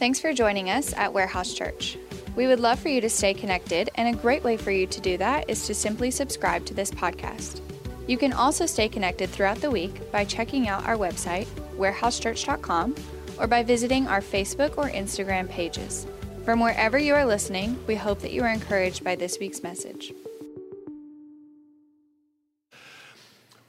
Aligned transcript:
Thanks 0.00 0.18
for 0.18 0.32
joining 0.32 0.70
us 0.70 0.94
at 0.94 1.12
Warehouse 1.12 1.52
Church. 1.52 1.98
We 2.34 2.46
would 2.46 2.58
love 2.58 2.78
for 2.78 2.88
you 2.88 3.02
to 3.02 3.10
stay 3.10 3.34
connected, 3.34 3.90
and 3.96 4.08
a 4.08 4.18
great 4.18 4.42
way 4.42 4.56
for 4.56 4.70
you 4.70 4.86
to 4.86 4.98
do 4.98 5.18
that 5.18 5.50
is 5.50 5.66
to 5.66 5.74
simply 5.74 6.10
subscribe 6.10 6.64
to 6.64 6.72
this 6.72 6.90
podcast. 6.90 7.60
You 8.06 8.16
can 8.16 8.32
also 8.32 8.64
stay 8.64 8.88
connected 8.88 9.28
throughout 9.28 9.60
the 9.60 9.70
week 9.70 10.10
by 10.10 10.24
checking 10.24 10.68
out 10.68 10.86
our 10.86 10.96
website, 10.96 11.44
warehousechurch.com, 11.76 12.94
or 13.38 13.46
by 13.46 13.62
visiting 13.62 14.06
our 14.06 14.22
Facebook 14.22 14.78
or 14.78 14.88
Instagram 14.88 15.46
pages. 15.50 16.06
From 16.46 16.60
wherever 16.60 16.98
you 16.98 17.14
are 17.14 17.26
listening, 17.26 17.78
we 17.86 17.94
hope 17.94 18.20
that 18.20 18.32
you 18.32 18.42
are 18.42 18.48
encouraged 18.48 19.04
by 19.04 19.16
this 19.16 19.38
week's 19.38 19.62
message. 19.62 20.14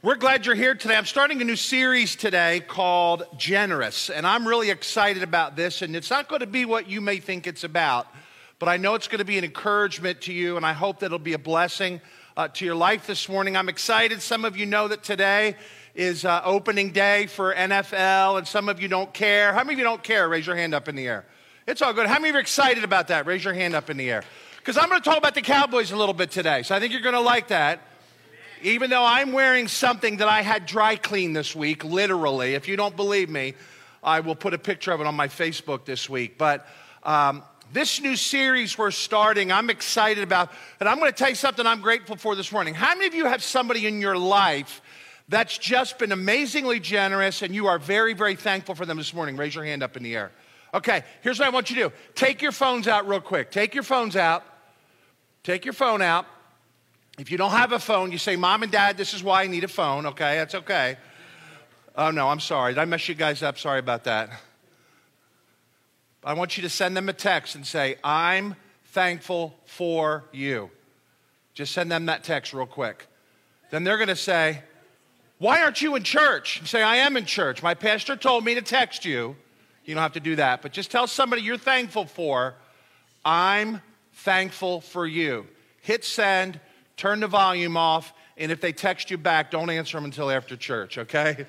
We're 0.03 0.15
glad 0.15 0.47
you're 0.47 0.55
here 0.55 0.73
today. 0.73 0.95
I'm 0.95 1.05
starting 1.05 1.41
a 1.41 1.43
new 1.43 1.55
series 1.55 2.15
today 2.15 2.61
called 2.61 3.23
Generous, 3.37 4.09
and 4.09 4.25
I'm 4.25 4.47
really 4.47 4.71
excited 4.71 5.21
about 5.21 5.55
this. 5.55 5.83
And 5.83 5.95
it's 5.95 6.09
not 6.09 6.27
going 6.27 6.39
to 6.39 6.47
be 6.47 6.65
what 6.65 6.89
you 6.89 7.01
may 7.01 7.19
think 7.19 7.45
it's 7.45 7.63
about, 7.63 8.07
but 8.57 8.67
I 8.67 8.77
know 8.77 8.95
it's 8.95 9.07
going 9.07 9.19
to 9.19 9.25
be 9.25 9.37
an 9.37 9.43
encouragement 9.43 10.21
to 10.21 10.33
you, 10.33 10.57
and 10.57 10.65
I 10.65 10.73
hope 10.73 11.01
that 11.01 11.05
it'll 11.05 11.19
be 11.19 11.33
a 11.33 11.37
blessing 11.37 12.01
uh, 12.35 12.47
to 12.47 12.65
your 12.65 12.73
life 12.73 13.05
this 13.05 13.29
morning. 13.29 13.55
I'm 13.55 13.69
excited. 13.69 14.23
Some 14.23 14.43
of 14.43 14.57
you 14.57 14.65
know 14.65 14.87
that 14.87 15.03
today 15.03 15.55
is 15.93 16.25
uh, 16.25 16.41
opening 16.43 16.93
day 16.93 17.27
for 17.27 17.53
NFL, 17.53 18.39
and 18.39 18.47
some 18.47 18.69
of 18.69 18.81
you 18.81 18.87
don't 18.87 19.13
care. 19.13 19.53
How 19.53 19.59
many 19.59 19.73
of 19.73 19.77
you 19.77 19.85
don't 19.85 20.01
care? 20.01 20.27
Raise 20.27 20.47
your 20.47 20.55
hand 20.55 20.73
up 20.73 20.89
in 20.89 20.95
the 20.95 21.07
air. 21.07 21.25
It's 21.67 21.83
all 21.83 21.93
good. 21.93 22.07
How 22.07 22.15
many 22.15 22.29
of 22.29 22.33
you 22.33 22.37
are 22.39 22.41
excited 22.41 22.83
about 22.83 23.09
that? 23.09 23.27
Raise 23.27 23.43
your 23.43 23.53
hand 23.53 23.75
up 23.75 23.91
in 23.91 23.97
the 23.97 24.09
air. 24.09 24.23
Because 24.57 24.79
I'm 24.79 24.89
going 24.89 24.99
to 24.99 25.07
talk 25.07 25.19
about 25.19 25.35
the 25.35 25.43
Cowboys 25.43 25.91
a 25.91 25.95
little 25.95 26.15
bit 26.15 26.31
today, 26.31 26.63
so 26.63 26.73
I 26.73 26.79
think 26.79 26.91
you're 26.91 27.03
going 27.03 27.13
to 27.13 27.21
like 27.21 27.49
that 27.49 27.81
even 28.63 28.89
though 28.89 29.05
I'm 29.05 29.31
wearing 29.31 29.67
something 29.67 30.17
that 30.17 30.27
I 30.27 30.41
had 30.41 30.65
dry 30.65 30.95
clean 30.95 31.33
this 31.33 31.55
week, 31.55 31.83
literally. 31.83 32.53
If 32.53 32.67
you 32.67 32.75
don't 32.75 32.95
believe 32.95 33.29
me, 33.29 33.55
I 34.03 34.19
will 34.19 34.35
put 34.35 34.53
a 34.53 34.57
picture 34.57 34.91
of 34.91 35.01
it 35.01 35.07
on 35.07 35.15
my 35.15 35.27
Facebook 35.27 35.85
this 35.85 36.09
week. 36.09 36.37
But 36.37 36.67
um, 37.03 37.43
this 37.73 38.01
new 38.01 38.15
series 38.15 38.77
we're 38.77 38.91
starting, 38.91 39.51
I'm 39.51 39.69
excited 39.69 40.23
about. 40.23 40.51
And 40.79 40.89
I'm 40.89 40.99
going 40.99 41.11
to 41.11 41.17
tell 41.17 41.29
you 41.29 41.35
something 41.35 41.65
I'm 41.65 41.81
grateful 41.81 42.15
for 42.15 42.35
this 42.35 42.51
morning. 42.51 42.73
How 42.73 42.93
many 42.95 43.07
of 43.07 43.13
you 43.13 43.25
have 43.25 43.43
somebody 43.43 43.87
in 43.87 44.01
your 44.01 44.17
life 44.17 44.81
that's 45.29 45.57
just 45.57 45.97
been 45.97 46.11
amazingly 46.11 46.79
generous 46.79 47.41
and 47.41 47.55
you 47.55 47.67
are 47.67 47.79
very, 47.79 48.13
very 48.13 48.35
thankful 48.35 48.75
for 48.75 48.85
them 48.85 48.97
this 48.97 49.13
morning? 49.13 49.37
Raise 49.37 49.55
your 49.55 49.63
hand 49.63 49.83
up 49.83 49.95
in 49.95 50.03
the 50.03 50.15
air. 50.15 50.31
Okay, 50.73 51.03
here's 51.21 51.37
what 51.37 51.47
I 51.47 51.51
want 51.51 51.69
you 51.69 51.75
to 51.77 51.89
do 51.89 51.95
take 52.15 52.41
your 52.41 52.51
phones 52.51 52.87
out 52.87 53.07
real 53.07 53.21
quick. 53.21 53.51
Take 53.51 53.73
your 53.73 53.83
phones 53.83 54.15
out. 54.15 54.43
Take 55.43 55.65
your 55.65 55.73
phone 55.73 56.01
out. 56.01 56.25
If 57.19 57.29
you 57.29 57.37
don't 57.37 57.51
have 57.51 57.71
a 57.71 57.79
phone, 57.79 58.11
you 58.11 58.17
say, 58.17 58.35
Mom 58.35 58.63
and 58.63 58.71
Dad, 58.71 58.97
this 58.97 59.13
is 59.13 59.23
why 59.23 59.43
I 59.43 59.47
need 59.47 59.63
a 59.63 59.67
phone. 59.67 60.05
Okay, 60.07 60.37
that's 60.37 60.55
okay. 60.55 60.97
Oh, 61.95 62.09
no, 62.09 62.29
I'm 62.29 62.39
sorry. 62.39 62.73
Did 62.73 62.79
I 62.79 62.85
mess 62.85 63.07
you 63.09 63.15
guys 63.15 63.43
up? 63.43 63.57
Sorry 63.57 63.79
about 63.79 64.05
that. 64.05 64.29
I 66.23 66.33
want 66.33 66.55
you 66.55 66.63
to 66.63 66.69
send 66.69 66.95
them 66.95 67.09
a 67.09 67.13
text 67.13 67.55
and 67.55 67.65
say, 67.65 67.97
I'm 68.03 68.55
thankful 68.85 69.55
for 69.65 70.23
you. 70.31 70.69
Just 71.53 71.73
send 71.73 71.91
them 71.91 72.05
that 72.05 72.23
text 72.23 72.53
real 72.53 72.65
quick. 72.65 73.07
Then 73.71 73.83
they're 73.83 73.97
going 73.97 74.07
to 74.07 74.15
say, 74.15 74.61
Why 75.37 75.61
aren't 75.61 75.81
you 75.81 75.95
in 75.95 76.03
church? 76.03 76.61
You 76.61 76.67
say, 76.67 76.81
I 76.81 76.97
am 76.97 77.17
in 77.17 77.25
church. 77.25 77.61
My 77.61 77.73
pastor 77.73 78.15
told 78.15 78.45
me 78.45 78.55
to 78.55 78.61
text 78.61 79.03
you. 79.03 79.35
You 79.83 79.95
don't 79.95 80.03
have 80.03 80.13
to 80.13 80.19
do 80.19 80.35
that, 80.35 80.61
but 80.61 80.71
just 80.71 80.91
tell 80.91 81.07
somebody 81.07 81.41
you're 81.41 81.57
thankful 81.57 82.05
for, 82.05 82.53
I'm 83.25 83.81
thankful 84.13 84.81
for 84.81 85.07
you. 85.07 85.47
Hit 85.81 86.05
send 86.05 86.59
turn 87.01 87.19
the 87.19 87.27
volume 87.27 87.77
off, 87.77 88.13
and 88.37 88.51
if 88.51 88.61
they 88.61 88.71
text 88.71 89.09
you 89.09 89.17
back, 89.17 89.49
don't 89.49 89.71
answer 89.71 89.97
them 89.97 90.05
until 90.05 90.29
after 90.29 90.55
church, 90.55 90.99
okay? 90.99 91.47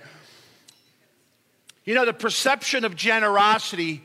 You 1.84 1.94
know, 1.94 2.06
the 2.06 2.14
perception 2.14 2.86
of 2.86 2.96
generosity, 2.96 4.02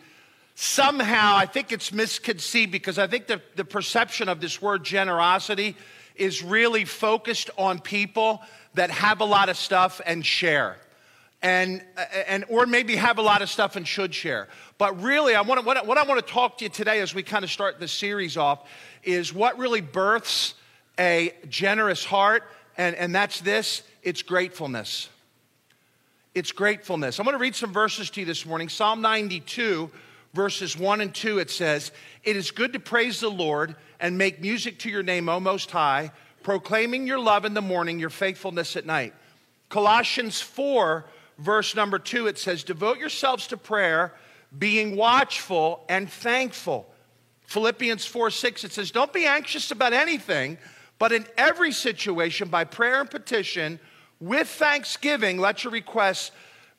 somehow, 0.55 1.37
I 1.37 1.45
think 1.45 1.71
it's 1.71 1.93
misconceived 1.93 2.73
because 2.73 2.99
I 2.99 3.07
think 3.07 3.27
the, 3.27 3.41
the 3.55 3.63
perception 3.63 4.27
of 4.27 4.41
this 4.41 4.61
word 4.61 4.83
generosity 4.83 5.77
is 6.17 6.43
really 6.43 6.83
focused 6.83 7.49
on 7.57 7.79
people 7.79 8.41
that 8.73 8.91
have 8.91 9.21
a 9.21 9.25
lot 9.25 9.47
of 9.47 9.55
stuff 9.55 10.02
and 10.05 10.25
share. 10.25 10.75
And, 11.41 11.81
and 12.27 12.43
or 12.49 12.65
maybe 12.65 12.97
have 12.97 13.19
a 13.19 13.21
lot 13.21 13.41
of 13.41 13.49
stuff 13.49 13.77
and 13.77 13.87
should 13.87 14.13
share. 14.13 14.49
But 14.77 15.02
really, 15.02 15.33
I 15.33 15.41
want 15.41 15.61
to, 15.61 15.65
what, 15.65 15.87
what 15.87 15.97
I 15.97 16.03
want 16.03 16.25
to 16.25 16.33
talk 16.33 16.57
to 16.57 16.65
you 16.65 16.69
today 16.69 16.99
as 16.99 17.15
we 17.15 17.23
kind 17.23 17.45
of 17.45 17.52
start 17.52 17.80
this 17.80 17.93
series 17.93 18.36
off 18.36 18.67
is 19.02 19.33
what 19.33 19.57
really 19.57 19.80
births 19.80 20.53
a 20.99 21.33
generous 21.49 22.03
heart, 22.03 22.43
and, 22.77 22.95
and 22.95 23.13
that's 23.13 23.41
this 23.41 23.83
it's 24.03 24.21
gratefulness. 24.21 25.09
It's 26.33 26.52
gratefulness. 26.52 27.19
I'm 27.19 27.25
going 27.25 27.35
to 27.35 27.41
read 27.41 27.55
some 27.55 27.73
verses 27.73 28.09
to 28.11 28.19
you 28.19 28.25
this 28.25 28.45
morning. 28.45 28.69
Psalm 28.69 29.02
92, 29.02 29.89
verses 30.33 30.77
1 30.77 31.02
and 31.02 31.13
2, 31.13 31.39
it 31.39 31.49
says, 31.49 31.91
It 32.23 32.36
is 32.36 32.52
good 32.52 32.73
to 32.73 32.80
praise 32.80 33.19
the 33.19 33.30
Lord 33.30 33.75
and 33.99 34.17
make 34.17 34.39
music 34.39 34.77
to 34.80 34.89
your 34.89 35.03
name, 35.03 35.30
O 35.30 35.39
Most 35.39 35.71
High, 35.71 36.11
proclaiming 36.43 37.07
your 37.07 37.19
love 37.19 37.43
in 37.43 37.55
the 37.55 37.61
morning, 37.61 37.99
your 37.99 38.11
faithfulness 38.11 38.75
at 38.75 38.86
night. 38.86 39.13
Colossians 39.69 40.39
4, 40.39 41.05
verse 41.39 41.75
number 41.75 41.97
2, 41.97 42.27
it 42.27 42.37
says, 42.37 42.63
Devote 42.63 42.99
yourselves 42.99 43.47
to 43.47 43.57
prayer, 43.57 44.13
being 44.57 44.95
watchful 44.95 45.83
and 45.89 46.09
thankful. 46.09 46.87
Philippians 47.47 48.05
4 48.05 48.30
6, 48.30 48.63
it 48.63 48.71
says, 48.71 48.91
Don't 48.91 49.11
be 49.11 49.25
anxious 49.25 49.71
about 49.71 49.93
anything 49.93 50.57
but 50.99 51.11
in 51.11 51.25
every 51.37 51.71
situation, 51.71 52.49
by 52.49 52.63
prayer 52.63 53.02
and 53.02 53.09
petition, 53.09 53.80
with 54.19 54.47
thanksgiving, 54.47 55.37
let 55.37 55.63
your 55.63 55.71
requests 55.71 56.31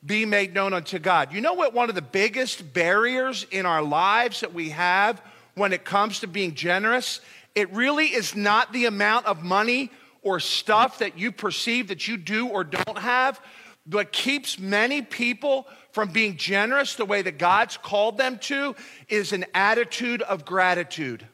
be 0.05 0.25
made 0.25 0.53
known 0.53 0.73
unto 0.73 0.99
God. 0.99 1.33
You 1.33 1.41
know 1.41 1.53
what 1.53 1.73
one 1.73 1.89
of 1.89 1.95
the 1.95 2.01
biggest 2.01 2.73
barriers 2.73 3.45
in 3.51 3.65
our 3.65 3.81
lives 3.81 4.41
that 4.41 4.53
we 4.53 4.69
have 4.69 5.21
when 5.55 5.73
it 5.73 5.83
comes 5.83 6.19
to 6.21 6.27
being 6.27 6.55
generous? 6.55 7.21
It 7.55 7.71
really 7.73 8.07
is 8.07 8.35
not 8.35 8.71
the 8.71 8.85
amount 8.85 9.25
of 9.25 9.43
money 9.43 9.91
or 10.21 10.39
stuff 10.39 10.99
that 10.99 11.17
you 11.17 11.31
perceive 11.31 11.87
that 11.87 12.07
you 12.07 12.17
do 12.17 12.47
or 12.47 12.63
don't 12.63 12.97
have, 12.97 13.41
but 13.85 14.11
keeps 14.11 14.59
many 14.59 15.01
people 15.01 15.67
from 15.91 16.09
being 16.09 16.37
generous 16.37 16.95
the 16.95 17.05
way 17.05 17.21
that 17.21 17.37
God's 17.37 17.77
called 17.77 18.17
them 18.17 18.37
to 18.39 18.75
is 19.07 19.33
an 19.33 19.45
attitude 19.53 20.21
of 20.21 20.45
gratitude. 20.45 21.25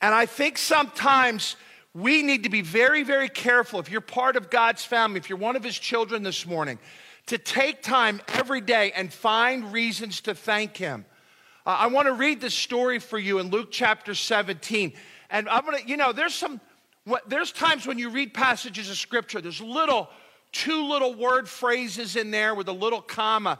And 0.00 0.14
I 0.14 0.26
think 0.26 0.58
sometimes 0.58 1.56
we 1.94 2.22
need 2.22 2.42
to 2.42 2.50
be 2.50 2.60
very, 2.60 3.04
very 3.04 3.28
careful 3.28 3.78
if 3.80 3.90
you're 3.90 4.00
part 4.00 4.36
of 4.36 4.50
God's 4.50 4.84
family, 4.84 5.18
if 5.18 5.28
you're 5.28 5.38
one 5.38 5.56
of 5.56 5.62
His 5.62 5.78
children 5.78 6.22
this 6.22 6.44
morning, 6.46 6.78
to 7.26 7.38
take 7.38 7.82
time 7.82 8.20
every 8.28 8.60
day 8.60 8.92
and 8.92 9.12
find 9.12 9.72
reasons 9.72 10.20
to 10.22 10.34
thank 10.34 10.76
Him. 10.76 11.04
Uh, 11.64 11.76
I 11.80 11.86
want 11.86 12.06
to 12.06 12.12
read 12.12 12.40
this 12.40 12.54
story 12.54 12.98
for 12.98 13.18
you 13.18 13.38
in 13.38 13.48
Luke 13.48 13.68
chapter 13.70 14.14
17. 14.14 14.92
And 15.30 15.48
I'm 15.48 15.64
going 15.64 15.82
to, 15.82 15.88
you 15.88 15.96
know, 15.96 16.12
there's 16.12 16.34
some, 16.34 16.60
what, 17.04 17.28
there's 17.30 17.52
times 17.52 17.86
when 17.86 17.98
you 17.98 18.10
read 18.10 18.34
passages 18.34 18.90
of 18.90 18.96
scripture, 18.98 19.40
there's 19.40 19.60
little, 19.60 20.10
two 20.52 20.86
little 20.86 21.14
word 21.14 21.48
phrases 21.48 22.16
in 22.16 22.30
there 22.30 22.54
with 22.54 22.68
a 22.68 22.72
little 22.72 23.00
comma 23.00 23.58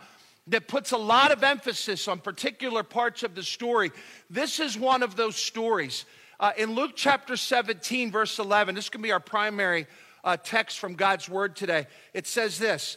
that 0.49 0.69
puts 0.69 0.93
a 0.93 0.97
lot 0.99 1.31
of 1.31 1.43
emphasis 1.43 2.07
on 2.07 2.19
particular 2.19 2.83
parts 2.83 3.23
of 3.23 3.35
the 3.35 3.43
story. 3.43 3.91
This 4.29 4.61
is 4.61 4.79
one 4.79 5.03
of 5.03 5.17
those 5.17 5.37
stories. 5.37 6.05
Uh, 6.41 6.53
in 6.57 6.75
Luke 6.75 6.93
chapter 6.95 7.37
17, 7.37 8.11
verse 8.11 8.39
11, 8.39 8.75
this 8.75 8.89
can 8.89 9.03
be 9.03 9.13
our 9.13 9.21
primary 9.21 9.87
uh, 10.25 10.37
text 10.37 10.79
from 10.79 10.95
God's 10.95 11.29
word 11.29 11.55
today. 11.55 11.87
It 12.13 12.27
says 12.27 12.59
this 12.59 12.97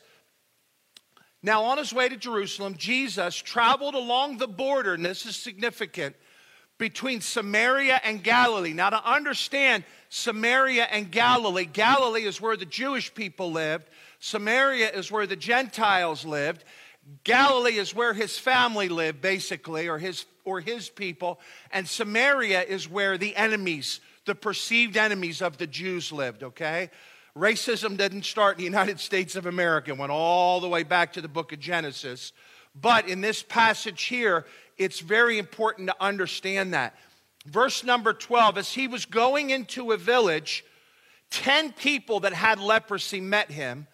Now, 1.44 1.66
on 1.66 1.78
his 1.78 1.94
way 1.94 2.10
to 2.10 2.18
Jerusalem, 2.18 2.76
Jesus 2.78 3.36
traveled 3.36 3.96
along 3.96 4.38
the 4.38 4.48
border, 4.48 4.94
and 4.94 5.06
this 5.06 5.26
is 5.26 5.36
significant, 5.36 6.16
between 6.78 7.22
Samaria 7.22 8.00
and 8.04 8.24
Galilee. 8.24 8.74
Now, 8.74 8.90
to 8.90 9.10
understand 9.10 9.84
Samaria 10.10 10.86
and 10.86 11.12
Galilee, 11.12 11.66
Galilee 11.66 12.26
is 12.26 12.42
where 12.42 12.58
the 12.58 12.66
Jewish 12.66 13.14
people 13.14 13.52
lived, 13.52 13.88
Samaria 14.20 14.90
is 14.92 15.12
where 15.12 15.28
the 15.28 15.36
Gentiles 15.36 16.26
lived. 16.26 16.64
Galilee 17.24 17.78
is 17.78 17.96
where 17.96 18.14
his 18.14 18.38
family 18.38 18.90
lived, 18.90 19.22
basically, 19.22 19.88
or 19.88 19.98
his 19.98 20.26
or 20.48 20.62
his 20.62 20.90
people, 20.90 21.40
and 21.72 21.88
Samaria 21.88 22.62
is 22.62 22.90
where 22.90 23.18
the 23.18 23.36
enemies, 23.36 24.00
the 24.26 24.34
perceived 24.34 24.96
enemies 24.96 25.42
of 25.42 25.58
the 25.58 25.68
Jews 25.68 26.12
lived, 26.12 26.42
okay? 26.42 26.90
Racism 27.36 27.98
didn't 27.98 28.24
start 28.24 28.56
in 28.56 28.60
the 28.60 28.64
United 28.64 29.00
States 29.00 29.36
of 29.36 29.46
America, 29.46 29.92
it 29.92 29.98
went 29.98 30.12
all 30.12 30.62
the 30.62 30.70
way 30.70 30.84
back 30.84 31.14
to 31.14 31.22
the 31.22 31.28
book 31.28 31.52
of 31.52 31.60
Genesis. 31.60 32.32
But 32.74 33.10
in 33.10 33.22
this 33.22 33.44
passage 33.44 34.04
here, 34.04 34.46
it's 34.78 35.02
very 35.02 35.38
important 35.38 35.90
to 35.90 35.96
understand 36.00 36.74
that. 36.74 36.96
Verse 37.46 37.84
number 37.84 38.14
12 38.14 38.58
as 38.58 38.74
he 38.74 38.88
was 38.88 39.06
going 39.06 39.50
into 39.50 39.92
a 39.92 39.98
village, 39.98 40.64
10 41.32 41.74
people 41.74 42.22
that 42.22 42.34
had 42.34 42.60
leprosy 42.60 43.20
met 43.20 43.52
him. 43.52 43.88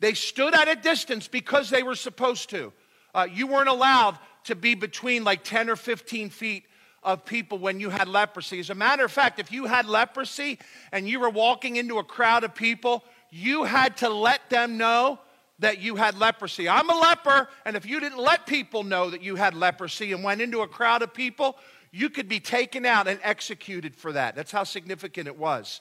They 0.00 0.14
stood 0.14 0.54
at 0.54 0.68
a 0.68 0.76
distance 0.76 1.28
because 1.28 1.70
they 1.70 1.82
were 1.82 1.94
supposed 1.94 2.50
to. 2.50 2.72
Uh, 3.14 3.26
you 3.32 3.46
weren't 3.46 3.68
allowed 3.68 4.18
to 4.44 4.54
be 4.54 4.74
between 4.74 5.24
like 5.24 5.42
10 5.42 5.70
or 5.70 5.76
15 5.76 6.30
feet 6.30 6.64
of 7.02 7.24
people 7.24 7.58
when 7.58 7.80
you 7.80 7.88
had 7.88 8.08
leprosy. 8.08 8.58
As 8.58 8.70
a 8.70 8.74
matter 8.74 9.04
of 9.04 9.12
fact, 9.12 9.38
if 9.38 9.50
you 9.52 9.64
had 9.66 9.86
leprosy 9.86 10.58
and 10.92 11.08
you 11.08 11.20
were 11.20 11.30
walking 11.30 11.76
into 11.76 11.98
a 11.98 12.04
crowd 12.04 12.44
of 12.44 12.54
people, 12.54 13.04
you 13.30 13.64
had 13.64 13.96
to 13.98 14.08
let 14.08 14.50
them 14.50 14.76
know 14.76 15.20
that 15.58 15.78
you 15.78 15.96
had 15.96 16.18
leprosy. 16.18 16.68
I'm 16.68 16.90
a 16.90 16.98
leper, 16.98 17.48
and 17.64 17.76
if 17.76 17.86
you 17.86 18.00
didn't 18.00 18.18
let 18.18 18.46
people 18.46 18.84
know 18.84 19.10
that 19.10 19.22
you 19.22 19.36
had 19.36 19.54
leprosy 19.54 20.12
and 20.12 20.22
went 20.22 20.42
into 20.42 20.60
a 20.60 20.68
crowd 20.68 21.02
of 21.02 21.14
people, 21.14 21.56
you 21.90 22.10
could 22.10 22.28
be 22.28 22.40
taken 22.40 22.84
out 22.84 23.08
and 23.08 23.18
executed 23.22 23.96
for 23.96 24.12
that. 24.12 24.34
That's 24.36 24.52
how 24.52 24.64
significant 24.64 25.28
it 25.28 25.36
was. 25.38 25.80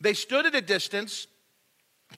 They 0.00 0.14
stood 0.14 0.46
at 0.46 0.54
a 0.54 0.62
distance, 0.62 1.26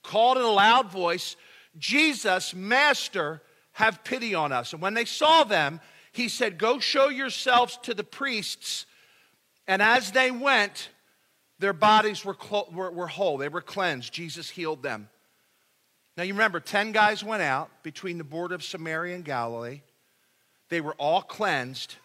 called 0.02 0.38
in 0.38 0.44
a 0.44 0.50
loud 0.50 0.90
voice, 0.90 1.36
Jesus, 1.78 2.54
Master, 2.54 3.42
have 3.72 4.04
pity 4.04 4.34
on 4.34 4.52
us. 4.52 4.72
And 4.72 4.82
when 4.82 4.94
they 4.94 5.04
saw 5.04 5.44
them, 5.44 5.80
he 6.12 6.28
said, 6.28 6.58
Go 6.58 6.78
show 6.78 7.08
yourselves 7.08 7.78
to 7.82 7.94
the 7.94 8.04
priests. 8.04 8.86
And 9.66 9.80
as 9.80 10.12
they 10.12 10.30
went, 10.30 10.90
their 11.58 11.72
bodies 11.72 12.24
were, 12.24 12.34
clo- 12.34 12.68
were, 12.72 12.90
were 12.90 13.06
whole, 13.06 13.38
they 13.38 13.48
were 13.48 13.62
cleansed. 13.62 14.12
Jesus 14.12 14.50
healed 14.50 14.82
them. 14.82 15.08
Now 16.16 16.24
you 16.24 16.34
remember, 16.34 16.60
10 16.60 16.92
guys 16.92 17.24
went 17.24 17.42
out 17.42 17.70
between 17.82 18.18
the 18.18 18.24
border 18.24 18.54
of 18.54 18.62
Samaria 18.62 19.14
and 19.14 19.24
Galilee. 19.24 19.80
They 20.68 20.80
were 20.80 20.94
all 20.94 21.22
cleansed. 21.22 21.96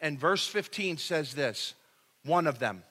And 0.00 0.18
verse 0.18 0.46
15 0.46 0.96
says 0.96 1.34
this 1.34 1.74
one 2.24 2.46
of 2.46 2.58
them, 2.58 2.82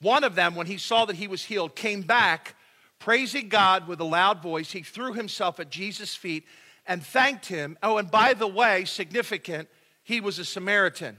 one 0.00 0.24
of 0.24 0.34
them, 0.34 0.54
when 0.54 0.66
he 0.66 0.78
saw 0.78 1.04
that 1.04 1.16
he 1.16 1.28
was 1.28 1.44
healed, 1.44 1.74
came 1.74 2.02
back 2.02 2.54
praising 2.98 3.48
God 3.48 3.86
with 3.88 4.00
a 4.00 4.04
loud 4.04 4.42
voice. 4.42 4.72
He 4.72 4.82
threw 4.82 5.12
himself 5.12 5.60
at 5.60 5.70
Jesus' 5.70 6.14
feet 6.14 6.44
and 6.86 7.04
thanked 7.04 7.46
him. 7.46 7.76
Oh, 7.82 7.98
and 7.98 8.10
by 8.10 8.34
the 8.34 8.46
way, 8.46 8.84
significant, 8.84 9.68
he 10.02 10.20
was 10.20 10.38
a 10.38 10.44
Samaritan. 10.44 11.18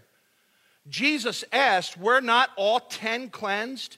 Jesus 0.89 1.43
asked, 1.51 1.97
Were 1.97 2.21
not 2.21 2.49
all 2.55 2.79
10 2.79 3.29
cleansed? 3.29 3.97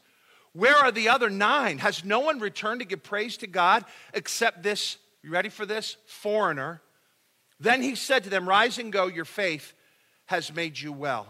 Where 0.53 0.75
are 0.75 0.91
the 0.91 1.09
other 1.09 1.29
nine? 1.29 1.77
Has 1.77 2.03
no 2.03 2.19
one 2.19 2.39
returned 2.39 2.79
to 2.81 2.85
give 2.85 3.03
praise 3.03 3.37
to 3.37 3.47
God 3.47 3.85
except 4.13 4.63
this, 4.63 4.97
you 5.23 5.29
ready 5.29 5.49
for 5.49 5.65
this? 5.65 5.97
Foreigner. 6.07 6.81
Then 7.59 7.81
he 7.81 7.95
said 7.95 8.23
to 8.23 8.29
them, 8.29 8.47
Rise 8.47 8.79
and 8.79 8.91
go, 8.91 9.07
your 9.07 9.25
faith 9.25 9.73
has 10.25 10.53
made 10.53 10.79
you 10.79 10.91
well. 10.91 11.27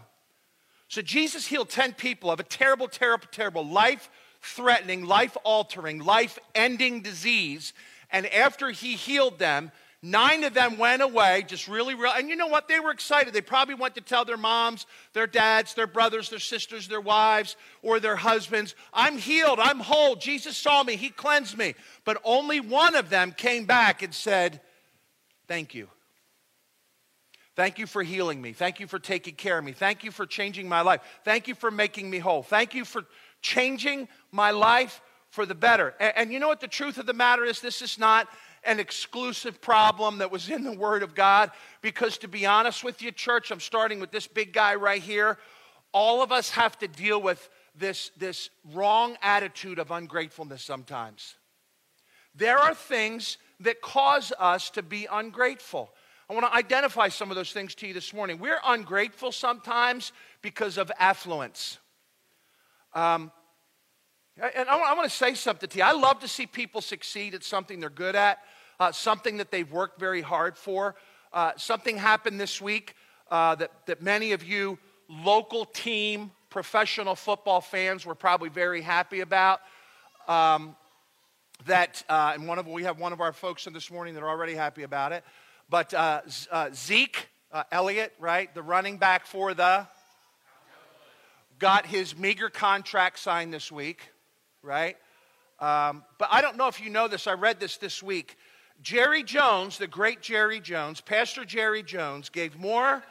So 0.88 1.02
Jesus 1.02 1.46
healed 1.46 1.68
10 1.68 1.92
people 1.94 2.30
of 2.30 2.40
a 2.40 2.44
terrible, 2.44 2.88
terrible, 2.88 3.28
terrible, 3.30 3.64
life 3.64 4.10
threatening, 4.40 5.04
life 5.04 5.36
altering, 5.44 6.00
life 6.00 6.38
ending 6.54 7.02
disease. 7.02 7.72
And 8.10 8.26
after 8.26 8.70
he 8.70 8.96
healed 8.96 9.38
them, 9.38 9.72
Nine 10.02 10.44
of 10.44 10.54
them 10.54 10.78
went 10.78 11.02
away, 11.02 11.44
just 11.46 11.68
really, 11.68 11.94
real. 11.94 12.12
And 12.12 12.30
you 12.30 12.36
know 12.36 12.46
what? 12.46 12.68
They 12.68 12.80
were 12.80 12.90
excited. 12.90 13.34
They 13.34 13.42
probably 13.42 13.74
went 13.74 13.96
to 13.96 14.00
tell 14.00 14.24
their 14.24 14.38
moms, 14.38 14.86
their 15.12 15.26
dads, 15.26 15.74
their 15.74 15.86
brothers, 15.86 16.30
their 16.30 16.38
sisters, 16.38 16.88
their 16.88 17.02
wives, 17.02 17.54
or 17.82 18.00
their 18.00 18.16
husbands, 18.16 18.74
I'm 18.94 19.18
healed, 19.18 19.60
I'm 19.60 19.78
whole. 19.78 20.16
Jesus 20.16 20.56
saw 20.56 20.82
me, 20.82 20.96
He 20.96 21.10
cleansed 21.10 21.56
me. 21.56 21.74
But 22.06 22.18
only 22.24 22.60
one 22.60 22.96
of 22.96 23.10
them 23.10 23.32
came 23.32 23.66
back 23.66 24.02
and 24.02 24.14
said, 24.14 24.62
Thank 25.46 25.74
you. 25.74 25.88
Thank 27.56 27.78
you 27.78 27.86
for 27.86 28.02
healing 28.02 28.40
me. 28.40 28.54
Thank 28.54 28.80
you 28.80 28.86
for 28.86 28.98
taking 28.98 29.34
care 29.34 29.58
of 29.58 29.64
me. 29.64 29.72
Thank 29.72 30.02
you 30.02 30.10
for 30.10 30.24
changing 30.24 30.66
my 30.66 30.80
life. 30.80 31.02
Thank 31.24 31.46
you 31.46 31.54
for 31.54 31.70
making 31.70 32.08
me 32.08 32.20
whole. 32.20 32.42
Thank 32.42 32.74
you 32.74 32.86
for 32.86 33.04
changing 33.42 34.08
my 34.32 34.50
life 34.50 35.00
for 35.30 35.46
the 35.46 35.54
better. 35.54 35.94
And, 36.00 36.12
and 36.16 36.32
you 36.32 36.38
know 36.38 36.48
what 36.48 36.60
the 36.60 36.68
truth 36.68 36.98
of 36.98 37.06
the 37.06 37.12
matter 37.12 37.44
is? 37.44 37.60
This 37.60 37.82
is 37.82 37.98
not 37.98 38.28
an 38.64 38.78
exclusive 38.78 39.60
problem 39.60 40.18
that 40.18 40.30
was 40.30 40.50
in 40.50 40.64
the 40.64 40.72
Word 40.72 41.02
of 41.02 41.14
God. 41.14 41.50
Because 41.82 42.18
to 42.18 42.28
be 42.28 42.46
honest 42.46 42.84
with 42.84 43.02
you, 43.02 43.10
church, 43.10 43.50
I'm 43.50 43.60
starting 43.60 44.00
with 44.00 44.10
this 44.10 44.26
big 44.26 44.52
guy 44.52 44.74
right 44.74 45.02
here. 45.02 45.38
All 45.92 46.22
of 46.22 46.30
us 46.30 46.50
have 46.50 46.78
to 46.78 46.88
deal 46.88 47.20
with 47.20 47.48
this, 47.74 48.10
this 48.16 48.50
wrong 48.72 49.16
attitude 49.22 49.78
of 49.78 49.90
ungratefulness 49.90 50.62
sometimes. 50.62 51.36
There 52.34 52.58
are 52.58 52.74
things 52.74 53.38
that 53.60 53.80
cause 53.80 54.32
us 54.38 54.70
to 54.70 54.82
be 54.82 55.06
ungrateful. 55.10 55.90
I 56.28 56.32
want 56.32 56.46
to 56.46 56.54
identify 56.54 57.08
some 57.08 57.30
of 57.30 57.36
those 57.36 57.52
things 57.52 57.74
to 57.76 57.88
you 57.88 57.94
this 57.94 58.14
morning. 58.14 58.38
We're 58.38 58.60
ungrateful 58.64 59.32
sometimes 59.32 60.12
because 60.42 60.78
of 60.78 60.92
affluence. 60.96 61.78
Um, 62.94 63.30
and 64.54 64.68
I 64.68 64.94
want, 64.94 65.10
to 65.10 65.14
say 65.14 65.34
something 65.34 65.68
to 65.68 65.78
you. 65.78 65.84
I 65.84 65.92
love 65.92 66.20
to 66.20 66.28
see 66.28 66.46
people 66.46 66.80
succeed 66.80 67.34
at 67.34 67.44
something 67.44 67.78
they're 67.78 67.90
good 67.90 68.16
at, 68.16 68.38
uh, 68.78 68.90
something 68.90 69.36
that 69.36 69.50
they've 69.50 69.70
worked 69.70 70.00
very 70.00 70.22
hard 70.22 70.56
for. 70.56 70.94
Uh, 71.32 71.52
something 71.56 71.98
happened 71.98 72.40
this 72.40 72.60
week 72.60 72.94
uh, 73.30 73.54
that, 73.56 73.70
that 73.86 74.02
many 74.02 74.32
of 74.32 74.42
you 74.42 74.78
local 75.08 75.64
team 75.64 76.30
professional 76.48 77.14
football 77.14 77.60
fans 77.60 78.06
were 78.06 78.14
probably 78.14 78.48
very 78.48 78.80
happy 78.80 79.20
about. 79.20 79.60
Um, 80.26 80.74
that, 81.66 82.02
uh, 82.08 82.32
and 82.34 82.48
one 82.48 82.58
of 82.58 82.66
we 82.66 82.84
have 82.84 82.98
one 82.98 83.12
of 83.12 83.20
our 83.20 83.32
folks 83.32 83.66
in 83.66 83.72
this 83.74 83.90
morning 83.90 84.14
that 84.14 84.22
are 84.22 84.28
already 84.30 84.54
happy 84.54 84.84
about 84.84 85.12
it. 85.12 85.22
But 85.68 85.92
uh, 85.92 86.22
uh, 86.50 86.70
Zeke 86.72 87.28
Elliott, 87.70 88.14
right, 88.18 88.52
the 88.54 88.62
running 88.62 88.96
back 88.96 89.26
for 89.26 89.52
the, 89.52 89.86
got 91.60 91.86
his 91.86 92.18
meager 92.18 92.50
contract 92.50 93.20
signed 93.20 93.54
this 93.54 93.70
week 93.70 94.10
right? 94.62 94.96
Um, 95.58 96.04
but 96.18 96.28
I 96.30 96.40
don't 96.40 96.56
know 96.56 96.68
if 96.68 96.80
you 96.80 96.90
know 96.90 97.08
this. 97.08 97.26
I 97.26 97.34
read 97.34 97.60
this 97.60 97.76
this 97.76 98.02
week. 98.02 98.36
Jerry 98.82 99.22
Jones, 99.22 99.78
the 99.78 99.86
great 99.86 100.22
Jerry 100.22 100.60
Jones, 100.60 101.00
Pastor 101.00 101.44
Jerry 101.44 101.82
Jones, 101.82 102.30
gave 102.30 102.58
more, 102.58 103.02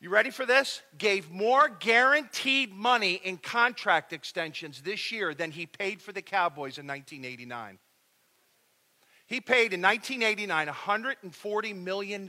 you 0.00 0.08
ready 0.08 0.30
for 0.30 0.46
this? 0.46 0.82
Gave 0.98 1.30
more 1.30 1.68
guaranteed 1.68 2.72
money 2.72 3.14
in 3.24 3.38
contract 3.38 4.12
extensions 4.12 4.82
this 4.82 5.10
year 5.10 5.34
than 5.34 5.50
he 5.50 5.66
paid 5.66 6.00
for 6.00 6.12
the 6.12 6.22
Cowboys 6.22 6.78
in 6.78 6.86
1989. 6.86 7.78
He 9.26 9.40
paid 9.40 9.72
in 9.72 9.82
1989 9.82 10.68
$140 10.68 11.76
million 11.76 12.26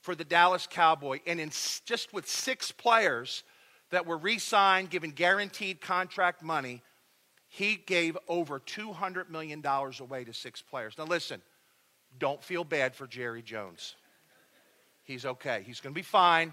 for 0.00 0.14
the 0.14 0.24
Dallas 0.24 0.68
Cowboy, 0.70 1.18
and 1.26 1.40
in, 1.40 1.50
just 1.84 2.12
with 2.12 2.28
six 2.28 2.70
players 2.70 3.42
that 3.90 4.06
were 4.06 4.16
re 4.16 4.38
signed, 4.38 4.90
given 4.90 5.10
guaranteed 5.10 5.80
contract 5.80 6.42
money, 6.42 6.82
he 7.48 7.76
gave 7.76 8.16
over 8.28 8.60
$200 8.60 9.30
million 9.30 9.64
away 9.64 10.24
to 10.24 10.32
six 10.32 10.60
players. 10.60 10.94
Now, 10.98 11.04
listen, 11.04 11.40
don't 12.18 12.42
feel 12.42 12.64
bad 12.64 12.94
for 12.94 13.06
Jerry 13.06 13.42
Jones. 13.42 13.94
He's 15.04 15.24
okay, 15.24 15.62
he's 15.66 15.80
going 15.80 15.94
to 15.94 15.98
be 15.98 16.02
fine. 16.02 16.52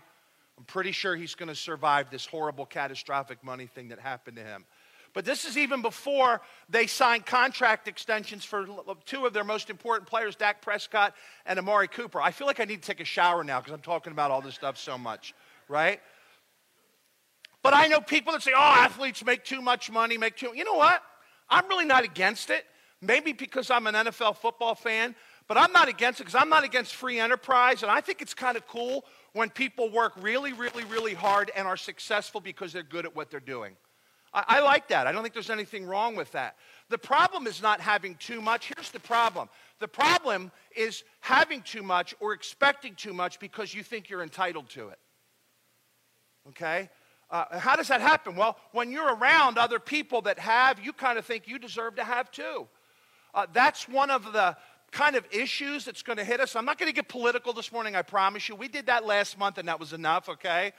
I'm 0.57 0.63
pretty 0.63 0.93
sure 0.93 1.15
he's 1.15 1.35
going 1.35 1.49
to 1.49 1.55
survive 1.55 2.09
this 2.09 2.25
horrible, 2.25 2.65
catastrophic 2.65 3.43
money 3.43 3.67
thing 3.67 3.89
that 3.89 3.99
happened 3.99 4.37
to 4.37 4.43
him. 4.43 4.65
But 5.13 5.25
this 5.25 5.45
is 5.45 5.57
even 5.57 5.81
before 5.81 6.41
they 6.69 6.87
signed 6.87 7.25
contract 7.25 7.87
extensions 7.87 8.43
for 8.43 8.67
two 9.05 9.25
of 9.25 9.33
their 9.33 9.45
most 9.45 9.69
important 9.69 10.09
players, 10.09 10.35
Dak 10.35 10.61
Prescott 10.61 11.13
and 11.45 11.57
Amari 11.57 11.87
Cooper. 11.87 12.21
I 12.21 12.31
feel 12.31 12.47
like 12.47 12.59
I 12.59 12.65
need 12.65 12.81
to 12.81 12.87
take 12.87 12.99
a 12.99 13.05
shower 13.05 13.43
now 13.43 13.59
because 13.59 13.73
I'm 13.73 13.81
talking 13.81 14.11
about 14.11 14.31
all 14.31 14.41
this 14.41 14.55
stuff 14.55 14.77
so 14.77 14.97
much, 14.97 15.33
right? 15.69 16.01
But 17.65 17.73
I 17.73 17.87
know 17.87 17.99
people 17.99 18.31
that 18.33 18.43
say, 18.43 18.51
oh, 18.55 18.59
athletes 18.59 19.25
make 19.25 19.43
too 19.43 19.59
much 19.59 19.89
money, 19.89 20.19
make 20.19 20.35
too. 20.35 20.51
You 20.53 20.63
know 20.63 20.75
what? 20.75 21.01
I'm 21.49 21.67
really 21.67 21.85
not 21.85 22.03
against 22.03 22.51
it. 22.51 22.63
Maybe 23.01 23.33
because 23.33 23.71
I'm 23.71 23.87
an 23.87 23.95
NFL 23.95 24.37
football 24.37 24.75
fan, 24.75 25.15
but 25.47 25.57
I'm 25.57 25.71
not 25.71 25.87
against 25.87 26.19
it 26.19 26.25
because 26.25 26.39
I'm 26.39 26.49
not 26.49 26.63
against 26.63 26.93
free 26.93 27.19
enterprise. 27.19 27.81
And 27.81 27.91
I 27.91 28.01
think 28.01 28.21
it's 28.21 28.35
kind 28.35 28.55
of 28.55 28.67
cool 28.67 29.03
when 29.33 29.49
people 29.49 29.89
work 29.89 30.13
really, 30.21 30.53
really, 30.53 30.83
really 30.83 31.15
hard 31.15 31.49
and 31.55 31.67
are 31.67 31.75
successful 31.75 32.39
because 32.39 32.71
they're 32.71 32.83
good 32.83 33.03
at 33.03 33.15
what 33.15 33.31
they're 33.31 33.39
doing. 33.39 33.75
I, 34.31 34.43
I 34.47 34.59
like 34.59 34.89
that. 34.89 35.07
I 35.07 35.11
don't 35.11 35.23
think 35.23 35.33
there's 35.33 35.49
anything 35.49 35.87
wrong 35.87 36.15
with 36.15 36.31
that. 36.33 36.57
The 36.89 36.99
problem 36.99 37.47
is 37.47 37.63
not 37.63 37.81
having 37.81 38.13
too 38.17 38.41
much. 38.41 38.71
Here's 38.75 38.91
the 38.91 38.99
problem 38.99 39.49
the 39.79 39.87
problem 39.87 40.51
is 40.75 41.03
having 41.19 41.63
too 41.63 41.81
much 41.81 42.13
or 42.19 42.33
expecting 42.33 42.93
too 42.93 43.11
much 43.11 43.39
because 43.39 43.73
you 43.73 43.81
think 43.81 44.11
you're 44.11 44.21
entitled 44.21 44.69
to 44.69 44.89
it. 44.89 44.99
Okay? 46.49 46.91
Uh, 47.29 47.59
how 47.59 47.75
does 47.75 47.87
that 47.87 48.01
happen? 48.01 48.35
Well, 48.35 48.57
when 48.71 48.91
you're 48.91 49.15
around 49.15 49.57
other 49.57 49.79
people 49.79 50.21
that 50.23 50.37
have, 50.39 50.79
you 50.79 50.93
kind 50.93 51.17
of 51.17 51.25
think 51.25 51.47
you 51.47 51.57
deserve 51.57 51.95
to 51.95 52.03
have 52.03 52.29
too. 52.31 52.67
Uh, 53.33 53.47
that's 53.51 53.89
one 53.89 54.11
of 54.11 54.31
the 54.31 54.55
kind 54.91 55.15
of 55.15 55.25
issues 55.31 55.85
that's 55.85 56.03
going 56.03 56.17
to 56.17 56.23
hit 56.23 56.39
us. 56.39 56.55
I'm 56.55 56.65
not 56.65 56.77
going 56.77 56.89
to 56.89 56.95
get 56.95 57.09
political 57.09 57.51
this 57.51 57.71
morning, 57.71 57.95
I 57.95 58.01
promise 58.01 58.47
you. 58.47 58.55
We 58.55 58.67
did 58.67 58.85
that 58.85 59.05
last 59.05 59.37
month 59.37 59.57
and 59.57 59.67
that 59.67 59.79
was 59.79 59.91
enough, 59.91 60.29
okay? 60.29 60.71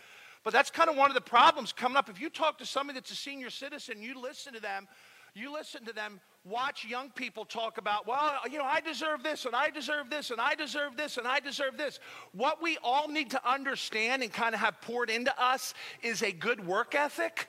But 0.43 0.53
that's 0.53 0.71
kind 0.71 0.88
of 0.88 0.97
one 0.97 1.11
of 1.11 1.15
the 1.15 1.21
problems 1.21 1.73
coming 1.73 1.97
up. 1.97 2.09
If 2.09 2.21
you 2.21 2.31
talk 2.31 2.59
to 2.59 2.67
somebody 2.67 2.99
that's 2.99 3.11
a 3.11 3.17
senior 3.17 3.50
citizen, 3.50 4.00
you 4.00 4.19
listen 4.21 4.55
to 4.55 4.61
them, 4.61 4.88
you 5.35 5.53
listen 5.53 5.85
to 5.85 5.93
them 5.93 6.21
watch 6.49 6.85
young 6.85 7.11
people 7.11 7.45
talk 7.45 7.79
about, 7.79 8.07
well, 8.07 8.35
you 8.50 8.59
know, 8.59 8.65
I 8.65 8.81
deserve 8.81 9.23
this 9.23 9.45
and 9.45 9.55
I 9.55 9.71
deserve 9.71 10.11
this 10.11 10.31
and 10.31 10.41
I 10.41 10.55
deserve 10.55 10.97
this 10.97 11.17
and 11.17 11.26
I 11.26 11.41
deserve 11.41 11.76
this. 11.76 11.99
What 12.33 12.62
we 12.62 12.79
all 12.83 13.09
need 13.09 13.31
to 13.31 13.50
understand 13.50 14.23
and 14.23 14.33
kind 14.33 14.55
of 14.55 14.61
have 14.61 14.81
poured 14.81 15.11
into 15.11 15.35
us 15.43 15.75
is 16.03 16.23
a 16.23 16.33
good 16.33 16.65
work 16.65 16.95
ethic 16.95 17.49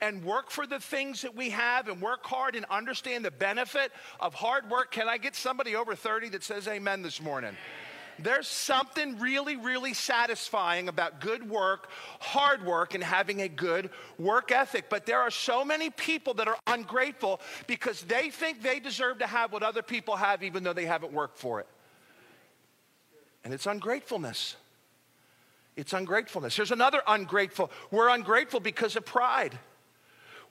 and 0.00 0.22
work 0.22 0.50
for 0.50 0.66
the 0.66 0.78
things 0.78 1.22
that 1.22 1.34
we 1.34 1.50
have 1.50 1.88
and 1.88 2.00
work 2.02 2.24
hard 2.24 2.54
and 2.54 2.66
understand 2.66 3.24
the 3.24 3.30
benefit 3.30 3.92
of 4.20 4.34
hard 4.34 4.68
work. 4.70 4.90
Can 4.90 5.08
I 5.08 5.16
get 5.16 5.34
somebody 5.34 5.74
over 5.74 5.94
30 5.94 6.28
that 6.30 6.44
says 6.44 6.68
amen 6.68 7.02
this 7.02 7.22
morning? 7.22 7.56
There's 8.18 8.48
something 8.48 9.18
really, 9.18 9.56
really 9.56 9.94
satisfying 9.94 10.88
about 10.88 11.20
good 11.20 11.48
work, 11.48 11.90
hard 12.20 12.64
work, 12.64 12.94
and 12.94 13.04
having 13.04 13.42
a 13.42 13.48
good 13.48 13.90
work 14.18 14.50
ethic. 14.50 14.86
But 14.88 15.06
there 15.06 15.20
are 15.20 15.30
so 15.30 15.64
many 15.64 15.90
people 15.90 16.34
that 16.34 16.48
are 16.48 16.58
ungrateful 16.66 17.40
because 17.66 18.02
they 18.02 18.30
think 18.30 18.62
they 18.62 18.80
deserve 18.80 19.18
to 19.18 19.26
have 19.26 19.52
what 19.52 19.62
other 19.62 19.82
people 19.82 20.16
have, 20.16 20.42
even 20.42 20.62
though 20.64 20.72
they 20.72 20.86
haven't 20.86 21.12
worked 21.12 21.38
for 21.38 21.60
it. 21.60 21.66
And 23.44 23.52
it's 23.52 23.66
ungratefulness. 23.66 24.56
It's 25.76 25.92
ungratefulness. 25.92 26.56
Here's 26.56 26.72
another 26.72 27.02
ungrateful. 27.06 27.70
We're 27.90 28.08
ungrateful 28.08 28.60
because 28.60 28.96
of 28.96 29.04
pride. 29.04 29.58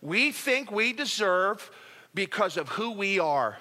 We 0.01 0.31
think 0.31 0.72
we 0.72 0.93
deserve 0.93 1.69
because 2.13 2.57
of 2.57 2.69
who 2.69 2.91
we 2.91 3.19
are. 3.19 3.57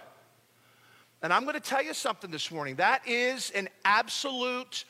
And 1.24 1.32
I'm 1.32 1.44
going 1.44 1.54
to 1.54 1.60
tell 1.60 1.82
you 1.82 1.94
something 1.94 2.30
this 2.30 2.50
morning. 2.50 2.74
That 2.74 3.08
is 3.08 3.50
an 3.52 3.70
absolute, 3.86 4.84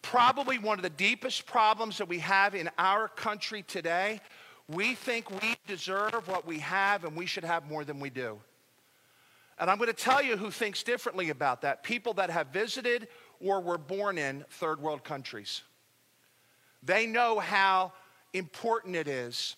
probably 0.00 0.58
one 0.58 0.78
of 0.78 0.82
the 0.82 0.88
deepest 0.88 1.44
problems 1.44 1.98
that 1.98 2.08
we 2.08 2.18
have 2.20 2.54
in 2.54 2.70
our 2.78 3.08
country 3.08 3.62
today. 3.62 4.22
We 4.68 4.94
think 4.94 5.30
we 5.42 5.54
deserve 5.66 6.28
what 6.28 6.46
we 6.46 6.60
have 6.60 7.04
and 7.04 7.14
we 7.14 7.26
should 7.26 7.44
have 7.44 7.68
more 7.68 7.84
than 7.84 8.00
we 8.00 8.08
do. 8.08 8.38
And 9.58 9.68
I'm 9.68 9.76
going 9.76 9.90
to 9.90 9.92
tell 9.92 10.22
you 10.22 10.38
who 10.38 10.50
thinks 10.50 10.82
differently 10.82 11.28
about 11.28 11.60
that 11.60 11.82
people 11.82 12.14
that 12.14 12.30
have 12.30 12.46
visited 12.46 13.08
or 13.38 13.60
were 13.60 13.76
born 13.76 14.16
in 14.16 14.46
third 14.48 14.80
world 14.80 15.04
countries. 15.04 15.60
They 16.82 17.06
know 17.06 17.38
how 17.38 17.92
important 18.32 18.96
it 18.96 19.08
is 19.08 19.56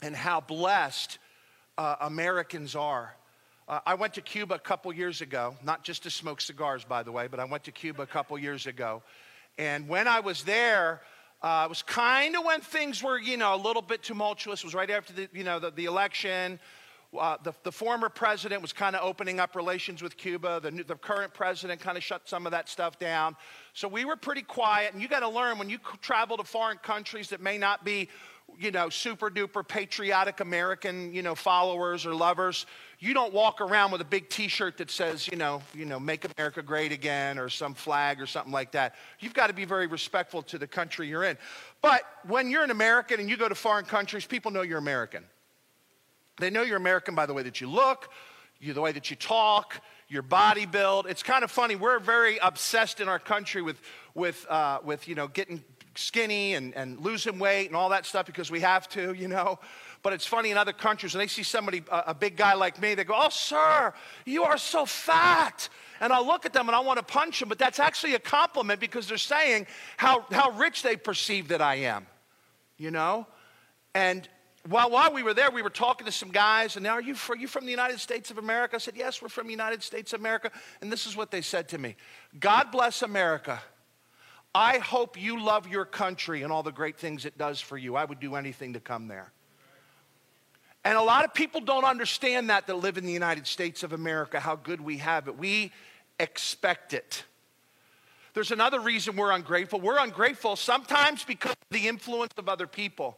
and 0.00 0.16
how 0.16 0.40
blessed 0.40 1.18
uh, 1.76 1.96
Americans 2.00 2.74
are. 2.74 3.14
Uh, 3.68 3.80
I 3.84 3.94
went 3.94 4.14
to 4.14 4.20
Cuba 4.20 4.54
a 4.54 4.60
couple 4.60 4.92
years 4.92 5.20
ago, 5.20 5.56
not 5.64 5.82
just 5.82 6.04
to 6.04 6.10
smoke 6.10 6.40
cigars, 6.40 6.84
by 6.84 7.02
the 7.02 7.10
way, 7.10 7.26
but 7.26 7.40
I 7.40 7.44
went 7.44 7.64
to 7.64 7.72
Cuba 7.72 8.02
a 8.02 8.06
couple 8.06 8.38
years 8.38 8.68
ago. 8.68 9.02
And 9.58 9.88
when 9.88 10.06
I 10.06 10.20
was 10.20 10.44
there, 10.44 11.00
uh, 11.42 11.64
it 11.66 11.68
was 11.68 11.82
kind 11.82 12.36
of 12.36 12.44
when 12.44 12.60
things 12.60 13.02
were, 13.02 13.18
you 13.18 13.36
know, 13.36 13.56
a 13.56 13.60
little 13.60 13.82
bit 13.82 14.04
tumultuous. 14.04 14.60
It 14.60 14.66
was 14.66 14.74
right 14.74 14.90
after 14.90 15.12
the, 15.12 15.28
you 15.32 15.42
know, 15.42 15.58
the, 15.58 15.72
the 15.72 15.86
election. 15.86 16.60
Uh, 17.18 17.38
the, 17.42 17.52
the, 17.64 17.72
former 17.72 18.08
president 18.08 18.62
was 18.62 18.72
kind 18.72 18.94
of 18.94 19.02
opening 19.02 19.40
up 19.40 19.56
relations 19.56 20.00
with 20.00 20.16
Cuba. 20.16 20.60
The, 20.62 20.70
new, 20.70 20.84
the 20.84 20.94
current 20.94 21.34
president 21.34 21.80
kind 21.80 21.96
of 21.96 22.04
shut 22.04 22.28
some 22.28 22.46
of 22.46 22.52
that 22.52 22.68
stuff 22.68 23.00
down. 23.00 23.36
So 23.72 23.88
we 23.88 24.04
were 24.04 24.16
pretty 24.16 24.42
quiet. 24.42 24.92
And 24.92 25.02
you 25.02 25.08
got 25.08 25.20
to 25.20 25.28
learn 25.28 25.58
when 25.58 25.70
you 25.70 25.78
travel 26.02 26.36
to 26.36 26.44
foreign 26.44 26.78
countries 26.78 27.30
that 27.30 27.40
may 27.40 27.58
not 27.58 27.84
be 27.84 28.10
you 28.58 28.70
know, 28.70 28.88
super 28.88 29.28
duper 29.28 29.66
patriotic 29.66 30.40
American, 30.40 31.12
you 31.12 31.22
know, 31.22 31.34
followers 31.34 32.06
or 32.06 32.14
lovers. 32.14 32.66
You 32.98 33.12
don't 33.12 33.34
walk 33.34 33.60
around 33.60 33.90
with 33.92 34.00
a 34.00 34.06
big 34.06 34.30
T-shirt 34.30 34.78
that 34.78 34.90
says, 34.90 35.28
you 35.28 35.36
know, 35.36 35.62
you 35.74 35.84
know, 35.84 36.00
"Make 36.00 36.26
America 36.36 36.62
Great 36.62 36.92
Again" 36.92 37.38
or 37.38 37.50
some 37.50 37.74
flag 37.74 38.20
or 38.20 38.26
something 38.26 38.52
like 38.52 38.72
that. 38.72 38.94
You've 39.20 39.34
got 39.34 39.48
to 39.48 39.52
be 39.52 39.66
very 39.66 39.86
respectful 39.86 40.42
to 40.44 40.58
the 40.58 40.66
country 40.66 41.06
you're 41.06 41.24
in. 41.24 41.36
But 41.82 42.02
when 42.26 42.50
you're 42.50 42.64
an 42.64 42.70
American 42.70 43.20
and 43.20 43.28
you 43.28 43.36
go 43.36 43.48
to 43.48 43.54
foreign 43.54 43.84
countries, 43.84 44.24
people 44.24 44.50
know 44.50 44.62
you're 44.62 44.78
American. 44.78 45.24
They 46.38 46.48
know 46.48 46.62
you're 46.62 46.78
American 46.78 47.14
by 47.14 47.26
the 47.26 47.34
way 47.34 47.42
that 47.42 47.60
you 47.60 47.68
look, 47.68 48.10
you, 48.60 48.72
the 48.72 48.80
way 48.80 48.92
that 48.92 49.10
you 49.10 49.16
talk, 49.16 49.80
your 50.08 50.22
body 50.22 50.66
build. 50.66 51.06
It's 51.06 51.22
kind 51.22 51.44
of 51.44 51.50
funny. 51.50 51.76
We're 51.76 51.98
very 51.98 52.38
obsessed 52.38 53.00
in 53.00 53.08
our 53.08 53.18
country 53.18 53.60
with, 53.62 53.80
with, 54.14 54.46
uh, 54.48 54.78
with 54.84 55.08
you 55.08 55.14
know, 55.14 55.28
getting 55.28 55.62
skinny 55.94 56.54
and, 56.54 56.74
and 56.74 57.00
losing 57.00 57.38
weight 57.38 57.66
and 57.66 57.76
all 57.76 57.90
that 57.90 58.06
stuff 58.06 58.26
because 58.26 58.50
we 58.50 58.60
have 58.60 58.88
to, 58.90 59.12
you 59.12 59.28
know. 59.28 59.58
But 60.06 60.12
it's 60.12 60.24
funny 60.24 60.52
in 60.52 60.56
other 60.56 60.72
countries 60.72 61.14
when 61.14 61.18
they 61.18 61.26
see 61.26 61.42
somebody, 61.42 61.82
a, 61.90 62.04
a 62.06 62.14
big 62.14 62.36
guy 62.36 62.54
like 62.54 62.80
me, 62.80 62.94
they 62.94 63.02
go, 63.02 63.14
Oh, 63.16 63.28
sir, 63.28 63.92
you 64.24 64.44
are 64.44 64.56
so 64.56 64.86
fat. 64.86 65.68
And 66.00 66.12
I'll 66.12 66.24
look 66.24 66.46
at 66.46 66.52
them 66.52 66.68
and 66.68 66.76
I 66.76 66.78
want 66.78 66.98
to 66.98 67.02
punch 67.02 67.40
them, 67.40 67.48
but 67.48 67.58
that's 67.58 67.80
actually 67.80 68.14
a 68.14 68.20
compliment 68.20 68.78
because 68.78 69.08
they're 69.08 69.18
saying 69.18 69.66
how, 69.96 70.24
how 70.30 70.52
rich 70.52 70.84
they 70.84 70.94
perceive 70.94 71.48
that 71.48 71.60
I 71.60 71.74
am, 71.74 72.06
you 72.78 72.92
know? 72.92 73.26
And 73.96 74.28
while, 74.68 74.92
while 74.92 75.12
we 75.12 75.24
were 75.24 75.34
there, 75.34 75.50
we 75.50 75.60
were 75.60 75.70
talking 75.70 76.06
to 76.06 76.12
some 76.12 76.30
guys, 76.30 76.76
and 76.76 76.84
now, 76.84 76.92
are 76.92 77.02
you, 77.02 77.16
are 77.28 77.36
you 77.36 77.48
from 77.48 77.64
the 77.64 77.72
United 77.72 77.98
States 77.98 78.30
of 78.30 78.38
America? 78.38 78.76
I 78.76 78.78
said, 78.78 78.94
Yes, 78.94 79.20
we're 79.20 79.28
from 79.28 79.48
the 79.48 79.52
United 79.52 79.82
States 79.82 80.12
of 80.12 80.20
America. 80.20 80.52
And 80.80 80.92
this 80.92 81.06
is 81.06 81.16
what 81.16 81.32
they 81.32 81.42
said 81.42 81.68
to 81.70 81.78
me 81.78 81.96
God 82.38 82.70
bless 82.70 83.02
America. 83.02 83.60
I 84.54 84.78
hope 84.78 85.20
you 85.20 85.42
love 85.42 85.66
your 85.66 85.84
country 85.84 86.44
and 86.44 86.52
all 86.52 86.62
the 86.62 86.70
great 86.70 86.96
things 86.96 87.24
it 87.24 87.36
does 87.36 87.60
for 87.60 87.76
you. 87.76 87.96
I 87.96 88.04
would 88.04 88.20
do 88.20 88.36
anything 88.36 88.74
to 88.74 88.80
come 88.80 89.08
there. 89.08 89.32
And 90.86 90.96
a 90.96 91.02
lot 91.02 91.24
of 91.24 91.34
people 91.34 91.60
don't 91.60 91.84
understand 91.84 92.48
that 92.50 92.68
that 92.68 92.76
live 92.76 92.96
in 92.96 93.04
the 93.04 93.12
United 93.12 93.48
States 93.48 93.82
of 93.82 93.92
America, 93.92 94.38
how 94.38 94.54
good 94.54 94.80
we 94.80 94.98
have 94.98 95.26
it. 95.26 95.36
We 95.36 95.72
expect 96.20 96.94
it. 96.94 97.24
There's 98.34 98.52
another 98.52 98.78
reason 98.78 99.16
we're 99.16 99.32
ungrateful. 99.32 99.80
We're 99.80 99.98
ungrateful 99.98 100.54
sometimes 100.54 101.24
because 101.24 101.54
of 101.54 101.76
the 101.76 101.88
influence 101.88 102.34
of 102.38 102.48
other 102.48 102.68
people. 102.68 103.16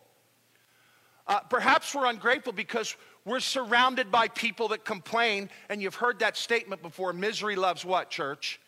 Uh, 1.26 1.40
perhaps 1.40 1.94
we're 1.94 2.06
ungrateful 2.06 2.54
because 2.54 2.96
we're 3.26 3.38
surrounded 3.38 4.10
by 4.10 4.28
people 4.28 4.68
that 4.68 4.86
complain, 4.86 5.50
and 5.68 5.82
you've 5.82 5.96
heard 5.96 6.20
that 6.20 6.38
statement 6.38 6.80
before 6.80 7.12
misery 7.12 7.54
loves 7.54 7.84
what, 7.84 8.08
church? 8.08 8.60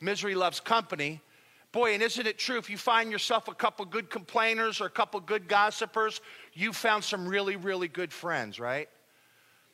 Misery 0.00 0.36
loves 0.36 0.60
company. 0.60 1.20
Boy, 1.76 1.92
and 1.92 2.02
isn't 2.02 2.26
it 2.26 2.38
true 2.38 2.56
if 2.56 2.70
you 2.70 2.78
find 2.78 3.12
yourself 3.12 3.48
a 3.48 3.54
couple 3.54 3.84
good 3.84 4.08
complainers 4.08 4.80
or 4.80 4.86
a 4.86 4.90
couple 4.90 5.20
good 5.20 5.46
gossipers, 5.46 6.22
you've 6.54 6.74
found 6.74 7.04
some 7.04 7.28
really, 7.28 7.56
really 7.56 7.86
good 7.86 8.14
friends, 8.14 8.58
right? 8.58 8.88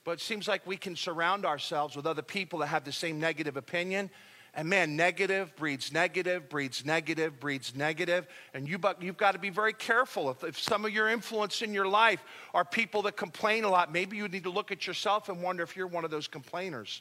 But 0.02 0.14
it 0.14 0.20
seems 0.20 0.48
like 0.48 0.66
we 0.66 0.76
can 0.76 0.96
surround 0.96 1.46
ourselves 1.46 1.94
with 1.94 2.04
other 2.04 2.20
people 2.20 2.58
that 2.58 2.66
have 2.66 2.82
the 2.82 2.90
same 2.90 3.20
negative 3.20 3.56
opinion. 3.56 4.10
And 4.52 4.68
man, 4.68 4.96
negative 4.96 5.54
breeds 5.54 5.92
negative, 5.92 6.48
breeds 6.48 6.84
negative, 6.84 7.38
breeds 7.38 7.76
negative. 7.76 8.26
And 8.52 8.68
you, 8.68 8.80
you've 9.00 9.16
got 9.16 9.34
to 9.34 9.38
be 9.38 9.50
very 9.50 9.72
careful. 9.72 10.28
If, 10.28 10.42
if 10.42 10.58
some 10.58 10.84
of 10.84 10.90
your 10.90 11.08
influence 11.08 11.62
in 11.62 11.72
your 11.72 11.86
life 11.86 12.24
are 12.52 12.64
people 12.64 13.02
that 13.02 13.16
complain 13.16 13.62
a 13.62 13.70
lot, 13.70 13.92
maybe 13.92 14.16
you 14.16 14.26
need 14.26 14.42
to 14.42 14.50
look 14.50 14.72
at 14.72 14.88
yourself 14.88 15.28
and 15.28 15.40
wonder 15.40 15.62
if 15.62 15.76
you're 15.76 15.86
one 15.86 16.04
of 16.04 16.10
those 16.10 16.26
complainers. 16.26 17.00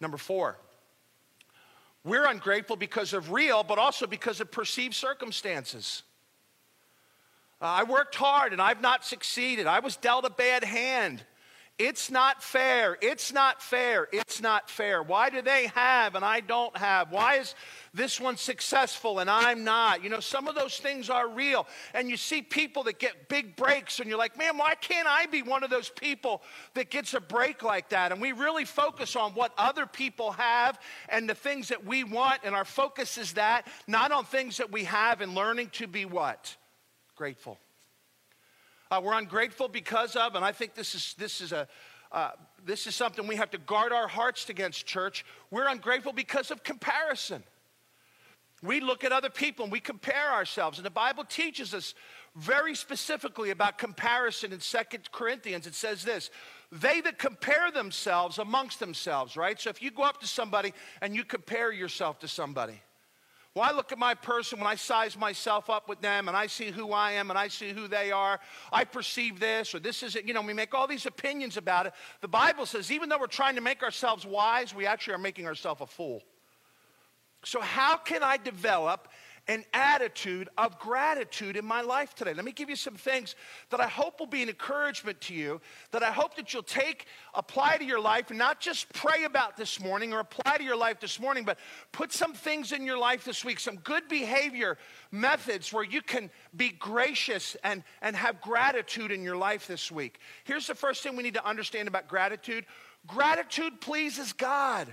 Number 0.00 0.18
four, 0.18 0.56
we're 2.06 2.26
ungrateful 2.26 2.76
because 2.76 3.12
of 3.12 3.32
real, 3.32 3.64
but 3.64 3.78
also 3.78 4.06
because 4.06 4.40
of 4.40 4.50
perceived 4.52 4.94
circumstances. 4.94 6.04
Uh, 7.60 7.64
I 7.64 7.82
worked 7.82 8.14
hard 8.14 8.52
and 8.52 8.62
I've 8.62 8.80
not 8.80 9.04
succeeded. 9.04 9.66
I 9.66 9.80
was 9.80 9.96
dealt 9.96 10.24
a 10.24 10.30
bad 10.30 10.62
hand. 10.62 11.24
It's 11.78 12.10
not 12.10 12.42
fair. 12.42 12.96
It's 13.02 13.34
not 13.34 13.60
fair. 13.60 14.08
It's 14.10 14.40
not 14.40 14.70
fair. 14.70 15.02
Why 15.02 15.28
do 15.28 15.42
they 15.42 15.66
have 15.74 16.14
and 16.14 16.24
I 16.24 16.40
don't 16.40 16.74
have? 16.74 17.12
Why 17.12 17.36
is 17.36 17.54
this 17.92 18.18
one 18.18 18.38
successful 18.38 19.18
and 19.18 19.28
I'm 19.28 19.62
not? 19.62 20.02
You 20.02 20.08
know, 20.08 20.20
some 20.20 20.48
of 20.48 20.54
those 20.54 20.78
things 20.78 21.10
are 21.10 21.28
real. 21.28 21.66
And 21.92 22.08
you 22.08 22.16
see 22.16 22.40
people 22.40 22.84
that 22.84 22.98
get 22.98 23.28
big 23.28 23.56
breaks 23.56 24.00
and 24.00 24.08
you're 24.08 24.16
like, 24.16 24.38
man, 24.38 24.56
why 24.56 24.74
can't 24.74 25.06
I 25.06 25.26
be 25.26 25.42
one 25.42 25.64
of 25.64 25.68
those 25.68 25.90
people 25.90 26.42
that 26.72 26.88
gets 26.88 27.12
a 27.12 27.20
break 27.20 27.62
like 27.62 27.90
that? 27.90 28.10
And 28.10 28.22
we 28.22 28.32
really 28.32 28.64
focus 28.64 29.14
on 29.14 29.32
what 29.32 29.52
other 29.58 29.84
people 29.84 30.32
have 30.32 30.80
and 31.10 31.28
the 31.28 31.34
things 31.34 31.68
that 31.68 31.84
we 31.84 32.04
want. 32.04 32.40
And 32.42 32.54
our 32.54 32.64
focus 32.64 33.18
is 33.18 33.34
that, 33.34 33.66
not 33.86 34.12
on 34.12 34.24
things 34.24 34.56
that 34.56 34.72
we 34.72 34.84
have 34.84 35.20
and 35.20 35.34
learning 35.34 35.68
to 35.74 35.86
be 35.86 36.06
what? 36.06 36.56
Grateful. 37.16 37.58
Uh, 38.90 39.00
we're 39.02 39.18
ungrateful 39.18 39.68
because 39.68 40.16
of, 40.16 40.34
and 40.34 40.44
I 40.44 40.52
think 40.52 40.74
this 40.74 40.94
is, 40.94 41.14
this 41.18 41.40
is 41.40 41.52
a, 41.52 41.66
uh, 42.12 42.30
this 42.64 42.86
is 42.86 42.94
something 42.94 43.26
we 43.26 43.36
have 43.36 43.50
to 43.50 43.58
guard 43.58 43.92
our 43.92 44.08
hearts 44.08 44.48
against, 44.48 44.86
church. 44.86 45.24
We're 45.50 45.68
ungrateful 45.68 46.12
because 46.12 46.50
of 46.50 46.62
comparison. 46.62 47.42
We 48.62 48.80
look 48.80 49.04
at 49.04 49.12
other 49.12 49.28
people 49.28 49.64
and 49.64 49.72
we 49.72 49.80
compare 49.80 50.32
ourselves. 50.32 50.78
And 50.78 50.86
the 50.86 50.90
Bible 50.90 51.24
teaches 51.24 51.74
us 51.74 51.94
very 52.36 52.74
specifically 52.74 53.50
about 53.50 53.78
comparison 53.78 54.52
in 54.52 54.60
Second 54.60 55.10
Corinthians. 55.12 55.66
It 55.66 55.74
says 55.74 56.04
this 56.04 56.30
they 56.72 57.00
that 57.02 57.18
compare 57.18 57.70
themselves 57.70 58.38
amongst 58.38 58.80
themselves, 58.80 59.36
right? 59.36 59.60
So 59.60 59.70
if 59.70 59.82
you 59.82 59.90
go 59.90 60.02
up 60.02 60.20
to 60.20 60.26
somebody 60.26 60.72
and 61.00 61.14
you 61.14 61.24
compare 61.24 61.72
yourself 61.72 62.18
to 62.20 62.28
somebody, 62.28 62.80
well, 63.56 63.64
I 63.66 63.72
look 63.72 63.90
at 63.90 63.98
my 63.98 64.12
person 64.12 64.58
when 64.58 64.68
I 64.68 64.74
size 64.74 65.16
myself 65.16 65.70
up 65.70 65.88
with 65.88 66.02
them 66.02 66.28
and 66.28 66.36
I 66.36 66.46
see 66.46 66.70
who 66.70 66.92
I 66.92 67.12
am 67.12 67.30
and 67.30 67.38
I 67.38 67.48
see 67.48 67.72
who 67.72 67.88
they 67.88 68.12
are. 68.12 68.38
I 68.70 68.84
perceive 68.84 69.40
this 69.40 69.74
or 69.74 69.78
this 69.78 70.02
is 70.02 70.14
it. 70.14 70.26
You 70.26 70.34
know, 70.34 70.42
we 70.42 70.52
make 70.52 70.74
all 70.74 70.86
these 70.86 71.06
opinions 71.06 71.56
about 71.56 71.86
it. 71.86 71.94
The 72.20 72.28
Bible 72.28 72.66
says 72.66 72.92
even 72.92 73.08
though 73.08 73.18
we're 73.18 73.28
trying 73.28 73.54
to 73.54 73.62
make 73.62 73.82
ourselves 73.82 74.26
wise, 74.26 74.74
we 74.74 74.84
actually 74.84 75.14
are 75.14 75.18
making 75.18 75.46
ourselves 75.46 75.80
a 75.80 75.86
fool. 75.86 76.20
So, 77.44 77.62
how 77.62 77.96
can 77.96 78.22
I 78.22 78.36
develop 78.36 79.08
an 79.48 79.64
attitude 79.72 80.48
of 80.58 80.78
gratitude 80.78 81.56
in 81.56 81.64
my 81.64 81.80
life 81.80 82.14
today. 82.14 82.34
Let 82.34 82.44
me 82.44 82.52
give 82.52 82.68
you 82.68 82.76
some 82.76 82.94
things 82.94 83.36
that 83.70 83.80
I 83.80 83.86
hope 83.86 84.18
will 84.18 84.26
be 84.26 84.42
an 84.42 84.48
encouragement 84.48 85.20
to 85.22 85.34
you, 85.34 85.60
that 85.92 86.02
I 86.02 86.10
hope 86.10 86.34
that 86.36 86.52
you'll 86.52 86.64
take, 86.64 87.06
apply 87.34 87.76
to 87.78 87.84
your 87.84 88.00
life, 88.00 88.30
and 88.30 88.38
not 88.38 88.60
just 88.60 88.92
pray 88.92 89.24
about 89.24 89.56
this 89.56 89.78
morning 89.78 90.12
or 90.12 90.20
apply 90.20 90.58
to 90.58 90.64
your 90.64 90.76
life 90.76 90.98
this 90.98 91.20
morning, 91.20 91.44
but 91.44 91.58
put 91.92 92.12
some 92.12 92.32
things 92.32 92.72
in 92.72 92.84
your 92.84 92.98
life 92.98 93.24
this 93.24 93.44
week, 93.44 93.60
some 93.60 93.76
good 93.76 94.08
behavior 94.08 94.78
methods 95.12 95.72
where 95.72 95.84
you 95.84 96.02
can 96.02 96.28
be 96.56 96.70
gracious 96.70 97.56
and, 97.62 97.84
and 98.02 98.16
have 98.16 98.40
gratitude 98.40 99.12
in 99.12 99.22
your 99.22 99.36
life 99.36 99.66
this 99.68 99.92
week. 99.92 100.18
Here's 100.44 100.66
the 100.66 100.74
first 100.74 101.02
thing 101.02 101.16
we 101.16 101.22
need 101.22 101.34
to 101.34 101.46
understand 101.46 101.88
about 101.88 102.08
gratitude 102.08 102.64
gratitude 103.06 103.80
pleases 103.80 104.32
God. 104.32 104.92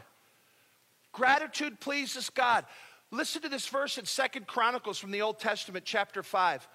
Gratitude 1.11 1.79
pleases 1.79 2.29
God. 2.29 2.65
Listen 3.13 3.43
to 3.43 3.49
this 3.49 3.67
verse 3.67 3.99
in 3.99 4.05
Second 4.05 4.47
Chronicles 4.47 4.97
from 4.97 5.11
the 5.11 5.21
Old 5.21 5.39
Testament, 5.39 5.85
chapter 5.85 6.23
5. 6.23 6.67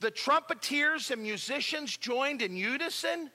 The 0.00 0.10
trumpeters 0.10 1.10
and 1.10 1.22
musicians 1.22 1.94
joined 1.98 2.40
in 2.40 2.56
unison 2.56 3.30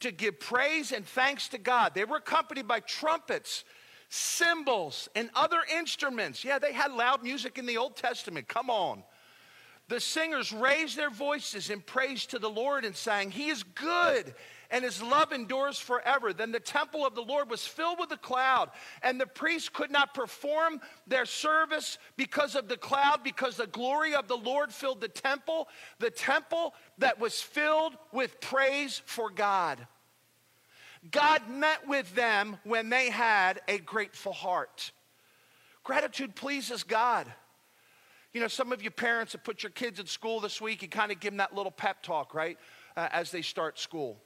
to 0.00 0.12
give 0.12 0.38
praise 0.38 0.92
and 0.92 1.06
thanks 1.06 1.48
to 1.48 1.58
God. 1.58 1.94
They 1.94 2.04
were 2.04 2.18
accompanied 2.18 2.68
by 2.68 2.80
trumpets, 2.80 3.64
cymbals, 4.10 5.08
and 5.16 5.30
other 5.34 5.60
instruments. 5.74 6.44
Yeah, 6.44 6.58
they 6.58 6.74
had 6.74 6.92
loud 6.92 7.22
music 7.22 7.56
in 7.56 7.64
the 7.64 7.78
Old 7.78 7.96
Testament. 7.96 8.46
Come 8.46 8.68
on. 8.68 9.02
The 9.88 10.00
singers 10.00 10.52
raised 10.52 10.98
their 10.98 11.10
voices 11.10 11.70
in 11.70 11.80
praise 11.80 12.26
to 12.26 12.38
the 12.38 12.50
Lord 12.50 12.84
and 12.84 12.94
sang, 12.94 13.30
He 13.30 13.48
is 13.48 13.62
good 13.62 14.34
and 14.70 14.84
his 14.84 15.02
love 15.02 15.32
endures 15.32 15.78
forever. 15.78 16.32
Then 16.32 16.52
the 16.52 16.60
temple 16.60 17.06
of 17.06 17.14
the 17.14 17.22
Lord 17.22 17.50
was 17.50 17.66
filled 17.66 17.98
with 17.98 18.10
a 18.12 18.16
cloud, 18.16 18.70
and 19.02 19.20
the 19.20 19.26
priests 19.26 19.68
could 19.68 19.90
not 19.90 20.14
perform 20.14 20.80
their 21.06 21.24
service 21.24 21.98
because 22.16 22.54
of 22.54 22.68
the 22.68 22.76
cloud, 22.76 23.22
because 23.24 23.56
the 23.56 23.66
glory 23.66 24.14
of 24.14 24.28
the 24.28 24.36
Lord 24.36 24.72
filled 24.72 25.00
the 25.00 25.08
temple, 25.08 25.68
the 25.98 26.10
temple 26.10 26.74
that 26.98 27.18
was 27.18 27.40
filled 27.40 27.94
with 28.12 28.40
praise 28.40 29.00
for 29.06 29.30
God. 29.30 29.86
God 31.10 31.48
met 31.48 31.86
with 31.88 32.14
them 32.14 32.58
when 32.64 32.90
they 32.90 33.08
had 33.08 33.60
a 33.68 33.78
grateful 33.78 34.32
heart. 34.32 34.92
Gratitude 35.84 36.34
pleases 36.34 36.82
God. 36.82 37.26
You 38.34 38.42
know, 38.42 38.48
some 38.48 38.72
of 38.72 38.82
you 38.82 38.90
parents 38.90 39.32
have 39.32 39.42
put 39.42 39.62
your 39.62 39.70
kids 39.70 39.98
in 40.00 40.06
school 40.06 40.40
this 40.40 40.60
week, 40.60 40.82
you 40.82 40.88
kind 40.88 41.10
of 41.10 41.18
give 41.18 41.30
them 41.30 41.38
that 41.38 41.54
little 41.54 41.72
pep 41.72 42.02
talk, 42.02 42.34
right, 42.34 42.58
uh, 42.96 43.08
as 43.10 43.30
they 43.30 43.40
start 43.40 43.78
school. 43.78 44.20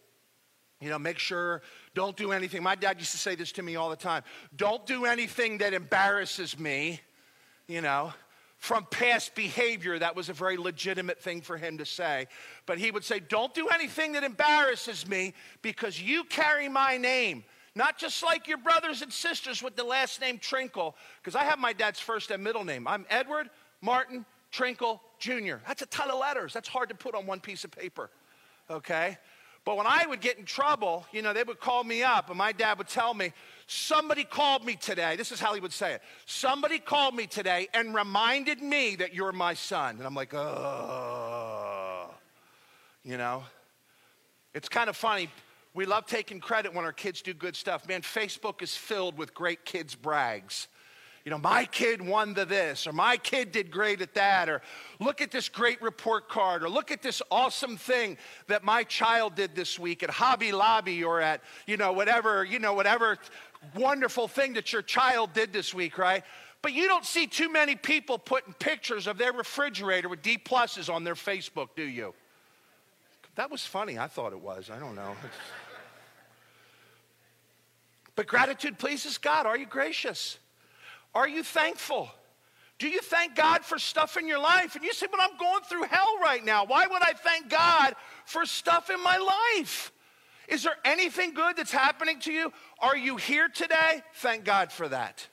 You 0.83 0.89
know, 0.89 0.99
make 0.99 1.21
sure, 1.21 1.63
don't 1.95 2.17
do 2.17 2.33
anything. 2.33 2.61
My 2.61 2.75
dad 2.75 2.99
used 2.99 3.13
to 3.13 3.19
say 3.19 3.37
this 3.37 3.53
to 3.53 3.63
me 3.63 3.77
all 3.77 3.89
the 3.89 3.97
time 3.97 4.25
don't 4.57 4.85
do 4.85 5.05
anything 5.05 5.59
that 5.59 5.73
embarrasses 5.73 6.59
me, 6.59 7.01
you 7.69 7.81
know. 7.81 8.13
From 8.59 8.87
past 8.91 9.35
behavior, 9.35 9.99
that 9.99 10.15
was 10.15 10.29
a 10.29 10.33
very 10.33 10.57
legitimate 10.57 11.21
thing 11.21 11.41
for 11.41 11.57
him 11.57 11.79
to 11.79 11.85
say. 11.85 12.29
But 12.65 12.79
he 12.79 12.93
would 12.93 13.03
say, 13.05 13.19
Don't 13.19 13.53
do 13.55 13.69
anything 13.69 14.13
that 14.13 14.25
embarrasses 14.25 15.07
me 15.07 15.35
because 15.63 16.01
you 16.01 16.25
carry 16.25 16.69
my 16.69 16.97
name. 16.97 17.45
Not 17.75 17.99
just 17.99 18.23
like 18.23 18.47
your 18.47 18.59
brothers 18.59 19.03
and 19.03 19.13
sisters 19.13 19.63
with 19.63 19.77
the 19.77 19.85
last 19.85 20.21
name 20.21 20.39
Trinkle, 20.39 20.95
because 21.21 21.35
I 21.35 21.45
have 21.45 21.59
my 21.59 21.73
dad's 21.73 21.99
first 22.01 22.31
and 22.31 22.43
middle 22.43 22.65
name. 22.65 22.87
I'm 22.87 23.07
Edward 23.09 23.51
Martin 23.81 24.25
Trinkle 24.53 25.01
Jr. 25.19 25.57
That's 25.67 25.83
a 25.83 25.87
ton 25.87 26.11
of 26.11 26.19
letters. 26.19 26.53
That's 26.53 26.69
hard 26.69 26.89
to 26.91 26.95
put 26.95 27.15
on 27.15 27.27
one 27.27 27.41
piece 27.41 27.65
of 27.65 27.71
paper, 27.71 28.11
okay? 28.71 29.19
But 29.65 29.77
when 29.77 29.87
I 29.87 30.07
would 30.07 30.21
get 30.21 30.39
in 30.39 30.45
trouble, 30.45 31.07
you 31.13 31.23
know, 31.23 31.33
they 31.33 31.45
would 31.45 31.61
call 31.61 31.85
me 31.85 32.03
up, 32.03 32.29
and 32.31 32.39
my 32.39 32.51
dad 32.53 32.79
would 32.79 32.89
tell 32.89 33.15
me, 33.15 33.33
Somebody 33.75 34.25
called 34.25 34.67
me 34.67 34.77
today. 34.77 35.17
This 35.17 35.33
is 35.33 35.41
how 35.41 35.55
he 35.55 35.61
would 35.61 35.73
say 35.73 35.95
it. 35.95 36.03
Somebody 36.27 36.79
called 36.79 37.15
me 37.15 37.27
today 37.27 37.69
and 37.73 37.95
reminded 37.95 38.61
me 38.61 38.97
that 38.97 39.15
you're 39.15 39.33
my 39.33 39.55
son. 39.55 39.97
And 39.97 40.05
I'm 40.05 40.15
like, 40.15 40.35
oh, 40.35 42.11
you 43.03 43.17
know? 43.17 43.45
It's 44.53 44.69
kind 44.69 44.91
of 44.91 44.97
funny. 44.97 45.31
We 45.73 45.87
love 45.87 46.05
taking 46.05 46.39
credit 46.39 46.75
when 46.75 46.85
our 46.85 46.93
kids 46.93 47.23
do 47.23 47.33
good 47.33 47.57
stuff. 47.57 47.89
Man, 47.89 48.03
Facebook 48.03 48.61
is 48.61 48.77
filled 48.77 49.17
with 49.17 49.33
great 49.33 49.65
kids' 49.65 49.95
brags 49.95 50.69
you 51.25 51.31
know, 51.31 51.39
my 51.39 51.65
kid 51.65 52.03
won 52.03 52.35
the 52.35 52.45
this, 52.45 52.87
or 52.87 52.93
my 52.93 53.17
kid 53.17 53.53
did 53.53 53.71
great 53.71 54.01
at 54.01 54.15
that, 54.15 54.49
or 54.49 54.61
look 54.99 55.21
at 55.21 55.31
this 55.31 55.49
great 55.49 55.81
report 55.81 56.29
card, 56.29 56.65
or 56.65 56.69
look 56.69 56.91
at 56.91 57.01
this 57.01 57.23
awesome 57.31 57.77
thing 57.77 58.19
that 58.49 58.65
my 58.65 58.83
child 58.83 59.37
did 59.37 59.55
this 59.55 59.79
week 59.79 60.03
at 60.03 60.11
Hobby 60.11 60.51
Lobby, 60.51 61.05
or 61.05 61.21
at, 61.21 61.41
you 61.67 61.77
know, 61.77 61.93
whatever, 61.93 62.45
you 62.45 62.59
know, 62.59 62.75
whatever 62.75 63.19
wonderful 63.75 64.29
thing 64.29 64.55
that 64.55 64.73
your 64.73 64.83
child 64.83 65.33
did 65.33 65.53
this 65.53 65.73
week, 65.73 65.99
right? 65.99 66.25
But 66.63 66.73
you 66.73 66.87
don't 66.87 67.05
see 67.05 67.27
too 67.27 67.51
many 67.51 67.77
people 67.77 68.19
putting 68.19 68.53
pictures 68.55 69.07
of 69.07 69.19
their 69.19 69.33
refrigerator 69.33 70.09
with 70.09 70.23
D 70.23 70.39
pluses 70.39 70.93
on 70.93 71.05
their 71.05 71.15
Facebook, 71.15 71.71
do 71.77 71.83
you? 71.83 72.15
That 73.35 73.51
was 73.51 73.65
funny. 73.65 73.99
I 73.99 74.09
thought 74.09 74.33
it 74.33 74.41
was. 74.41 74.71
I 74.71 74.79
don't 74.79 74.95
know. 74.95 75.17
but 78.17 78.27
gratitude 78.27 78.79
pleases 78.79 79.19
God. 79.19 79.47
Are 79.47 79.57
you 79.57 79.67
gracious? 79.67 80.39
Are 81.15 81.29
you 81.29 81.43
thankful? 81.43 82.11
Do 82.79 82.89
you 82.89 83.01
thank 83.01 83.37
God 83.37 83.65
for 83.65 83.79
stuff 83.79 84.17
in 84.17 84.27
your 84.27 84.41
life? 84.41 84.75
And 84.75 84.85
you 84.85 84.93
say, 84.93 85.07
but 85.11 85.21
I'm 85.21 85.37
going 85.39 85.63
through 85.65 85.85
hell 85.85 86.19
right 86.21 86.45
now. 86.45 86.65
Why 86.65 86.87
would 86.87 87.03
I 87.03 87.13
thank 87.13 87.49
God 87.49 87.95
for 88.25 88.45
stuff 88.45 88.91
in 88.91 89.01
my 89.03 89.19
life? 89.57 89.93
Is 90.49 90.65
there 90.65 90.77
anything 90.85 91.33
good 91.33 91.57
that's 91.57 91.71
happening 91.71 92.19
to 92.21 92.33
you? 92.33 92.53
Are 92.81 92.97
you 92.97 93.17
here 93.17 93.49
today? 93.49 94.03
Thank 94.15 94.45
God 94.45 94.73
for 94.73 94.89
that. 94.89 95.29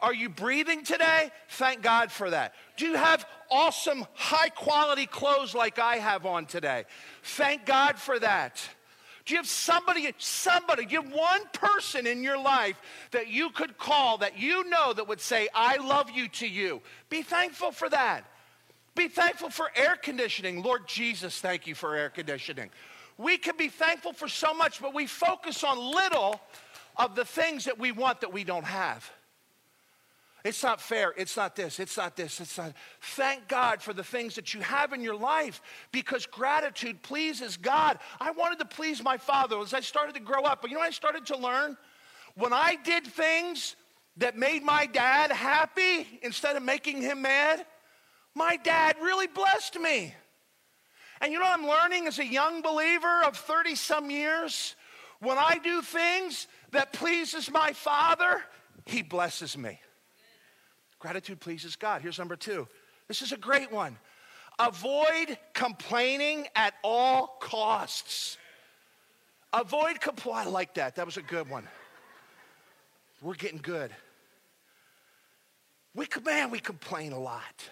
Are 0.00 0.14
you 0.14 0.28
breathing 0.28 0.84
today? 0.84 1.30
Thank 1.50 1.82
God 1.82 2.10
for 2.10 2.30
that. 2.30 2.54
Do 2.76 2.86
you 2.86 2.96
have 2.96 3.24
awesome, 3.50 4.04
high 4.14 4.48
quality 4.48 5.06
clothes 5.06 5.54
like 5.54 5.78
I 5.78 5.96
have 5.96 6.26
on 6.26 6.46
today? 6.46 6.84
Thank 7.22 7.66
God 7.66 7.98
for 7.98 8.18
that. 8.18 8.60
Do 9.24 9.34
you 9.34 9.38
have 9.38 9.46
somebody, 9.46 10.12
somebody, 10.18 10.84
give 10.84 11.04
one 11.12 11.42
person 11.52 12.06
in 12.06 12.22
your 12.22 12.38
life 12.38 12.80
that 13.12 13.28
you 13.28 13.50
could 13.50 13.78
call 13.78 14.18
that 14.18 14.38
you 14.38 14.68
know 14.68 14.92
that 14.92 15.06
would 15.06 15.20
say, 15.20 15.48
I 15.54 15.76
love 15.76 16.10
you 16.10 16.28
to 16.28 16.48
you? 16.48 16.80
Be 17.08 17.22
thankful 17.22 17.70
for 17.70 17.88
that. 17.90 18.24
Be 18.94 19.08
thankful 19.08 19.50
for 19.50 19.70
air 19.76 19.96
conditioning. 19.96 20.62
Lord 20.62 20.86
Jesus, 20.86 21.40
thank 21.40 21.66
you 21.66 21.74
for 21.74 21.94
air 21.94 22.10
conditioning. 22.10 22.70
We 23.16 23.38
can 23.38 23.56
be 23.56 23.68
thankful 23.68 24.12
for 24.12 24.28
so 24.28 24.52
much, 24.52 24.82
but 24.82 24.94
we 24.94 25.06
focus 25.06 25.62
on 25.62 25.78
little 25.78 26.40
of 26.96 27.14
the 27.14 27.24
things 27.24 27.64
that 27.64 27.78
we 27.78 27.92
want 27.92 28.20
that 28.20 28.32
we 28.32 28.44
don't 28.44 28.64
have. 28.64 29.10
It's 30.44 30.62
not 30.62 30.80
fair. 30.80 31.14
It's 31.16 31.36
not 31.36 31.54
this. 31.54 31.78
It's 31.78 31.96
not 31.96 32.16
this. 32.16 32.40
It's 32.40 32.58
not. 32.58 32.72
Thank 33.00 33.46
God 33.46 33.80
for 33.80 33.92
the 33.92 34.02
things 34.02 34.34
that 34.34 34.54
you 34.54 34.60
have 34.60 34.92
in 34.92 35.00
your 35.00 35.14
life 35.14 35.62
because 35.92 36.26
gratitude 36.26 37.00
pleases 37.02 37.56
God. 37.56 37.98
I 38.20 38.32
wanted 38.32 38.58
to 38.58 38.64
please 38.64 39.02
my 39.02 39.18
father 39.18 39.58
as 39.60 39.72
I 39.72 39.80
started 39.80 40.14
to 40.16 40.20
grow 40.20 40.42
up. 40.42 40.60
But 40.60 40.70
you 40.70 40.76
know 40.76 40.82
I 40.82 40.90
started 40.90 41.26
to 41.26 41.36
learn? 41.36 41.76
When 42.34 42.52
I 42.52 42.76
did 42.82 43.06
things 43.06 43.76
that 44.16 44.36
made 44.36 44.64
my 44.64 44.86
dad 44.86 45.30
happy 45.30 46.06
instead 46.22 46.56
of 46.56 46.62
making 46.62 47.02
him 47.02 47.22
mad, 47.22 47.64
my 48.34 48.56
dad 48.56 48.96
really 49.00 49.28
blessed 49.28 49.78
me. 49.78 50.14
And 51.20 51.32
you 51.32 51.38
know 51.38 51.44
what 51.44 51.60
I'm 51.60 51.68
learning 51.68 52.08
as 52.08 52.18
a 52.18 52.26
young 52.26 52.62
believer 52.62 53.22
of 53.24 53.36
30 53.36 53.76
some 53.76 54.10
years? 54.10 54.74
When 55.20 55.38
I 55.38 55.58
do 55.62 55.82
things 55.82 56.48
that 56.72 56.92
pleases 56.92 57.48
my 57.48 57.72
father, 57.74 58.42
he 58.86 59.02
blesses 59.02 59.56
me. 59.56 59.78
Gratitude 61.02 61.40
pleases 61.40 61.74
God. 61.74 62.00
Here's 62.00 62.20
number 62.20 62.36
two. 62.36 62.68
This 63.08 63.22
is 63.22 63.32
a 63.32 63.36
great 63.36 63.72
one. 63.72 63.98
Avoid 64.60 65.36
complaining 65.52 66.46
at 66.54 66.74
all 66.84 67.38
costs. 67.40 68.38
Avoid 69.52 69.96
compl- 69.96 70.32
I 70.32 70.44
like 70.44 70.74
that. 70.74 70.94
That 70.94 71.04
was 71.04 71.16
a 71.16 71.22
good 71.22 71.50
one. 71.50 71.66
We're 73.20 73.34
getting 73.34 73.58
good. 73.58 73.90
We, 75.92 76.06
man, 76.24 76.52
we 76.52 76.60
complain 76.60 77.10
a 77.10 77.18
lot. 77.18 77.68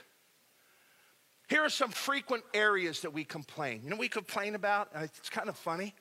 Here 1.48 1.62
are 1.62 1.70
some 1.70 1.90
frequent 1.90 2.42
areas 2.52 3.02
that 3.02 3.12
we 3.12 3.22
complain. 3.22 3.82
You 3.84 3.90
know 3.90 3.96
we 3.96 4.08
complain 4.08 4.56
about? 4.56 4.88
It's 4.96 5.30
kind 5.30 5.48
of 5.48 5.56
funny. 5.56 5.94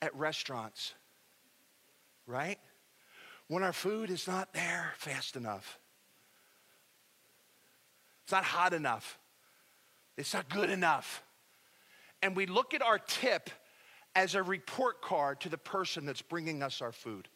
At 0.00 0.12
restaurants, 0.16 0.94
right? 2.26 2.58
When 3.46 3.62
our 3.62 3.72
food 3.72 4.10
is 4.10 4.26
not 4.26 4.52
there 4.52 4.94
fast 4.98 5.36
enough. 5.36 5.78
It's 8.24 8.32
not 8.32 8.44
hot 8.44 8.72
enough. 8.72 9.18
It's 10.16 10.34
not 10.34 10.48
good 10.48 10.70
enough. 10.70 11.22
And 12.22 12.36
we 12.36 12.46
look 12.46 12.74
at 12.74 12.82
our 12.82 12.98
tip 12.98 13.50
as 14.14 14.34
a 14.34 14.42
report 14.42 15.02
card 15.02 15.40
to 15.40 15.48
the 15.48 15.58
person 15.58 16.04
that's 16.04 16.22
bringing 16.22 16.62
us 16.62 16.80
our 16.80 16.92
food. 16.92 17.28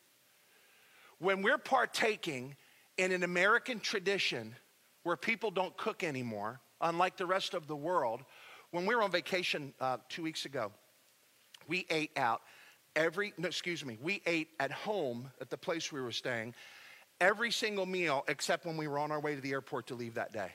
When 1.19 1.43
we're 1.43 1.59
partaking 1.59 2.55
in 2.99 3.13
an 3.13 3.23
American 3.23 3.81
tradition 3.81 4.55
where 5.03 5.17
people 5.17 5.51
don't 5.51 5.77
cook 5.77 6.05
anymore, 6.05 6.61
unlike 6.81 7.17
the 7.17 7.27
rest 7.27 7.55
of 7.55 7.67
the 7.67 7.77
world, 7.77 8.23
when 8.71 8.85
we 8.87 8.95
were 8.95 9.03
on 9.03 9.11
vacation 9.11 9.73
uh, 9.81 9.97
two 10.09 10.23
weeks 10.23 10.45
ago, 10.45 10.71
we 11.67 11.87
ate 11.91 12.13
out 12.17 12.43
every, 12.95 13.33
no, 13.39 13.49
excuse 13.49 13.85
me, 13.85 13.99
we 14.03 14.23
ate 14.27 14.49
at 14.61 14.71
home 14.71 15.31
at 15.41 15.51
the 15.51 15.57
place 15.57 15.91
we 15.91 16.01
were 16.01 16.13
staying 16.13 16.55
every 17.21 17.51
single 17.51 17.87
meal 17.87 18.25
except 18.29 18.67
when 18.67 18.77
we 18.77 18.87
were 18.87 18.99
on 18.99 19.11
our 19.11 19.21
way 19.21 19.35
to 19.35 19.41
the 19.41 19.53
airport 19.53 19.87
to 19.87 19.95
leave 19.95 20.15
that 20.15 20.33
day 20.33 20.53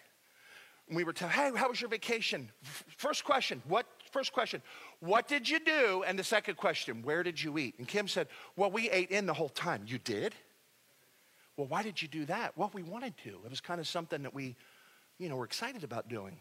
we 0.96 1.04
were 1.04 1.14
telling, 1.14 1.34
hey, 1.34 1.52
how 1.56 1.70
was 1.70 1.80
your 1.80 1.90
vacation? 1.90 2.50
First 2.98 3.24
question, 3.24 3.62
what? 3.68 3.86
First 4.12 4.34
question, 4.34 4.62
what 5.00 5.28
did 5.28 5.50
you 5.50 5.60
do? 5.60 6.04
And 6.06 6.20
the 6.20 6.24
second 6.24 6.56
question, 6.56 7.02
where 7.02 7.24
did 7.24 7.42
you 7.42 7.58
eat? 7.58 7.76
And 7.78 7.88
Kim 7.88 8.08
said, 8.08 8.28
well, 8.58 8.70
we 8.70 8.90
ate 8.90 9.10
in 9.10 9.26
the 9.26 9.34
whole 9.34 9.50
time. 9.50 9.84
You 9.88 10.00
did? 10.00 10.36
Well, 11.56 11.68
why 11.68 11.82
did 11.82 12.02
you 12.02 12.08
do 12.08 12.26
that? 12.26 12.58
Well, 12.58 12.70
we 12.74 12.84
wanted 12.84 13.16
to. 13.24 13.30
It 13.30 13.50
was 13.50 13.62
kind 13.62 13.80
of 13.80 13.88
something 13.88 14.24
that 14.24 14.34
we, 14.34 14.56
you 15.18 15.30
know, 15.30 15.38
were 15.38 15.46
excited 15.46 15.84
about 15.84 16.10
doing. 16.10 16.38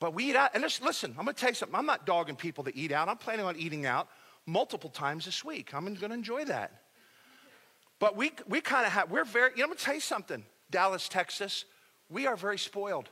But 0.00 0.14
we 0.14 0.30
eat 0.30 0.36
out, 0.36 0.50
and 0.54 0.64
just, 0.64 0.82
listen, 0.82 1.10
I'm 1.18 1.24
gonna 1.24 1.34
tell 1.34 1.50
you 1.50 1.54
something. 1.54 1.76
I'm 1.76 1.86
not 1.86 2.06
dogging 2.06 2.36
people 2.36 2.64
to 2.64 2.76
eat 2.76 2.90
out. 2.90 3.08
I'm 3.08 3.18
planning 3.18 3.46
on 3.46 3.56
eating 3.56 3.86
out 3.86 4.08
multiple 4.46 4.90
times 4.90 5.24
this 5.24 5.44
week. 5.44 5.74
I'm 5.74 5.94
gonna 5.94 6.14
enjoy 6.14 6.44
that. 6.46 6.82
But 7.98 8.16
we, 8.16 8.32
we 8.48 8.60
kind 8.60 8.86
of 8.86 8.92
have, 8.92 9.10
we're 9.10 9.24
very, 9.24 9.50
you 9.52 9.58
know, 9.58 9.64
I'm 9.64 9.68
going 9.70 9.78
to 9.78 9.84
tell 9.84 9.94
you 9.94 10.00
something. 10.00 10.44
Dallas, 10.70 11.08
Texas, 11.08 11.64
we 12.08 12.26
are 12.26 12.36
very 12.36 12.58
spoiled. 12.58 13.08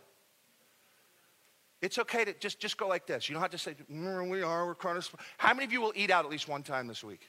It's 1.83 1.99
okay 1.99 2.25
to 2.25 2.33
just, 2.35 2.59
just 2.59 2.79
go 2.79 2.89
like 2.89 3.07
this. 3.07 3.29
You 3.29 3.35
don't 3.35 3.43
have 3.43 3.51
to 3.51 3.59
say, 3.59 3.75
mm, 3.93 4.31
we 4.31 4.43
are, 4.43 4.67
we're 4.67 4.91
of. 4.91 5.15
How 5.37 5.53
many 5.53 5.65
of 5.65 5.73
you 5.73 5.81
will 5.81 5.93
eat 5.95 6.11
out 6.11 6.25
at 6.25 6.31
least 6.31 6.49
one 6.49 6.63
time 6.63 6.87
this 6.87 7.05
week? 7.05 7.29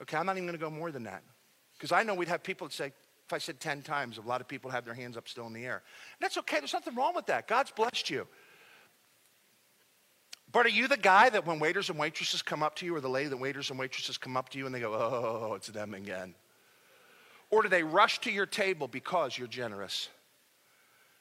Okay, 0.00 0.16
I'm 0.16 0.26
not 0.26 0.36
even 0.36 0.46
going 0.46 0.58
to 0.58 0.64
go 0.64 0.70
more 0.70 0.92
than 0.92 1.04
that. 1.04 1.22
Because 1.76 1.90
I 1.90 2.02
know 2.02 2.14
we'd 2.14 2.28
have 2.28 2.42
people 2.42 2.68
that 2.68 2.72
say, 2.72 2.86
if 2.86 3.32
I 3.32 3.38
said 3.38 3.60
10 3.60 3.82
times, 3.82 4.18
a 4.18 4.22
lot 4.22 4.40
of 4.40 4.48
people 4.48 4.70
have 4.70 4.84
their 4.84 4.94
hands 4.94 5.16
up 5.16 5.28
still 5.28 5.46
in 5.46 5.52
the 5.52 5.64
air. 5.64 5.82
And 6.18 6.20
that's 6.20 6.38
okay. 6.38 6.58
There's 6.58 6.72
nothing 6.72 6.94
wrong 6.94 7.14
with 7.14 7.26
that. 7.26 7.48
God's 7.48 7.70
blessed 7.70 8.08
you. 8.08 8.26
But 10.50 10.64
are 10.64 10.70
you 10.70 10.88
the 10.88 10.96
guy 10.96 11.28
that 11.28 11.44
when 11.44 11.58
waiters 11.58 11.90
and 11.90 11.98
waitresses 11.98 12.40
come 12.40 12.62
up 12.62 12.76
to 12.76 12.86
you, 12.86 12.96
or 12.96 13.00
the 13.00 13.08
lady 13.08 13.28
that 13.28 13.36
waiters 13.36 13.68
and 13.70 13.78
waitresses 13.78 14.16
come 14.16 14.36
up 14.36 14.48
to 14.50 14.58
you 14.58 14.64
and 14.64 14.74
they 14.74 14.80
go, 14.80 14.94
oh, 14.94 15.54
it's 15.54 15.68
them 15.68 15.92
again? 15.92 16.34
Or 17.50 17.62
do 17.62 17.68
they 17.68 17.82
rush 17.82 18.20
to 18.20 18.30
your 18.30 18.46
table 18.46 18.88
because 18.88 19.36
you're 19.36 19.48
generous? 19.48 20.08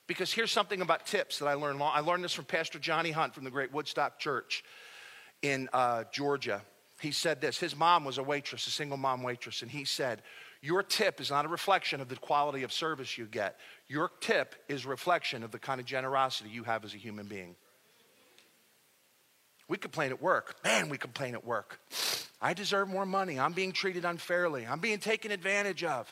Because 0.07 0.31
here's 0.31 0.51
something 0.51 0.81
about 0.81 1.05
tips 1.05 1.39
that 1.39 1.47
I 1.47 1.53
learned. 1.53 1.81
I 1.83 1.99
learned 1.99 2.23
this 2.23 2.33
from 2.33 2.45
Pastor 2.45 2.79
Johnny 2.79 3.11
Hunt 3.11 3.35
from 3.35 3.43
the 3.43 3.51
Great 3.51 3.73
Woodstock 3.73 4.19
Church 4.19 4.63
in 5.41 5.69
uh, 5.73 6.05
Georgia. 6.11 6.61
He 7.01 7.11
said 7.11 7.41
this. 7.41 7.59
His 7.59 7.75
mom 7.75 8.05
was 8.05 8.17
a 8.17 8.23
waitress, 8.23 8.65
a 8.67 8.71
single 8.71 8.97
mom 8.97 9.21
waitress, 9.21 9.61
and 9.61 9.69
he 9.69 9.85
said, 9.85 10.23
Your 10.61 10.81
tip 10.81 11.21
is 11.21 11.29
not 11.29 11.45
a 11.45 11.49
reflection 11.49 12.01
of 12.01 12.07
the 12.07 12.15
quality 12.15 12.63
of 12.63 12.71
service 12.71 13.17
you 13.17 13.25
get. 13.25 13.59
Your 13.87 14.09
tip 14.21 14.55
is 14.67 14.85
a 14.85 14.89
reflection 14.89 15.43
of 15.43 15.51
the 15.51 15.59
kind 15.59 15.79
of 15.79 15.85
generosity 15.85 16.49
you 16.49 16.63
have 16.63 16.85
as 16.85 16.93
a 16.93 16.97
human 16.97 17.27
being. 17.27 17.55
We 19.67 19.77
complain 19.77 20.11
at 20.11 20.21
work. 20.21 20.55
Man, 20.63 20.89
we 20.89 20.97
complain 20.97 21.33
at 21.35 21.45
work. 21.45 21.79
I 22.41 22.53
deserve 22.53 22.87
more 22.87 23.05
money. 23.05 23.39
I'm 23.39 23.53
being 23.53 23.73
treated 23.73 24.05
unfairly. 24.05 24.65
I'm 24.65 24.79
being 24.79 24.99
taken 24.99 25.31
advantage 25.31 25.83
of. 25.83 26.11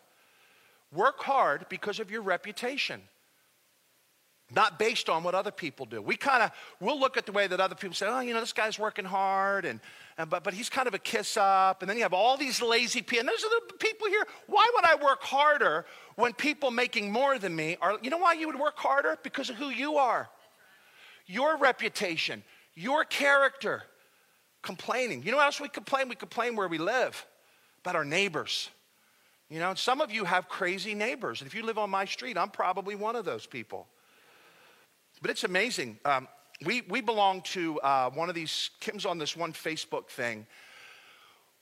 Work 0.91 1.21
hard 1.21 1.65
because 1.69 1.99
of 1.99 2.11
your 2.11 2.21
reputation, 2.21 3.01
not 4.53 4.77
based 4.77 5.09
on 5.09 5.23
what 5.23 5.33
other 5.33 5.51
people 5.51 5.85
do. 5.85 6.01
We 6.01 6.15
kind 6.15 6.43
of, 6.43 6.51
we'll 6.79 6.99
look 6.99 7.17
at 7.17 7.25
the 7.25 7.31
way 7.31 7.47
that 7.47 7.59
other 7.59 7.73
people 7.73 7.95
say, 7.95 8.05
oh, 8.07 8.19
you 8.19 8.33
know, 8.33 8.39
this 8.39 8.53
guy's 8.53 8.77
working 8.77 9.05
hard, 9.05 9.65
and, 9.65 9.79
and 10.17 10.29
but, 10.29 10.43
but 10.43 10.53
he's 10.53 10.69
kind 10.69 10.87
of 10.87 10.93
a 10.93 10.99
kiss 10.99 11.35
up. 11.35 11.81
And 11.81 11.89
then 11.89 11.97
you 11.97 12.03
have 12.03 12.13
all 12.13 12.37
these 12.37 12.61
lazy 12.61 13.01
people. 13.01 13.21
And 13.21 13.29
those 13.29 13.43
are 13.43 13.49
the 13.49 13.73
people 13.79 14.07
here. 14.07 14.25
Why 14.47 14.69
would 14.75 14.85
I 14.85 14.95
work 15.03 15.23
harder 15.23 15.85
when 16.15 16.33
people 16.33 16.69
making 16.69 17.11
more 17.11 17.39
than 17.39 17.55
me 17.55 17.77
are, 17.81 17.97
you 18.01 18.09
know 18.09 18.19
why 18.19 18.33
you 18.33 18.47
would 18.47 18.59
work 18.59 18.77
harder? 18.77 19.17
Because 19.23 19.49
of 19.49 19.55
who 19.55 19.69
you 19.69 19.95
are, 19.95 20.29
your 21.25 21.57
reputation 21.57 22.43
your 22.75 23.05
character. 23.05 23.83
Complaining. 24.61 25.23
You 25.23 25.31
know 25.31 25.37
what 25.37 25.45
else 25.45 25.61
we 25.61 25.69
complain? 25.69 26.09
We 26.09 26.15
complain 26.15 26.55
where 26.55 26.67
we 26.67 26.77
live, 26.77 27.25
about 27.81 27.95
our 27.95 28.05
neighbors. 28.05 28.69
You 29.49 29.59
know, 29.59 29.73
some 29.75 30.01
of 30.01 30.11
you 30.11 30.25
have 30.25 30.49
crazy 30.49 30.95
neighbors. 30.95 31.41
And 31.41 31.47
if 31.47 31.55
you 31.55 31.63
live 31.63 31.77
on 31.77 31.89
my 31.89 32.05
street, 32.05 32.37
I'm 32.37 32.49
probably 32.49 32.95
one 32.95 33.15
of 33.15 33.25
those 33.25 33.45
people. 33.45 33.87
But 35.25 35.31
it's 35.31 35.43
amazing. 35.43 35.97
Um, 36.05 36.27
we, 36.63 36.81
we 36.81 37.01
belong 37.01 37.41
to 37.45 37.79
uh, 37.79 38.11
one 38.11 38.29
of 38.29 38.35
these, 38.35 38.69
Kim's 38.79 39.07
on 39.07 39.17
this 39.17 39.35
one 39.35 39.53
Facebook 39.53 40.07
thing 40.07 40.45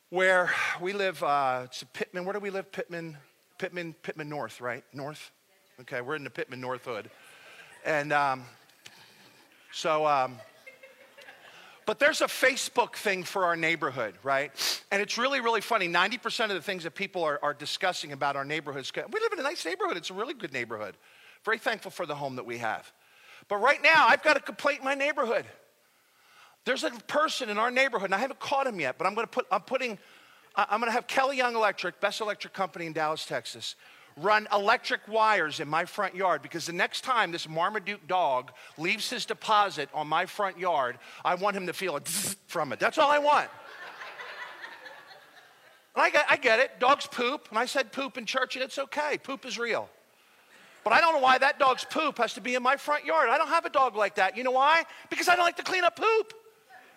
where 0.10 0.52
we 0.82 0.92
live, 0.92 1.24
uh, 1.24 1.62
it's 1.64 1.82
Pitman, 1.94 2.26
where 2.26 2.34
do 2.34 2.42
we 2.42 2.50
live? 2.50 2.74
Pitman, 2.74 3.16
Pitman, 3.60 3.96
Pitman 4.04 4.28
North, 4.28 4.60
right? 4.60 4.84
North? 4.92 5.32
Okay, 5.80 6.02
we're 6.02 6.18
in 6.18 6.26
the 6.26 6.30
Pitman 6.30 6.60
North 6.60 6.84
Hood. 6.84 7.10
And 7.86 8.12
um, 8.12 8.44
so 9.72 10.06
um, 10.06 10.40
but 11.86 12.00
there's 12.00 12.20
a 12.20 12.28
Facebook 12.28 12.98
thing 12.98 13.24
for 13.24 13.46
our 13.46 13.56
neighborhood, 13.56 14.16
right? 14.24 14.52
And 14.92 15.02
it's 15.02 15.18
really, 15.18 15.40
really 15.40 15.62
funny. 15.62 15.88
90% 15.88 16.50
of 16.50 16.50
the 16.50 16.62
things 16.62 16.84
that 16.84 16.96
people 16.96 17.24
are, 17.24 17.40
are 17.42 17.54
discussing 17.54 18.12
about 18.12 18.36
our 18.36 18.44
neighborhoods, 18.44 18.92
we 18.94 19.22
live 19.22 19.32
in 19.32 19.40
a 19.40 19.44
nice 19.44 19.66
neighborhood. 19.66 19.96
It's 19.96 20.10
a 20.10 20.14
really 20.14 20.34
good 20.34 20.52
neighborhood. 20.52 20.98
Very 21.46 21.60
thankful 21.60 21.92
for 21.92 22.06
the 22.06 22.16
home 22.16 22.36
that 22.36 22.46
we 22.46 22.58
have. 22.58 22.92
But 23.48 23.58
right 23.58 23.82
now, 23.82 24.08
I've 24.08 24.24
got 24.24 24.38
a 24.38 24.40
complaint 24.40 24.80
in 24.80 24.86
my 24.86 24.96
neighborhood. 24.96 25.46
There's 26.66 26.84
a 26.84 26.92
person 26.92 27.50
in 27.50 27.58
our 27.58 27.72
neighborhood, 27.72 28.06
and 28.06 28.16
I 28.16 28.20
haven't 28.20 28.40
caught 28.40 28.68
him 28.68 28.80
yet, 28.80 28.98
but 28.98 29.06
I'm 29.06 29.16
going 29.16 29.28
to 29.28 29.32
put, 29.32 29.46
I'm 29.52 29.62
putting, 29.62 29.98
I'm 30.56 30.80
going 30.80 30.90
to 30.90 30.94
have 30.94 31.08
Kelly 31.08 31.38
Young 31.38 31.56
Electric, 31.56 32.00
best 32.00 32.22
electric 32.22 32.54
company 32.54 32.86
in 32.86 32.94
Dallas, 32.94 33.26
Texas 33.26 33.76
run 34.18 34.48
electric 34.54 35.02
wires 35.08 35.60
in 35.60 35.68
my 35.68 35.86
front 35.86 36.16
yard 36.16 36.42
because 36.42 36.66
the 36.66 36.74
next 36.74 37.02
time 37.02 37.32
this 37.32 37.48
Marmaduke 37.48 38.08
dog 38.08 38.52
leaves 38.78 39.10
his 39.10 39.26
deposit 39.26 39.90
on 39.94 40.08
my 40.08 40.26
front 40.26 40.60
yard, 40.60 40.98
I 41.24 41.36
want 41.36 41.56
him 41.56 41.68
to 41.68 41.74
feel 41.74 41.96
a 41.96 42.02
from 42.02 42.74
it. 42.74 42.80
That's 42.80 42.98
all 42.98 43.12
I 43.12 43.20
want. 43.20 43.50
I 45.96 46.10
get, 46.10 46.26
I 46.28 46.38
get 46.38 46.60
it. 46.60 46.80
Dogs 46.80 47.06
poop. 47.06 47.48
And 47.50 47.60
I 47.60 47.66
said 47.66 47.92
poop 47.92 48.18
in 48.18 48.26
church, 48.26 48.56
and 48.56 48.64
it's 48.64 48.80
okay. 48.80 49.20
Poop 49.22 49.46
is 49.46 49.60
real. 49.60 49.90
But 50.84 50.94
I 50.94 51.02
don't 51.02 51.14
know 51.14 51.22
why 51.22 51.38
that 51.38 51.60
dog's 51.60 51.86
poop 51.86 52.18
has 52.18 52.34
to 52.34 52.42
be 52.42 52.56
in 52.56 52.64
my 52.64 52.76
front 52.76 53.06
yard. 53.06 53.30
I 53.30 53.38
don't 53.38 53.48
have 53.48 53.66
a 53.66 53.70
dog 53.70 53.96
like 53.96 54.16
that. 54.16 54.36
You 54.36 54.44
know 54.44 54.52
why? 54.52 54.84
Because 55.10 55.30
I 55.30 55.36
don't 55.36 55.46
like 55.46 55.58
to 55.58 55.64
clean 55.64 55.84
up 55.84 55.96
poop 55.96 56.34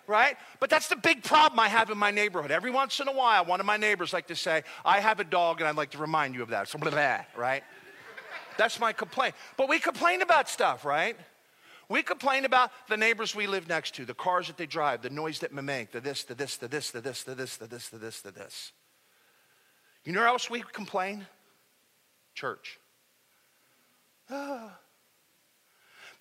right? 0.07 0.37
But 0.59 0.69
that's 0.69 0.87
the 0.87 0.95
big 0.95 1.23
problem 1.23 1.59
I 1.59 1.67
have 1.67 1.89
in 1.89 1.97
my 1.97 2.11
neighborhood. 2.11 2.49
Every 2.49 2.71
once 2.71 2.99
in 2.99 3.07
a 3.07 3.13
while, 3.13 3.45
one 3.45 3.59
of 3.59 3.65
my 3.65 3.77
neighbors 3.77 4.13
like 4.13 4.27
to 4.27 4.35
say, 4.35 4.63
I 4.85 4.99
have 5.01 5.19
a 5.19 5.23
dog 5.23 5.59
and 5.59 5.67
I'd 5.67 5.75
like 5.75 5.91
to 5.91 5.97
remind 5.97 6.33
you 6.33 6.41
of 6.41 6.49
that. 6.49 6.69
So 6.69 6.79
blah, 6.79 6.91
blah, 6.91 7.19
right? 7.35 7.63
That's 8.57 8.79
my 8.79 8.93
complaint. 8.93 9.35
But 9.57 9.69
we 9.69 9.79
complain 9.79 10.21
about 10.21 10.49
stuff, 10.49 10.85
right? 10.85 11.17
We 11.89 12.03
complain 12.03 12.45
about 12.45 12.71
the 12.89 12.97
neighbors 12.97 13.35
we 13.35 13.47
live 13.47 13.67
next 13.69 13.95
to, 13.95 14.05
the 14.05 14.13
cars 14.13 14.47
that 14.47 14.57
they 14.57 14.65
drive, 14.65 15.01
the 15.01 15.09
noise 15.09 15.39
that 15.39 15.55
they 15.55 15.61
make, 15.61 15.91
the 15.91 16.01
this, 16.01 16.23
the 16.23 16.35
this, 16.35 16.57
the 16.57 16.67
this, 16.67 16.91
the 16.91 17.01
this, 17.01 17.23
the 17.23 17.35
this, 17.35 17.57
the 17.57 17.67
this, 17.67 17.89
the 17.89 17.97
this, 17.97 18.21
the 18.21 18.31
this. 18.31 18.71
You 20.03 20.13
know 20.13 20.19
where 20.19 20.27
else 20.27 20.49
we 20.49 20.61
complain? 20.61 21.27
Church. 22.33 22.79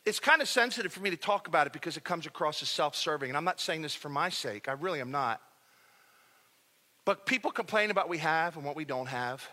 It's 0.07 0.21
kind 0.21 0.41
of 0.41 0.47
sensitive 0.49 0.93
for 0.93 1.01
me 1.01 1.11
to 1.11 1.17
talk 1.17 1.49
about 1.49 1.67
it 1.67 1.73
because 1.73 1.97
it 1.97 2.05
comes 2.05 2.27
across 2.27 2.63
as 2.63 2.69
self 2.69 2.95
serving. 2.95 3.29
And 3.29 3.37
I'm 3.37 3.43
not 3.43 3.59
saying 3.59 3.83
this 3.83 3.93
for 3.93 4.09
my 4.09 4.29
sake, 4.29 4.69
I 4.69 4.73
really 4.73 5.01
am 5.01 5.11
not. 5.11 5.41
But 7.05 7.27
people 7.27 7.51
complain 7.51 7.91
about 7.91 8.05
what 8.05 8.11
we 8.11 8.19
have 8.19 8.57
and 8.57 8.65
what 8.65 8.77
we 8.77 8.85
don't 8.85 9.09
have. 9.09 9.49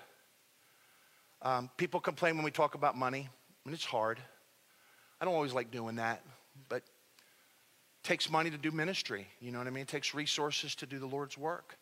Um, 1.41 1.71
people 1.75 1.99
complain 1.99 2.35
when 2.35 2.45
we 2.45 2.51
talk 2.51 2.75
about 2.75 2.95
money, 2.95 3.29
and 3.65 3.73
it's 3.73 3.83
hard. 3.83 4.19
I 5.19 5.25
don't 5.25 5.33
always 5.33 5.53
like 5.53 5.71
doing 5.71 5.95
that, 5.95 6.23
but 6.69 6.77
it 6.77 6.83
takes 8.03 8.29
money 8.29 8.51
to 8.51 8.57
do 8.57 8.71
ministry. 8.71 9.27
You 9.39 9.51
know 9.51 9.57
what 9.57 9.67
I 9.67 9.71
mean? 9.71 9.83
It 9.83 9.87
takes 9.87 10.13
resources 10.13 10.75
to 10.75 10.85
do 10.85 10.99
the 10.99 11.05
Lord's 11.07 11.37
work. 11.37 11.77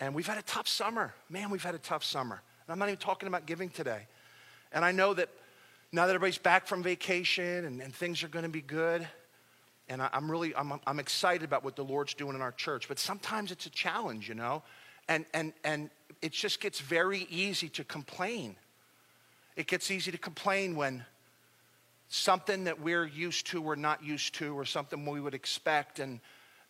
And 0.00 0.14
we've 0.14 0.26
had 0.26 0.38
a 0.38 0.42
tough 0.42 0.68
summer. 0.68 1.14
Man, 1.28 1.50
we've 1.50 1.62
had 1.62 1.74
a 1.74 1.78
tough 1.78 2.04
summer. 2.04 2.40
And 2.66 2.72
I'm 2.72 2.78
not 2.78 2.88
even 2.88 2.98
talking 2.98 3.28
about 3.28 3.46
giving 3.46 3.68
today. 3.68 4.06
And 4.72 4.84
I 4.84 4.92
know 4.92 5.14
that 5.14 5.28
now 5.92 6.06
that 6.06 6.14
everybody's 6.14 6.38
back 6.38 6.66
from 6.66 6.82
vacation 6.82 7.64
and, 7.64 7.80
and 7.80 7.94
things 7.94 8.22
are 8.22 8.28
going 8.28 8.44
to 8.44 8.48
be 8.48 8.60
good, 8.60 9.06
and 9.88 10.02
I, 10.02 10.08
am 10.12 10.30
really 10.30 10.54
I'm, 10.54 10.80
I'm 10.86 10.98
excited 10.98 11.44
about 11.44 11.64
what 11.64 11.76
the 11.76 11.84
Lord's 11.84 12.14
doing 12.14 12.34
in 12.34 12.42
our 12.42 12.52
church. 12.52 12.88
But 12.88 12.98
sometimes 12.98 13.52
it's 13.52 13.66
a 13.66 13.70
challenge, 13.70 14.28
you 14.28 14.34
know, 14.34 14.62
and 15.08 15.24
and 15.32 15.52
and 15.64 15.90
it 16.22 16.32
just 16.32 16.60
gets 16.60 16.80
very 16.80 17.26
easy 17.30 17.68
to 17.70 17.84
complain. 17.84 18.56
It 19.54 19.66
gets 19.66 19.90
easy 19.90 20.10
to 20.10 20.18
complain 20.18 20.76
when 20.76 21.04
something 22.08 22.64
that 22.64 22.80
we're 22.80 23.06
used 23.06 23.46
to 23.48 23.62
or 23.62 23.76
not 23.76 24.04
used 24.04 24.34
to, 24.34 24.58
or 24.58 24.64
something 24.64 25.06
we 25.06 25.20
would 25.20 25.34
expect, 25.34 26.00
and 26.00 26.20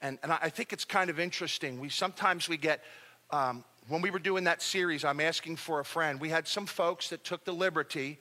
and 0.03 0.19
and 0.23 0.31
I 0.33 0.51
think 0.51 0.73
it's 0.73 0.85
kind 0.85 1.09
of 1.09 1.19
interesting. 1.19 1.81
We 1.81 1.89
sometimes 1.89 2.49
we 2.49 2.57
get. 2.57 2.83
Um, 3.31 3.65
when 3.89 4.03
we 4.03 4.11
were 4.11 4.19
doing 4.19 4.45
that 4.45 4.63
series, 4.63 5.05
I'm 5.05 5.21
asking 5.21 5.57
for 5.57 5.79
a 5.79 5.85
friend. 5.85 6.21
We 6.21 6.29
had 6.29 6.49
some 6.49 6.67
folks 6.67 7.11
that 7.11 7.23
took 7.23 7.45
the 7.45 7.53
liberty 7.53 8.19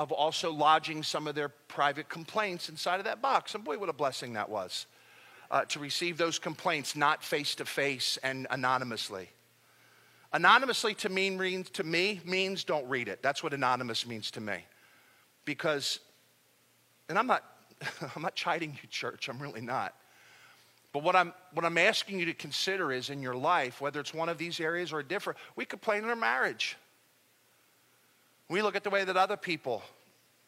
of 0.00 0.12
also 0.12 0.50
lodging 0.50 1.02
some 1.02 1.26
of 1.26 1.34
their 1.34 1.50
private 1.50 2.08
complaints 2.08 2.70
inside 2.70 3.00
of 3.00 3.04
that 3.04 3.20
box. 3.20 3.54
And 3.54 3.62
boy, 3.62 3.78
what 3.78 3.90
a 3.90 3.92
blessing 3.92 4.32
that 4.32 4.48
was 4.48 4.86
uh, 5.50 5.66
to 5.66 5.78
receive 5.78 6.16
those 6.16 6.38
complaints 6.38 6.96
not 6.96 7.22
face 7.22 7.54
to 7.56 7.66
face 7.66 8.18
and 8.22 8.46
anonymously. 8.50 9.28
Anonymously 10.32 10.94
to, 10.94 11.10
mean, 11.10 11.36
means, 11.36 11.68
to 11.70 11.84
me 11.84 12.20
means 12.24 12.64
don't 12.64 12.88
read 12.88 13.08
it. 13.08 13.22
That's 13.22 13.42
what 13.42 13.52
anonymous 13.52 14.06
means 14.06 14.30
to 14.30 14.40
me. 14.40 14.64
Because, 15.44 15.98
and 17.10 17.18
I'm 17.18 17.26
not, 17.26 17.44
I'm 18.16 18.22
not 18.22 18.34
chiding 18.34 18.70
you, 18.70 18.88
church, 18.88 19.28
I'm 19.28 19.38
really 19.38 19.60
not. 19.60 19.94
But 20.94 21.02
what 21.02 21.14
I'm, 21.14 21.34
what 21.52 21.66
I'm 21.66 21.76
asking 21.76 22.20
you 22.20 22.24
to 22.24 22.34
consider 22.34 22.90
is 22.90 23.10
in 23.10 23.20
your 23.20 23.34
life, 23.34 23.82
whether 23.82 24.00
it's 24.00 24.14
one 24.14 24.30
of 24.30 24.38
these 24.38 24.60
areas 24.60 24.94
or 24.94 25.00
a 25.00 25.04
different, 25.04 25.38
we 25.56 25.66
complain 25.66 26.04
in 26.04 26.08
our 26.08 26.16
marriage. 26.16 26.78
We 28.50 28.62
look 28.62 28.74
at 28.74 28.82
the 28.82 28.90
way 28.90 29.04
that 29.04 29.16
other 29.16 29.36
people, 29.36 29.80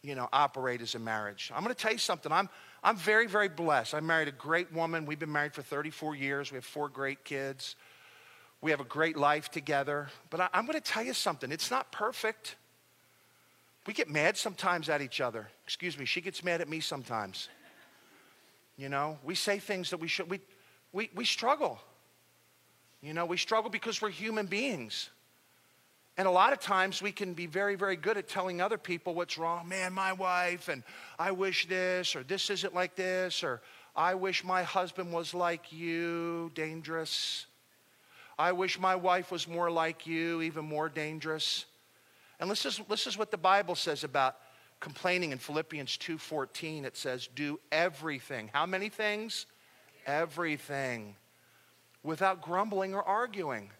you 0.02 0.16
know, 0.16 0.28
operate 0.32 0.82
as 0.82 0.96
a 0.96 0.98
marriage. 0.98 1.52
I'm 1.54 1.62
going 1.62 1.72
to 1.72 1.80
tell 1.80 1.92
you 1.92 1.98
something. 1.98 2.32
I'm, 2.32 2.48
I'm 2.82 2.96
very, 2.96 3.28
very 3.28 3.48
blessed. 3.48 3.94
I 3.94 4.00
married 4.00 4.26
a 4.26 4.32
great 4.32 4.72
woman. 4.72 5.06
We've 5.06 5.20
been 5.20 5.30
married 5.30 5.54
for 5.54 5.62
34 5.62 6.16
years. 6.16 6.50
We 6.50 6.56
have 6.56 6.64
four 6.64 6.88
great 6.88 7.24
kids. 7.24 7.76
We 8.60 8.72
have 8.72 8.80
a 8.80 8.84
great 8.84 9.16
life 9.16 9.52
together. 9.52 10.08
But 10.30 10.40
I, 10.40 10.48
I'm 10.52 10.66
going 10.66 10.74
to 10.74 10.80
tell 10.80 11.04
you 11.04 11.14
something. 11.14 11.52
It's 11.52 11.70
not 11.70 11.92
perfect. 11.92 12.56
We 13.86 13.94
get 13.94 14.10
mad 14.10 14.36
sometimes 14.36 14.88
at 14.88 15.00
each 15.00 15.20
other. 15.20 15.46
Excuse 15.64 15.96
me, 15.96 16.04
she 16.04 16.20
gets 16.20 16.42
mad 16.42 16.60
at 16.60 16.68
me 16.68 16.80
sometimes. 16.80 17.48
You 18.76 18.88
know, 18.88 19.16
we 19.22 19.36
say 19.36 19.60
things 19.60 19.90
that 19.90 20.00
we 20.00 20.08
should, 20.08 20.28
we, 20.28 20.40
we, 20.92 21.08
we 21.14 21.24
struggle. 21.24 21.78
You 23.00 23.14
know, 23.14 23.26
we 23.26 23.36
struggle 23.36 23.70
because 23.70 24.02
we're 24.02 24.10
human 24.10 24.46
beings. 24.46 25.08
And 26.18 26.28
a 26.28 26.30
lot 26.30 26.52
of 26.52 26.60
times 26.60 27.00
we 27.00 27.10
can 27.10 27.32
be 27.32 27.46
very, 27.46 27.74
very 27.74 27.96
good 27.96 28.18
at 28.18 28.28
telling 28.28 28.60
other 28.60 28.76
people 28.76 29.14
what's 29.14 29.38
wrong. 29.38 29.66
Man, 29.66 29.92
my 29.94 30.12
wife, 30.12 30.68
and 30.68 30.82
I 31.18 31.32
wish 31.32 31.66
this, 31.68 32.14
or 32.14 32.22
this 32.22 32.50
isn't 32.50 32.74
like 32.74 32.96
this, 32.96 33.42
or 33.42 33.62
I 33.96 34.14
wish 34.14 34.44
my 34.44 34.62
husband 34.62 35.12
was 35.12 35.32
like 35.32 35.72
you, 35.72 36.50
dangerous. 36.54 37.46
I 38.38 38.52
wish 38.52 38.78
my 38.78 38.94
wife 38.94 39.30
was 39.30 39.48
more 39.48 39.70
like 39.70 40.06
you, 40.06 40.42
even 40.42 40.66
more 40.66 40.88
dangerous. 40.88 41.64
And 42.40 42.50
this 42.50 42.66
is, 42.66 42.80
this 42.88 43.06
is 43.06 43.16
what 43.16 43.30
the 43.30 43.38
Bible 43.38 43.74
says 43.74 44.04
about 44.04 44.36
complaining 44.80 45.30
in 45.30 45.38
Philippians 45.38 45.96
2:14. 45.96 46.84
It 46.84 46.96
says, 46.96 47.28
"Do 47.28 47.60
everything." 47.70 48.50
How 48.52 48.66
many 48.66 48.88
things? 48.88 49.46
Everything. 50.06 51.16
Without 52.02 52.42
grumbling 52.42 52.92
or 52.92 53.02
arguing. 53.02 53.70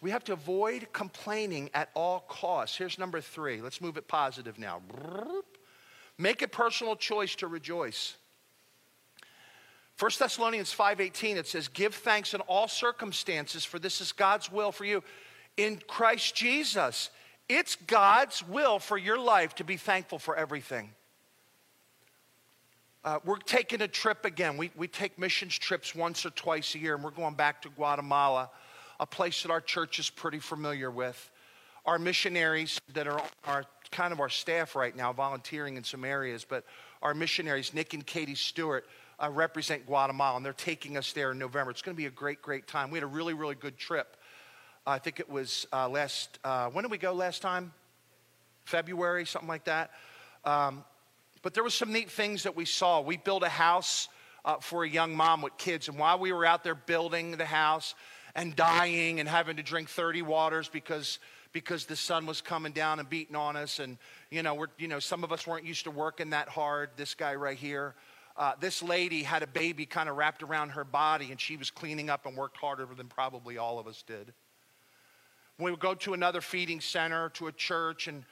We 0.00 0.10
have 0.10 0.24
to 0.24 0.32
avoid 0.32 0.88
complaining 0.92 1.70
at 1.74 1.90
all 1.94 2.20
costs. 2.28 2.76
Here's 2.76 2.98
number 2.98 3.20
three. 3.20 3.60
Let's 3.60 3.80
move 3.80 3.96
it 3.96 4.06
positive 4.06 4.58
now. 4.58 4.80
Make 6.16 6.42
a 6.42 6.48
personal 6.48 6.94
choice 6.94 7.34
to 7.36 7.48
rejoice. 7.48 8.16
1 9.98 10.10
Thessalonians 10.18 10.72
5:18 10.72 11.36
it 11.36 11.46
says 11.48 11.66
give 11.66 11.94
thanks 11.94 12.32
in 12.32 12.40
all 12.42 12.68
circumstances 12.68 13.64
for 13.64 13.80
this 13.80 14.00
is 14.00 14.12
God's 14.12 14.50
will 14.50 14.70
for 14.70 14.84
you 14.84 15.02
in 15.56 15.82
Christ 15.88 16.36
Jesus. 16.36 17.10
It's 17.48 17.74
God's 17.74 18.46
will 18.46 18.78
for 18.78 18.96
your 18.96 19.18
life 19.18 19.56
to 19.56 19.64
be 19.64 19.76
thankful 19.76 20.18
for 20.20 20.36
everything. 20.36 20.94
Uh, 23.04 23.18
we're 23.24 23.38
taking 23.38 23.80
a 23.80 23.88
trip 23.88 24.24
again. 24.24 24.56
We, 24.56 24.70
we 24.76 24.86
take 24.86 25.18
missions 25.18 25.56
trips 25.56 25.94
once 25.94 26.26
or 26.26 26.30
twice 26.30 26.74
a 26.74 26.78
year, 26.78 26.94
and 26.94 27.02
we're 27.02 27.10
going 27.10 27.34
back 27.34 27.62
to 27.62 27.70
Guatemala, 27.70 28.50
a 29.00 29.06
place 29.06 29.42
that 29.42 29.50
our 29.50 29.60
church 29.60 29.98
is 29.98 30.10
pretty 30.10 30.38
familiar 30.38 30.90
with. 30.90 31.30
Our 31.86 31.98
missionaries 31.98 32.80
that 32.94 33.06
are, 33.06 33.22
are 33.44 33.64
kind 33.90 34.12
of 34.12 34.20
our 34.20 34.28
staff 34.28 34.74
right 34.74 34.94
now, 34.94 35.12
volunteering 35.12 35.76
in 35.76 35.84
some 35.84 36.04
areas, 36.04 36.44
but 36.48 36.64
our 37.02 37.14
missionaries, 37.14 37.72
Nick 37.72 37.94
and 37.94 38.04
Katie 38.04 38.34
Stewart, 38.34 38.86
uh, 39.20 39.30
represent 39.30 39.86
Guatemala, 39.86 40.36
and 40.36 40.44
they're 40.44 40.52
taking 40.52 40.96
us 40.96 41.12
there 41.12 41.32
in 41.32 41.38
November. 41.38 41.70
It's 41.70 41.82
going 41.82 41.96
to 41.96 42.00
be 42.00 42.06
a 42.06 42.10
great, 42.10 42.42
great 42.42 42.66
time. 42.66 42.90
We 42.90 42.98
had 42.98 43.04
a 43.04 43.08
really, 43.08 43.34
really 43.34 43.54
good 43.54 43.78
trip. 43.78 44.16
I 44.86 44.98
think 44.98 45.20
it 45.20 45.28
was 45.28 45.66
uh, 45.72 45.88
last, 45.88 46.38
uh, 46.44 46.68
when 46.70 46.82
did 46.82 46.90
we 46.90 46.98
go 46.98 47.12
last 47.12 47.42
time? 47.42 47.72
February, 48.64 49.26
something 49.26 49.48
like 49.48 49.64
that. 49.64 49.90
Um, 50.44 50.84
but 51.42 51.54
there 51.54 51.64
was 51.64 51.74
some 51.74 51.92
neat 51.92 52.10
things 52.10 52.42
that 52.42 52.56
we 52.56 52.64
saw. 52.64 53.00
We 53.00 53.16
built 53.16 53.42
a 53.42 53.48
house 53.48 54.08
uh, 54.44 54.56
for 54.56 54.84
a 54.84 54.88
young 54.88 55.14
mom 55.14 55.42
with 55.42 55.56
kids, 55.56 55.88
and 55.88 55.98
while 55.98 56.18
we 56.18 56.32
were 56.32 56.44
out 56.44 56.64
there 56.64 56.74
building 56.74 57.32
the 57.32 57.44
house 57.44 57.94
and 58.34 58.54
dying 58.54 59.20
and 59.20 59.28
having 59.28 59.56
to 59.56 59.62
drink 59.62 59.88
30 59.88 60.22
waters 60.22 60.68
because 60.68 61.18
because 61.52 61.86
the 61.86 61.96
sun 61.96 62.26
was 62.26 62.40
coming 62.40 62.72
down 62.72 63.00
and 63.00 63.08
beating 63.08 63.34
on 63.34 63.56
us, 63.56 63.78
and 63.78 63.96
you 64.30 64.42
know, 64.42 64.54
we're, 64.54 64.66
you 64.78 64.86
know, 64.88 64.98
some 64.98 65.24
of 65.24 65.32
us 65.32 65.46
weren't 65.46 65.64
used 65.64 65.84
to 65.84 65.90
working 65.90 66.30
that 66.30 66.48
hard. 66.48 66.90
This 66.96 67.14
guy 67.14 67.34
right 67.34 67.56
here, 67.56 67.94
uh, 68.36 68.52
this 68.60 68.82
lady 68.82 69.22
had 69.22 69.42
a 69.42 69.46
baby 69.46 69.86
kind 69.86 70.08
of 70.08 70.16
wrapped 70.16 70.42
around 70.42 70.70
her 70.70 70.84
body, 70.84 71.30
and 71.30 71.40
she 71.40 71.56
was 71.56 71.70
cleaning 71.70 72.10
up 72.10 72.26
and 72.26 72.36
worked 72.36 72.56
harder 72.56 72.86
than 72.96 73.08
probably 73.08 73.58
all 73.58 73.78
of 73.78 73.86
us 73.86 74.04
did. 74.06 74.32
We 75.58 75.70
would 75.70 75.80
go 75.80 75.94
to 75.94 76.14
another 76.14 76.40
feeding 76.40 76.80
center, 76.80 77.30
to 77.30 77.48
a 77.48 77.52
church, 77.52 78.06
and 78.06 78.24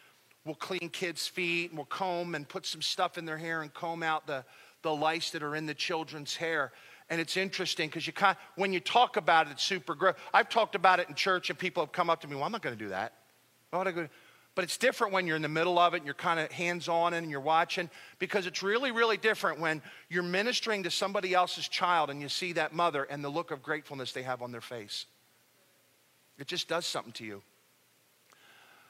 we'll 0.45 0.55
clean 0.55 0.91
kids' 0.91 1.27
feet, 1.27 1.71
and 1.71 1.79
we'll 1.79 1.87
comb 1.87 2.37
and 2.37 2.49
put 2.49 2.67
some 2.67 2.83
stuff 2.83 3.19
in 3.19 3.25
their 3.25 3.39
hair 3.39 3.63
and 3.63 3.75
comb 3.75 4.05
out 4.05 4.29
the, 4.29 4.45
the 4.83 4.95
lice 4.95 5.31
that 5.31 5.43
are 5.43 5.57
in 5.57 5.67
the 5.67 5.75
children's 5.75 6.37
hair. 6.37 6.71
And 7.09 7.21
it's 7.21 7.37
interesting 7.37 7.89
because 7.89 8.07
you 8.07 8.13
kind 8.13 8.37
when 8.57 8.73
you 8.73 8.81
talk 8.81 9.17
about 9.17 9.47
it, 9.47 9.53
it's 9.53 9.63
super 9.63 9.95
gross. 9.95 10.17
I've 10.35 10.49
talked 10.49 10.75
about 10.75 10.99
it 10.99 11.09
in 11.09 11.15
church, 11.15 11.51
and 11.51 11.59
people 11.59 11.83
have 11.85 11.93
come 11.93 12.11
up 12.11 12.21
to 12.23 12.29
me, 12.29 12.35
"Well, 12.35 12.45
I'm 12.45 12.53
not 12.53 12.63
going 12.63 12.77
to 12.77 12.85
do 12.85 12.91
that." 12.91 13.13
Why 13.71 13.79
would 13.79 13.89
I 13.89 13.93
go? 13.93 14.09
But 14.57 14.65
it's 14.65 14.79
different 14.79 15.13
when 15.13 15.27
you're 15.27 15.37
in 15.37 15.43
the 15.43 15.49
middle 15.49 15.79
of 15.79 15.93
it 15.93 15.99
and 15.99 16.07
you're 16.07 16.15
kind 16.15 16.41
of 16.41 16.51
hands 16.51 16.89
on 16.89 17.13
and 17.13 17.31
you're 17.31 17.41
watching 17.41 17.91
because 18.19 18.47
it's 18.47 18.63
really, 18.63 18.91
really 18.91 19.19
different 19.19 19.61
when 19.61 19.83
you're 20.09 20.23
ministering 20.23 20.83
to 20.85 20.91
somebody 20.91 21.35
else's 21.35 21.69
child 21.69 22.09
and 22.09 22.23
you 22.23 22.31
see 22.31 22.53
that 22.55 22.73
mother 22.73 23.05
and 23.05 23.23
the 23.23 23.29
look 23.29 23.51
of 23.51 23.63
gratefulness 23.63 24.13
they 24.13 24.23
have 24.23 24.41
on 24.41 24.53
their 24.53 24.63
face. 24.63 25.05
It 26.39 26.47
just 26.47 26.69
does 26.69 26.87
something 26.87 27.13
to 27.15 27.25
you. 27.25 27.43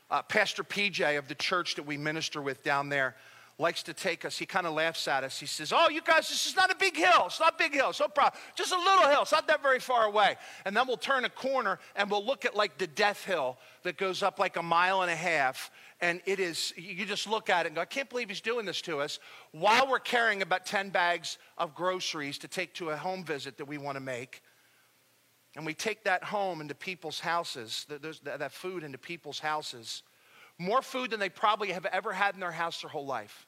Uh, 0.08 0.22
Pastor 0.22 0.62
PJ 0.62 1.18
of 1.18 1.26
the 1.26 1.34
church 1.34 1.74
that 1.74 1.84
we 1.84 1.96
minister 1.96 2.40
with 2.40 2.62
down 2.62 2.88
there 2.88 3.16
likes 3.58 3.82
to 3.84 3.94
take 3.94 4.24
us. 4.24 4.36
He 4.36 4.44
kind 4.44 4.66
of 4.66 4.74
laughs 4.74 5.08
at 5.08 5.24
us. 5.24 5.40
He 5.40 5.46
says, 5.46 5.72
Oh, 5.74 5.88
you 5.88 6.02
guys, 6.02 6.28
this 6.28 6.46
is 6.46 6.56
not 6.56 6.70
a 6.70 6.76
big 6.76 6.96
hill. 6.96 7.24
It's 7.26 7.40
not 7.40 7.54
a 7.54 7.58
big 7.58 7.72
hill. 7.72 7.90
It's 7.90 8.00
no 8.00 8.08
problem. 8.08 8.40
Just 8.54 8.72
a 8.72 8.78
little 8.78 9.08
hill. 9.08 9.22
It's 9.22 9.32
not 9.32 9.48
that 9.48 9.62
very 9.62 9.78
far 9.78 10.04
away. 10.04 10.36
And 10.64 10.76
then 10.76 10.86
we'll 10.86 10.98
turn 10.98 11.24
a 11.24 11.30
corner 11.30 11.78
and 11.94 12.10
we'll 12.10 12.24
look 12.24 12.44
at 12.44 12.54
like 12.54 12.76
the 12.76 12.86
death 12.86 13.24
hill 13.24 13.56
that 13.82 13.96
goes 13.96 14.22
up 14.22 14.38
like 14.38 14.56
a 14.56 14.62
mile 14.62 15.02
and 15.02 15.10
a 15.10 15.16
half. 15.16 15.70
And 16.00 16.20
it 16.26 16.38
is, 16.38 16.74
you 16.76 17.06
just 17.06 17.26
look 17.26 17.48
at 17.48 17.64
it 17.64 17.68
and 17.68 17.76
go, 17.76 17.82
I 17.82 17.86
can't 17.86 18.10
believe 18.10 18.28
he's 18.28 18.42
doing 18.42 18.66
this 18.66 18.82
to 18.82 19.00
us 19.00 19.18
while 19.52 19.88
we're 19.88 19.98
carrying 20.00 20.42
about 20.42 20.66
10 20.66 20.90
bags 20.90 21.38
of 21.56 21.74
groceries 21.74 22.36
to 22.38 22.48
take 22.48 22.74
to 22.74 22.90
a 22.90 22.96
home 22.96 23.24
visit 23.24 23.56
that 23.56 23.64
we 23.64 23.78
want 23.78 23.96
to 23.96 24.00
make. 24.00 24.42
And 25.56 25.64
we 25.64 25.72
take 25.72 26.04
that 26.04 26.22
home 26.22 26.60
into 26.60 26.74
people's 26.74 27.18
houses, 27.18 27.86
that 27.88 28.52
food 28.52 28.84
into 28.84 28.98
people's 28.98 29.38
houses. 29.38 30.02
More 30.58 30.82
food 30.82 31.10
than 31.10 31.20
they 31.20 31.28
probably 31.28 31.72
have 31.72 31.86
ever 31.86 32.12
had 32.12 32.34
in 32.34 32.40
their 32.40 32.52
house 32.52 32.80
their 32.82 32.90
whole 32.90 33.06
life. 33.06 33.45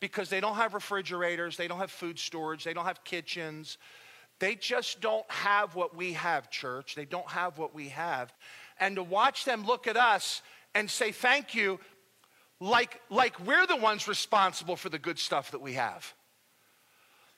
Because 0.00 0.28
they 0.28 0.40
don't 0.40 0.56
have 0.56 0.74
refrigerators, 0.74 1.56
they 1.56 1.68
don't 1.68 1.78
have 1.78 1.90
food 1.90 2.18
storage, 2.18 2.64
they 2.64 2.74
don't 2.74 2.86
have 2.86 3.04
kitchens. 3.04 3.78
They 4.40 4.56
just 4.56 5.00
don't 5.00 5.28
have 5.30 5.74
what 5.74 5.96
we 5.96 6.14
have, 6.14 6.50
church. 6.50 6.96
They 6.96 7.04
don't 7.04 7.28
have 7.28 7.56
what 7.56 7.74
we 7.74 7.90
have. 7.90 8.32
And 8.80 8.96
to 8.96 9.02
watch 9.02 9.44
them 9.44 9.64
look 9.64 9.86
at 9.86 9.96
us 9.96 10.42
and 10.74 10.90
say 10.90 11.12
thank 11.12 11.54
you 11.54 11.78
like, 12.60 13.00
like 13.10 13.38
we're 13.40 13.66
the 13.66 13.76
ones 13.76 14.08
responsible 14.08 14.76
for 14.76 14.88
the 14.88 14.98
good 14.98 15.18
stuff 15.18 15.52
that 15.52 15.60
we 15.60 15.74
have. 15.74 16.12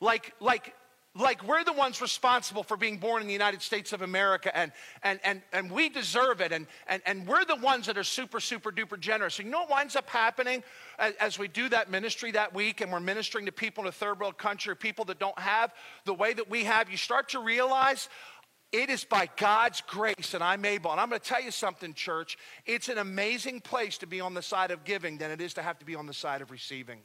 Like, 0.00 0.34
like 0.40 0.74
like 1.18 1.46
we're 1.46 1.64
the 1.64 1.72
ones 1.72 2.00
responsible 2.00 2.62
for 2.62 2.76
being 2.76 2.98
born 2.98 3.22
in 3.22 3.26
the 3.26 3.32
United 3.32 3.62
States 3.62 3.92
of 3.92 4.02
America 4.02 4.54
and, 4.56 4.72
and, 5.02 5.18
and, 5.24 5.42
and 5.52 5.70
we 5.70 5.88
deserve 5.88 6.40
it 6.40 6.52
and, 6.52 6.66
and, 6.86 7.02
and 7.06 7.26
we're 7.26 7.44
the 7.44 7.56
ones 7.56 7.86
that 7.86 7.96
are 7.96 8.04
super, 8.04 8.40
super 8.40 8.70
duper 8.70 8.98
generous. 8.98 9.38
You 9.38 9.46
know 9.46 9.60
what 9.60 9.70
winds 9.70 9.96
up 9.96 10.08
happening 10.08 10.62
as, 10.98 11.14
as 11.14 11.38
we 11.38 11.48
do 11.48 11.68
that 11.70 11.90
ministry 11.90 12.32
that 12.32 12.54
week 12.54 12.80
and 12.80 12.92
we're 12.92 13.00
ministering 13.00 13.46
to 13.46 13.52
people 13.52 13.84
in 13.84 13.88
a 13.88 13.92
third 13.92 14.20
world 14.20 14.38
country 14.38 14.72
or 14.72 14.74
people 14.74 15.04
that 15.06 15.18
don't 15.18 15.38
have 15.38 15.72
the 16.04 16.14
way 16.14 16.34
that 16.34 16.50
we 16.50 16.64
have? 16.64 16.90
You 16.90 16.96
start 16.96 17.30
to 17.30 17.40
realize 17.40 18.08
it 18.72 18.90
is 18.90 19.04
by 19.04 19.28
God's 19.36 19.80
grace 19.80 20.32
that 20.32 20.42
I'm 20.42 20.64
able. 20.64 20.90
And 20.90 21.00
I'm 21.00 21.08
going 21.08 21.20
to 21.20 21.26
tell 21.26 21.42
you 21.42 21.50
something, 21.50 21.94
church. 21.94 22.36
It's 22.66 22.88
an 22.88 22.98
amazing 22.98 23.60
place 23.60 23.96
to 23.98 24.06
be 24.06 24.20
on 24.20 24.34
the 24.34 24.42
side 24.42 24.70
of 24.70 24.84
giving 24.84 25.18
than 25.18 25.30
it 25.30 25.40
is 25.40 25.54
to 25.54 25.62
have 25.62 25.78
to 25.78 25.86
be 25.86 25.94
on 25.94 26.06
the 26.06 26.14
side 26.14 26.42
of 26.42 26.50
receiving. 26.50 26.98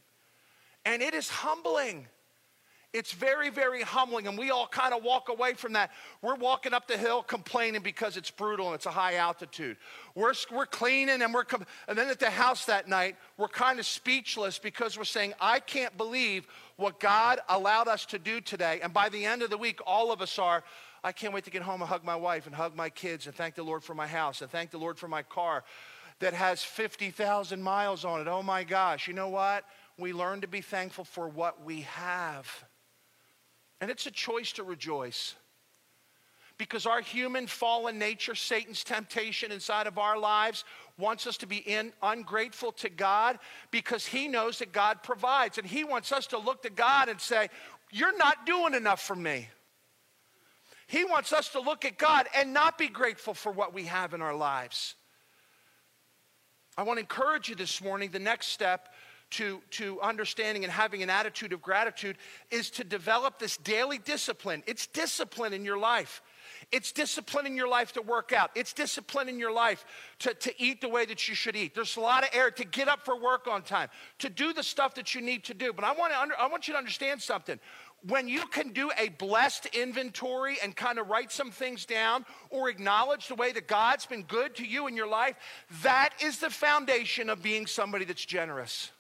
And 0.85 1.01
it 1.01 1.13
is 1.13 1.29
humbling. 1.29 2.07
It's 2.93 3.13
very, 3.13 3.49
very 3.49 3.83
humbling, 3.83 4.27
and 4.27 4.37
we 4.37 4.51
all 4.51 4.67
kind 4.67 4.93
of 4.93 5.01
walk 5.01 5.29
away 5.29 5.53
from 5.53 5.73
that. 5.73 5.91
We're 6.21 6.35
walking 6.35 6.73
up 6.73 6.87
the 6.87 6.97
hill 6.97 7.23
complaining 7.23 7.81
because 7.81 8.17
it's 8.17 8.29
brutal 8.29 8.65
and 8.67 8.75
it's 8.75 8.85
a 8.85 8.91
high 8.91 9.15
altitude. 9.15 9.77
We're, 10.13 10.33
we're 10.51 10.65
cleaning, 10.65 11.21
and 11.21 11.33
we're 11.33 11.45
com- 11.45 11.65
and 11.87 11.97
then 11.97 12.09
at 12.09 12.19
the 12.19 12.29
house 12.29 12.65
that 12.65 12.89
night, 12.89 13.15
we're 13.37 13.47
kind 13.47 13.79
of 13.79 13.85
speechless 13.85 14.59
because 14.59 14.97
we're 14.97 15.05
saying, 15.05 15.33
"I 15.39 15.59
can't 15.59 15.95
believe 15.95 16.47
what 16.75 16.99
God 16.99 17.39
allowed 17.47 17.87
us 17.87 18.05
to 18.07 18.19
do 18.19 18.41
today." 18.41 18.81
And 18.83 18.93
by 18.93 19.07
the 19.07 19.25
end 19.25 19.41
of 19.41 19.49
the 19.49 19.57
week, 19.57 19.79
all 19.85 20.11
of 20.11 20.21
us 20.21 20.37
are. 20.37 20.63
I 21.03 21.13
can't 21.13 21.33
wait 21.33 21.45
to 21.45 21.49
get 21.49 21.63
home 21.63 21.81
and 21.81 21.89
hug 21.89 22.03
my 22.03 22.15
wife 22.15 22.45
and 22.45 22.53
hug 22.53 22.75
my 22.75 22.89
kids 22.89 23.25
and 23.25 23.33
thank 23.33 23.55
the 23.55 23.63
Lord 23.63 23.83
for 23.83 23.95
my 23.95 24.05
house 24.05 24.41
and 24.41 24.51
thank 24.51 24.69
the 24.69 24.77
Lord 24.77 24.99
for 24.99 25.07
my 25.07 25.23
car 25.23 25.63
that 26.19 26.33
has 26.35 26.61
50,000 26.61 27.61
miles 27.61 28.05
on 28.05 28.21
it. 28.21 28.27
Oh 28.27 28.43
my 28.43 28.63
gosh, 28.63 29.07
you 29.07 29.13
know 29.13 29.29
what? 29.29 29.65
We 29.97 30.13
learn 30.13 30.41
to 30.41 30.47
be 30.47 30.61
thankful 30.61 31.03
for 31.03 31.27
what 31.27 31.63
we 31.65 31.81
have. 31.81 32.47
And 33.81 33.89
it's 33.89 34.05
a 34.05 34.11
choice 34.11 34.53
to 34.53 34.63
rejoice. 34.63 35.35
Because 36.57 36.85
our 36.85 37.01
human 37.01 37.47
fallen 37.47 37.97
nature, 37.97 38.35
Satan's 38.35 38.83
temptation 38.83 39.51
inside 39.51 39.87
of 39.87 39.97
our 39.97 40.19
lives, 40.19 40.63
wants 40.99 41.25
us 41.25 41.37
to 41.37 41.47
be 41.47 41.57
in, 41.57 41.91
ungrateful 42.03 42.71
to 42.73 42.89
God 42.89 43.39
because 43.71 44.05
he 44.05 44.27
knows 44.27 44.59
that 44.59 44.71
God 44.71 45.01
provides. 45.01 45.57
And 45.57 45.65
he 45.65 45.83
wants 45.83 46.11
us 46.11 46.27
to 46.27 46.37
look 46.37 46.61
to 46.61 46.69
God 46.69 47.09
and 47.09 47.19
say, 47.19 47.49
You're 47.91 48.15
not 48.15 48.45
doing 48.45 48.75
enough 48.75 49.01
for 49.01 49.15
me. 49.15 49.49
He 50.85 51.03
wants 51.03 51.33
us 51.33 51.49
to 51.49 51.61
look 51.61 51.83
at 51.83 51.97
God 51.97 52.27
and 52.35 52.53
not 52.53 52.77
be 52.77 52.89
grateful 52.89 53.33
for 53.33 53.51
what 53.51 53.73
we 53.73 53.85
have 53.85 54.13
in 54.13 54.21
our 54.21 54.35
lives. 54.35 54.93
I 56.77 56.83
want 56.83 56.97
to 56.97 57.01
encourage 57.01 57.49
you 57.49 57.55
this 57.55 57.81
morning. 57.81 58.11
The 58.11 58.19
next 58.19 58.47
step 58.47 58.89
to, 59.31 59.61
to 59.71 59.99
understanding 60.01 60.63
and 60.63 60.71
having 60.71 61.03
an 61.03 61.09
attitude 61.09 61.53
of 61.53 61.61
gratitude 61.61 62.17
is 62.49 62.69
to 62.71 62.83
develop 62.83 63.39
this 63.39 63.57
daily 63.57 63.97
discipline. 63.97 64.63
It's 64.67 64.87
discipline 64.87 65.53
in 65.53 65.65
your 65.65 65.77
life. 65.77 66.21
It's 66.71 66.91
discipline 66.91 67.45
in 67.45 67.55
your 67.55 67.67
life 67.67 67.93
to 67.93 68.01
work 68.01 68.33
out. 68.33 68.51
It's 68.55 68.73
discipline 68.73 69.29
in 69.29 69.39
your 69.39 69.51
life 69.51 69.85
to, 70.19 70.33
to 70.33 70.53
eat 70.61 70.81
the 70.81 70.89
way 70.89 71.05
that 71.05 71.27
you 71.27 71.35
should 71.35 71.55
eat. 71.55 71.73
There's 71.73 71.97
a 71.97 72.01
lot 72.01 72.23
of 72.23 72.29
air 72.33 72.51
to 72.51 72.65
get 72.65 72.87
up 72.87 73.03
for 73.03 73.19
work 73.19 73.47
on 73.47 73.61
time, 73.61 73.89
to 74.19 74.29
do 74.29 74.53
the 74.53 74.63
stuff 74.63 74.95
that 74.95 75.15
you 75.15 75.21
need 75.21 75.43
to 75.45 75.53
do. 75.53 75.73
But 75.73 75.85
I 75.85 75.93
want, 75.93 76.13
to 76.13 76.19
under, 76.19 76.39
I 76.39 76.47
want 76.47 76.67
you 76.67 76.73
to 76.73 76.77
understand 76.77 77.21
something. 77.21 77.59
When 78.07 78.27
you 78.27 78.45
can 78.47 78.73
do 78.73 78.91
a 78.97 79.09
blessed 79.09 79.67
inventory 79.67 80.57
and 80.63 80.75
kind 80.75 80.97
of 80.97 81.09
write 81.09 81.31
some 81.31 81.51
things 81.51 81.85
down 81.85 82.25
or 82.49 82.69
acknowledge 82.69 83.27
the 83.27 83.35
way 83.35 83.51
that 83.51 83.67
God's 83.67 84.05
been 84.05 84.23
good 84.23 84.55
to 84.55 84.65
you 84.65 84.87
in 84.87 84.95
your 84.95 85.07
life, 85.07 85.35
that 85.83 86.09
is 86.21 86.39
the 86.39 86.49
foundation 86.49 87.29
of 87.29 87.43
being 87.43 87.67
somebody 87.67 88.05
that's 88.05 88.25
generous. 88.25 88.91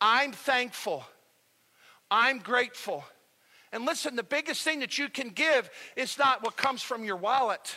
I'm 0.00 0.32
thankful. 0.32 1.04
I'm 2.10 2.38
grateful. 2.38 3.04
And 3.72 3.84
listen, 3.84 4.16
the 4.16 4.22
biggest 4.22 4.62
thing 4.62 4.80
that 4.80 4.98
you 4.98 5.08
can 5.08 5.28
give 5.28 5.68
is 5.96 6.18
not 6.18 6.42
what 6.42 6.56
comes 6.56 6.82
from 6.82 7.04
your 7.04 7.16
wallet. 7.16 7.76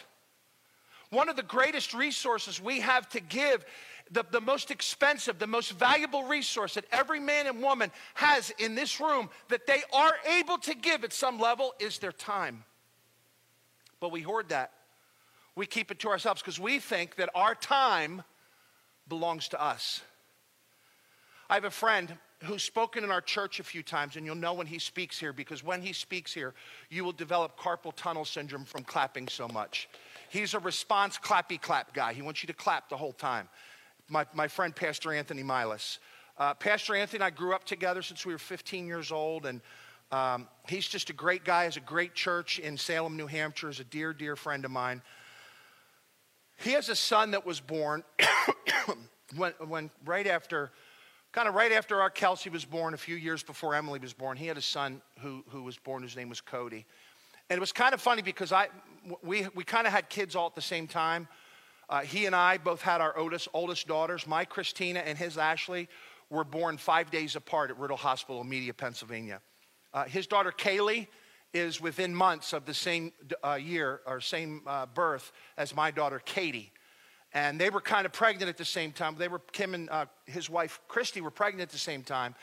One 1.09 1.27
of 1.27 1.35
the 1.35 1.43
greatest 1.43 1.93
resources 1.93 2.61
we 2.61 2.79
have 2.79 3.09
to 3.09 3.19
give, 3.19 3.65
the, 4.09 4.23
the 4.31 4.39
most 4.39 4.71
expensive, 4.71 5.39
the 5.39 5.47
most 5.47 5.71
valuable 5.73 6.23
resource 6.23 6.75
that 6.75 6.85
every 6.91 7.19
man 7.19 7.47
and 7.47 7.61
woman 7.61 7.91
has 8.13 8.51
in 8.57 8.75
this 8.75 9.01
room 9.01 9.29
that 9.49 9.67
they 9.67 9.81
are 9.93 10.13
able 10.37 10.57
to 10.59 10.73
give 10.73 11.03
at 11.03 11.11
some 11.11 11.39
level 11.39 11.73
is 11.79 11.99
their 11.99 12.13
time. 12.13 12.63
But 13.99 14.11
we 14.11 14.21
hoard 14.21 14.49
that. 14.49 14.71
We 15.55 15.65
keep 15.65 15.91
it 15.91 15.99
to 15.99 16.09
ourselves 16.09 16.41
because 16.41 16.59
we 16.59 16.79
think 16.79 17.15
that 17.17 17.29
our 17.35 17.55
time 17.55 18.23
belongs 19.09 19.49
to 19.49 19.61
us. 19.61 20.01
I 21.51 21.55
have 21.55 21.65
a 21.65 21.69
friend 21.69 22.17
who's 22.43 22.63
spoken 22.63 23.03
in 23.03 23.11
our 23.11 23.19
church 23.19 23.59
a 23.59 23.63
few 23.63 23.83
times, 23.83 24.15
and 24.15 24.25
you'll 24.25 24.35
know 24.35 24.53
when 24.53 24.67
he 24.67 24.79
speaks 24.79 25.19
here 25.19 25.33
because 25.33 25.61
when 25.61 25.81
he 25.81 25.91
speaks 25.91 26.33
here, 26.33 26.53
you 26.89 27.03
will 27.03 27.11
develop 27.11 27.59
carpal 27.59 27.93
tunnel 27.93 28.23
syndrome 28.23 28.63
from 28.63 28.85
clapping 28.85 29.27
so 29.27 29.49
much. 29.49 29.89
He's 30.29 30.53
a 30.53 30.59
response 30.59 31.17
clappy 31.17 31.61
clap 31.61 31.93
guy. 31.93 32.13
He 32.13 32.21
wants 32.21 32.41
you 32.41 32.47
to 32.47 32.53
clap 32.53 32.87
the 32.87 32.95
whole 32.95 33.11
time. 33.11 33.49
My, 34.07 34.25
my 34.33 34.47
friend, 34.47 34.73
Pastor 34.73 35.11
Anthony 35.11 35.43
Milas. 35.43 35.97
Uh, 36.37 36.53
Pastor 36.53 36.95
Anthony 36.95 37.17
and 37.17 37.25
I 37.25 37.31
grew 37.31 37.53
up 37.53 37.65
together 37.65 38.01
since 38.01 38.25
we 38.25 38.31
were 38.31 38.39
15 38.39 38.87
years 38.87 39.11
old, 39.11 39.45
and 39.45 39.59
um, 40.13 40.47
he's 40.69 40.87
just 40.87 41.09
a 41.09 41.13
great 41.13 41.43
guy, 41.43 41.65
has 41.65 41.75
a 41.75 41.81
great 41.81 42.15
church 42.15 42.59
in 42.59 42.77
Salem, 42.77 43.17
New 43.17 43.27
Hampshire, 43.27 43.67
is 43.67 43.81
a 43.81 43.83
dear, 43.83 44.13
dear 44.13 44.37
friend 44.37 44.63
of 44.63 44.71
mine. 44.71 45.01
He 46.59 46.71
has 46.71 46.87
a 46.87 46.95
son 46.95 47.31
that 47.31 47.45
was 47.45 47.59
born 47.59 48.05
when, 49.35 49.51
when 49.67 49.89
right 50.05 50.27
after 50.27 50.71
kind 51.31 51.47
of 51.47 51.55
right 51.55 51.71
after 51.71 52.01
our 52.01 52.09
Kelsey 52.09 52.49
was 52.49 52.65
born, 52.65 52.93
a 52.93 52.97
few 52.97 53.15
years 53.15 53.43
before 53.43 53.73
Emily 53.73 53.99
was 53.99 54.13
born, 54.13 54.37
he 54.37 54.47
had 54.47 54.57
a 54.57 54.61
son 54.61 55.01
who, 55.19 55.43
who 55.49 55.63
was 55.63 55.77
born 55.77 56.03
whose 56.03 56.15
name 56.15 56.29
was 56.29 56.41
Cody. 56.41 56.85
And 57.49 57.57
it 57.57 57.61
was 57.61 57.71
kind 57.71 57.93
of 57.93 58.01
funny 58.01 58.21
because 58.21 58.51
I, 58.51 58.67
we, 59.21 59.47
we 59.55 59.63
kind 59.63 59.87
of 59.87 59.93
had 59.93 60.09
kids 60.09 60.35
all 60.35 60.47
at 60.47 60.55
the 60.55 60.61
same 60.61 60.87
time. 60.87 61.27
Uh, 61.89 62.01
he 62.01 62.25
and 62.25 62.35
I 62.35 62.57
both 62.57 62.81
had 62.81 63.01
our 63.01 63.17
oldest, 63.17 63.47
oldest 63.53 63.87
daughters. 63.87 64.25
My 64.27 64.45
Christina 64.45 64.99
and 64.99 65.17
his 65.17 65.37
Ashley 65.37 65.89
were 66.29 66.43
born 66.43 66.77
five 66.77 67.11
days 67.11 67.35
apart 67.35 67.69
at 67.69 67.77
Riddle 67.77 67.97
Hospital, 67.97 68.43
Media, 68.43 68.73
Pennsylvania. 68.73 69.41
Uh, 69.93 70.05
his 70.05 70.27
daughter 70.27 70.53
Kaylee 70.57 71.07
is 71.53 71.81
within 71.81 72.15
months 72.15 72.53
of 72.53 72.65
the 72.65 72.73
same 72.73 73.11
uh, 73.43 73.55
year 73.55 73.99
or 74.05 74.21
same 74.21 74.61
uh, 74.65 74.85
birth 74.85 75.33
as 75.57 75.75
my 75.75 75.91
daughter 75.91 76.19
Katie 76.23 76.71
and 77.33 77.59
they 77.59 77.69
were 77.69 77.81
kind 77.81 78.05
of 78.05 78.11
pregnant 78.11 78.49
at 78.49 78.57
the 78.57 78.65
same 78.65 78.91
time. 78.91 79.15
They 79.17 79.27
were 79.27 79.39
Kim 79.51 79.73
and 79.73 79.89
uh, 79.89 80.05
his 80.25 80.49
wife 80.49 80.81
Christy 80.87 81.21
were 81.21 81.31
pregnant 81.31 81.69
at 81.69 81.71
the 81.71 81.77
same 81.77 82.03
time, 82.03 82.35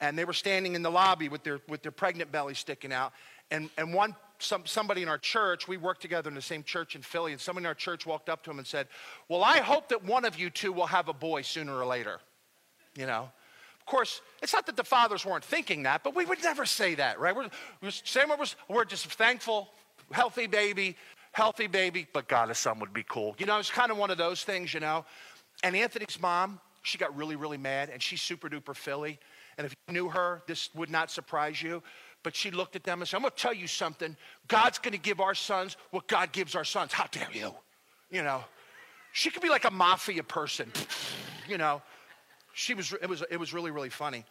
and 0.00 0.18
they 0.18 0.24
were 0.24 0.32
standing 0.32 0.74
in 0.74 0.82
the 0.82 0.90
lobby 0.90 1.28
with 1.28 1.42
their 1.42 1.60
with 1.68 1.82
their 1.82 1.92
pregnant 1.92 2.32
belly 2.32 2.54
sticking 2.54 2.92
out. 2.92 3.12
And 3.50 3.70
and 3.76 3.94
one 3.94 4.16
some, 4.38 4.66
somebody 4.66 5.02
in 5.02 5.08
our 5.08 5.18
church, 5.18 5.68
we 5.68 5.76
worked 5.76 6.02
together 6.02 6.28
in 6.28 6.34
the 6.34 6.42
same 6.42 6.64
church 6.64 6.96
in 6.96 7.02
Philly, 7.02 7.30
and 7.30 7.40
somebody 7.40 7.62
in 7.62 7.68
our 7.68 7.74
church 7.74 8.06
walked 8.06 8.28
up 8.28 8.42
to 8.44 8.50
him 8.50 8.58
and 8.58 8.66
said, 8.66 8.88
"Well, 9.28 9.44
I 9.44 9.58
hope 9.58 9.88
that 9.90 10.04
one 10.04 10.24
of 10.24 10.38
you 10.38 10.50
two 10.50 10.72
will 10.72 10.86
have 10.86 11.08
a 11.08 11.14
boy 11.14 11.42
sooner 11.42 11.76
or 11.76 11.86
later." 11.86 12.20
You 12.96 13.06
know. 13.06 13.30
Of 13.80 13.86
course, 13.86 14.20
it's 14.40 14.52
not 14.52 14.66
that 14.66 14.76
the 14.76 14.84
fathers 14.84 15.26
weren't 15.26 15.44
thinking 15.44 15.82
that, 15.82 16.04
but 16.04 16.14
we 16.14 16.24
would 16.24 16.40
never 16.40 16.64
say 16.64 16.94
that, 16.94 17.18
right? 17.18 17.34
We're, 17.34 17.48
we're, 17.80 18.46
we're 18.68 18.84
just 18.84 19.06
thankful, 19.06 19.70
healthy 20.12 20.46
baby, 20.46 20.96
healthy 21.32 21.66
baby, 21.66 22.06
but 22.12 22.28
God, 22.28 22.50
a 22.50 22.54
son 22.54 22.78
would 22.78 22.92
be 22.92 23.04
cool. 23.08 23.34
You 23.38 23.46
know, 23.46 23.58
it's 23.58 23.70
kind 23.70 23.90
of 23.90 23.98
one 23.98 24.10
of 24.10 24.18
those 24.18 24.44
things, 24.44 24.72
you 24.72 24.80
know. 24.80 25.04
And 25.64 25.74
Anthony's 25.74 26.20
mom, 26.20 26.60
she 26.82 26.98
got 26.98 27.14
really, 27.16 27.36
really 27.36 27.58
mad, 27.58 27.90
and 27.90 28.02
she's 28.02 28.20
super 28.20 28.48
duper 28.48 28.76
Philly. 28.76 29.18
And 29.58 29.66
if 29.66 29.74
you 29.88 29.94
knew 29.94 30.08
her, 30.08 30.42
this 30.46 30.70
would 30.74 30.90
not 30.90 31.10
surprise 31.10 31.62
you. 31.62 31.82
But 32.22 32.36
she 32.36 32.50
looked 32.50 32.76
at 32.76 32.84
them 32.84 33.00
and 33.00 33.08
said, 33.08 33.16
I'm 33.16 33.22
going 33.22 33.32
to 33.32 33.36
tell 33.36 33.54
you 33.54 33.66
something. 33.66 34.16
God's 34.46 34.78
going 34.78 34.92
to 34.92 34.98
give 34.98 35.20
our 35.20 35.34
sons 35.34 35.76
what 35.90 36.06
God 36.06 36.32
gives 36.32 36.54
our 36.54 36.64
sons. 36.64 36.92
How 36.92 37.06
dare 37.10 37.28
you? 37.32 37.52
You 38.10 38.22
know, 38.22 38.44
she 39.12 39.30
could 39.30 39.42
be 39.42 39.48
like 39.48 39.64
a 39.64 39.70
mafia 39.70 40.22
person, 40.22 40.70
you 41.48 41.58
know. 41.58 41.82
She 42.54 42.74
was, 42.74 42.92
it 42.92 43.08
was, 43.08 43.24
it 43.30 43.38
was 43.38 43.52
really, 43.54 43.70
really 43.70 43.88
funny. 43.88 44.24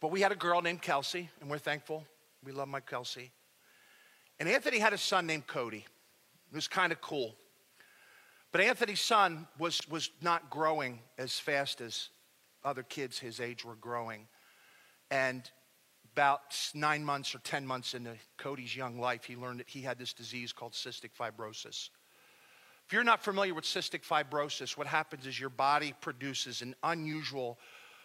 But 0.00 0.10
we 0.10 0.20
had 0.20 0.32
a 0.32 0.36
girl 0.36 0.60
named 0.60 0.82
Kelsey, 0.82 1.30
and 1.40 1.48
we're 1.48 1.58
thankful. 1.58 2.04
We 2.44 2.52
love 2.52 2.68
my 2.68 2.80
Kelsey. 2.80 3.30
And 4.40 4.48
Anthony 4.48 4.78
had 4.78 4.92
a 4.92 4.98
son 4.98 5.26
named 5.26 5.46
Cody. 5.46 5.86
Was 6.52 6.68
kind 6.68 6.92
of 6.92 7.00
cool. 7.00 7.34
But 8.50 8.60
Anthony's 8.60 9.00
son 9.00 9.46
was, 9.58 9.80
was 9.88 10.10
not 10.20 10.50
growing 10.50 11.00
as 11.16 11.38
fast 11.38 11.80
as 11.80 12.10
other 12.62 12.82
kids 12.82 13.18
his 13.18 13.40
age 13.40 13.64
were 13.64 13.76
growing. 13.76 14.28
And 15.10 15.50
about 16.12 16.54
nine 16.74 17.02
months 17.04 17.34
or 17.34 17.38
10 17.38 17.66
months 17.66 17.94
into 17.94 18.14
Cody's 18.36 18.76
young 18.76 18.98
life, 18.98 19.24
he 19.24 19.36
learned 19.36 19.60
that 19.60 19.68
he 19.68 19.80
had 19.80 19.98
this 19.98 20.12
disease 20.12 20.52
called 20.52 20.72
cystic 20.72 21.10
fibrosis. 21.18 21.88
If 22.86 22.92
you're 22.92 23.04
not 23.04 23.24
familiar 23.24 23.54
with 23.54 23.64
cystic 23.64 24.06
fibrosis, 24.06 24.76
what 24.76 24.86
happens 24.86 25.26
is 25.26 25.40
your 25.40 25.48
body 25.48 25.94
produces 26.02 26.60
an 26.60 26.74
unusual, 26.82 27.58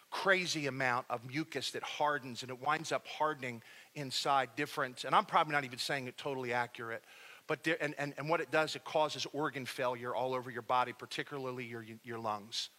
crazy 0.09 0.67
amount 0.67 1.05
of 1.09 1.25
mucus 1.25 1.71
that 1.71 1.83
hardens 1.83 2.41
and 2.43 2.51
it 2.51 2.61
winds 2.61 2.93
up 2.93 3.05
hardening 3.05 3.61
inside 3.97 4.49
different, 4.55 5.03
and 5.03 5.13
I'm 5.13 5.25
probably 5.25 5.53
not 5.53 5.65
even 5.65 5.79
saying 5.79 6.07
it 6.07 6.17
totally 6.17 6.53
accurate, 6.53 7.03
but 7.47 7.63
there, 7.63 7.77
and, 7.81 7.95
and, 7.97 8.13
and 8.17 8.29
what 8.29 8.39
it 8.39 8.51
does, 8.51 8.75
it 8.75 8.85
causes 8.85 9.25
organ 9.33 9.65
failure 9.65 10.15
all 10.15 10.33
over 10.33 10.51
your 10.51 10.61
body, 10.61 10.93
particularly 10.93 11.65
your, 11.65 11.83
your 12.03 12.19
lungs. 12.19 12.69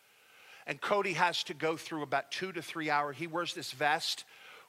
And 0.67 0.81
Cody 0.81 1.15
has 1.15 1.43
to 1.45 1.55
go 1.55 1.77
through 1.77 2.03
about 2.03 2.31
two 2.31 2.53
to 2.53 2.63
three 2.63 2.89
hours. 2.91 3.17
He 3.17 3.27
wears 3.27 3.55
this 3.55 3.73
vest. 3.73 4.25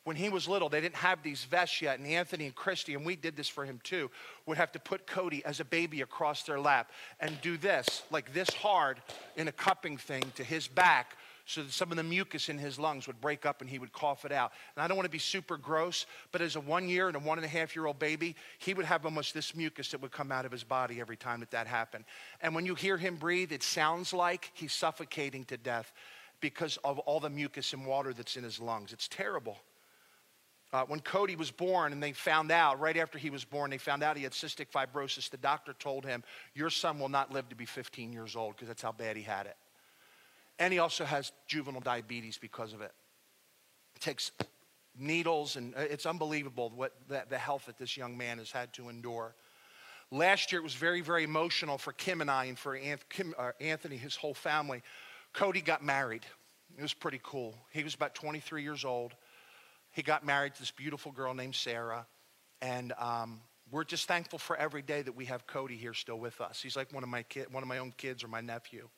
When 0.05 0.15
he 0.15 0.29
was 0.29 0.47
little, 0.47 0.69
they 0.69 0.79
didn't 0.79 0.95
have 0.95 1.21
these 1.21 1.43
vests 1.43 1.81
yet, 1.81 1.99
and 1.99 2.07
Anthony 2.07 2.45
and 2.45 2.55
Christy, 2.55 2.95
and 2.95 3.05
we 3.05 3.17
did 3.17 3.35
this 3.35 3.49
for 3.49 3.65
him 3.65 3.79
too, 3.83 4.09
would 4.45 4.57
have 4.57 4.71
to 4.71 4.79
put 4.79 5.05
Cody 5.05 5.43
as 5.43 5.59
a 5.59 5.65
baby 5.65 6.01
across 6.01 6.43
their 6.43 6.59
lap 6.59 6.89
and 7.19 7.39
do 7.41 7.57
this, 7.57 8.03
like 8.09 8.33
this 8.33 8.49
hard 8.49 9.01
in 9.35 9.49
a 9.49 9.51
cupping 9.51 9.97
thing 9.97 10.23
to 10.35 10.43
his 10.43 10.67
back 10.67 11.17
so 11.49 11.63
that 11.63 11.71
some 11.71 11.89
of 11.89 11.97
the 11.97 12.03
mucus 12.03 12.47
in 12.47 12.59
his 12.59 12.77
lungs 12.77 13.07
would 13.07 13.19
break 13.19 13.43
up 13.43 13.59
and 13.59 13.69
he 13.69 13.79
would 13.79 13.91
cough 13.91 14.23
it 14.23 14.31
out. 14.31 14.51
And 14.75 14.83
I 14.83 14.87
don't 14.87 14.95
want 14.95 15.07
to 15.07 15.11
be 15.11 15.17
super 15.17 15.57
gross, 15.57 16.05
but 16.31 16.41
as 16.41 16.55
a 16.55 16.59
one 16.59 16.87
year 16.87 17.07
and 17.07 17.15
a 17.15 17.19
one 17.19 17.39
and 17.39 17.45
a 17.45 17.49
half 17.49 17.75
year 17.75 17.87
old 17.87 17.97
baby, 17.97 18.35
he 18.59 18.75
would 18.75 18.85
have 18.85 19.03
almost 19.03 19.33
this 19.33 19.55
mucus 19.55 19.89
that 19.89 20.01
would 20.01 20.11
come 20.11 20.31
out 20.31 20.45
of 20.45 20.51
his 20.51 20.63
body 20.63 21.01
every 21.01 21.17
time 21.17 21.39
that 21.39 21.49
that 21.49 21.65
happened. 21.65 22.05
And 22.39 22.53
when 22.53 22.67
you 22.67 22.75
hear 22.75 22.97
him 22.97 23.15
breathe, 23.15 23.51
it 23.51 23.63
sounds 23.63 24.13
like 24.13 24.51
he's 24.53 24.73
suffocating 24.73 25.43
to 25.45 25.57
death 25.57 25.91
because 26.39 26.77
of 26.83 26.99
all 26.99 27.19
the 27.19 27.31
mucus 27.31 27.73
and 27.73 27.83
water 27.83 28.13
that's 28.13 28.37
in 28.37 28.43
his 28.43 28.59
lungs. 28.59 28.93
It's 28.93 29.07
terrible. 29.07 29.57
Uh, 30.71 30.83
when 30.85 30.99
Cody 30.99 31.35
was 31.35 31.49
born 31.49 31.93
and 31.93 32.03
they 32.03 32.11
found 32.11 32.51
out, 32.51 32.79
right 32.79 32.95
after 32.95 33.17
he 33.17 33.31
was 33.31 33.43
born, 33.43 33.71
they 33.71 33.79
found 33.79 34.03
out 34.03 34.15
he 34.15 34.21
had 34.21 34.33
cystic 34.33 34.67
fibrosis, 34.69 35.31
the 35.31 35.37
doctor 35.37 35.73
told 35.73 36.05
him, 36.05 36.23
Your 36.53 36.69
son 36.69 36.99
will 36.99 37.09
not 37.09 37.31
live 37.31 37.49
to 37.49 37.55
be 37.55 37.65
15 37.65 38.13
years 38.13 38.35
old 38.35 38.55
because 38.55 38.67
that's 38.67 38.83
how 38.83 38.91
bad 38.91 39.17
he 39.17 39.23
had 39.23 39.47
it. 39.47 39.57
And 40.59 40.71
he 40.73 40.79
also 40.79 41.05
has 41.05 41.31
juvenile 41.47 41.81
diabetes 41.81 42.37
because 42.37 42.73
of 42.73 42.81
it. 42.81 42.91
It 43.95 44.01
takes 44.01 44.31
needles, 44.97 45.55
and 45.55 45.73
uh, 45.75 45.79
it's 45.79 46.05
unbelievable 46.05 46.71
what 46.75 46.93
the, 47.07 47.23
the 47.29 47.37
health 47.37 47.65
that 47.65 47.77
this 47.77 47.95
young 47.95 48.17
man 48.17 48.37
has 48.37 48.51
had 48.51 48.73
to 48.73 48.89
endure. 48.89 49.33
Last 50.11 50.51
year, 50.51 50.59
it 50.59 50.63
was 50.63 50.73
very, 50.73 51.01
very 51.01 51.23
emotional 51.23 51.77
for 51.77 51.93
Kim 51.93 52.21
and 52.21 52.29
I, 52.29 52.45
and 52.45 52.57
for 52.57 52.77
uh, 52.77 53.51
Anthony, 53.61 53.95
his 53.95 54.15
whole 54.15 54.33
family. 54.33 54.81
Cody 55.33 55.61
got 55.61 55.83
married. 55.83 56.25
It 56.77 56.81
was 56.81 56.93
pretty 56.93 57.19
cool. 57.23 57.55
He 57.71 57.83
was 57.83 57.95
about 57.95 58.15
23 58.15 58.63
years 58.63 58.83
old. 58.83 59.13
He 59.91 60.01
got 60.01 60.25
married 60.25 60.55
to 60.55 60.59
this 60.59 60.71
beautiful 60.71 61.11
girl 61.11 61.33
named 61.33 61.55
Sarah. 61.55 62.05
And 62.61 62.93
um, 62.99 63.41
we're 63.71 63.83
just 63.83 64.07
thankful 64.07 64.39
for 64.39 64.57
every 64.57 64.81
day 64.81 65.01
that 65.01 65.15
we 65.15 65.25
have 65.25 65.47
Cody 65.47 65.75
here 65.75 65.93
still 65.93 66.19
with 66.19 66.41
us. 66.41 66.61
He's 66.61 66.75
like 66.75 66.91
one 66.93 67.03
of 67.03 67.09
my, 67.09 67.23
kid, 67.23 67.51
one 67.51 67.63
of 67.63 67.69
my 67.69 67.77
own 67.77 67.93
kids 67.95 68.23
or 68.23 68.27
my 68.27 68.41
nephew. 68.41 68.89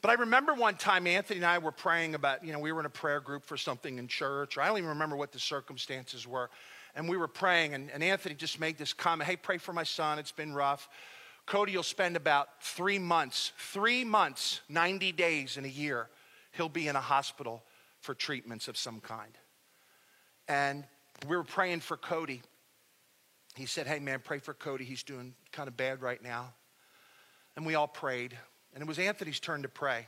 But 0.00 0.10
I 0.10 0.14
remember 0.14 0.54
one 0.54 0.76
time 0.76 1.06
Anthony 1.06 1.38
and 1.38 1.46
I 1.46 1.58
were 1.58 1.72
praying 1.72 2.14
about, 2.14 2.44
you 2.44 2.52
know, 2.52 2.60
we 2.60 2.70
were 2.70 2.80
in 2.80 2.86
a 2.86 2.90
prayer 2.90 3.20
group 3.20 3.44
for 3.44 3.56
something 3.56 3.98
in 3.98 4.06
church, 4.06 4.56
or 4.56 4.60
I 4.60 4.68
don't 4.68 4.78
even 4.78 4.90
remember 4.90 5.16
what 5.16 5.32
the 5.32 5.40
circumstances 5.40 6.26
were. 6.26 6.50
And 6.94 7.08
we 7.08 7.16
were 7.16 7.28
praying, 7.28 7.74
and, 7.74 7.90
and 7.90 8.02
Anthony 8.02 8.34
just 8.34 8.60
made 8.60 8.78
this 8.78 8.92
comment 8.92 9.28
Hey, 9.28 9.36
pray 9.36 9.58
for 9.58 9.72
my 9.72 9.82
son. 9.82 10.18
It's 10.18 10.32
been 10.32 10.54
rough. 10.54 10.88
Cody 11.46 11.74
will 11.74 11.82
spend 11.82 12.14
about 12.14 12.62
three 12.62 12.98
months, 12.98 13.52
three 13.58 14.04
months, 14.04 14.60
90 14.68 15.12
days 15.12 15.56
in 15.56 15.64
a 15.64 15.68
year, 15.68 16.08
he'll 16.52 16.68
be 16.68 16.88
in 16.88 16.96
a 16.96 17.00
hospital 17.00 17.64
for 18.00 18.14
treatments 18.14 18.68
of 18.68 18.76
some 18.76 19.00
kind. 19.00 19.32
And 20.46 20.84
we 21.26 21.36
were 21.36 21.44
praying 21.44 21.80
for 21.80 21.96
Cody. 21.96 22.42
he 23.56 23.66
said, 23.66 23.86
Hey, 23.86 23.98
man, 23.98 24.20
pray 24.22 24.38
for 24.38 24.54
Cody. 24.54 24.84
He's 24.84 25.02
doing 25.02 25.34
kind 25.50 25.68
of 25.68 25.76
bad 25.76 26.02
right 26.02 26.22
now. 26.22 26.52
And 27.56 27.66
we 27.66 27.74
all 27.74 27.88
prayed. 27.88 28.36
And 28.74 28.82
it 28.82 28.86
was 28.86 28.98
Anthony's 28.98 29.40
turn 29.40 29.62
to 29.62 29.68
pray. 29.68 30.06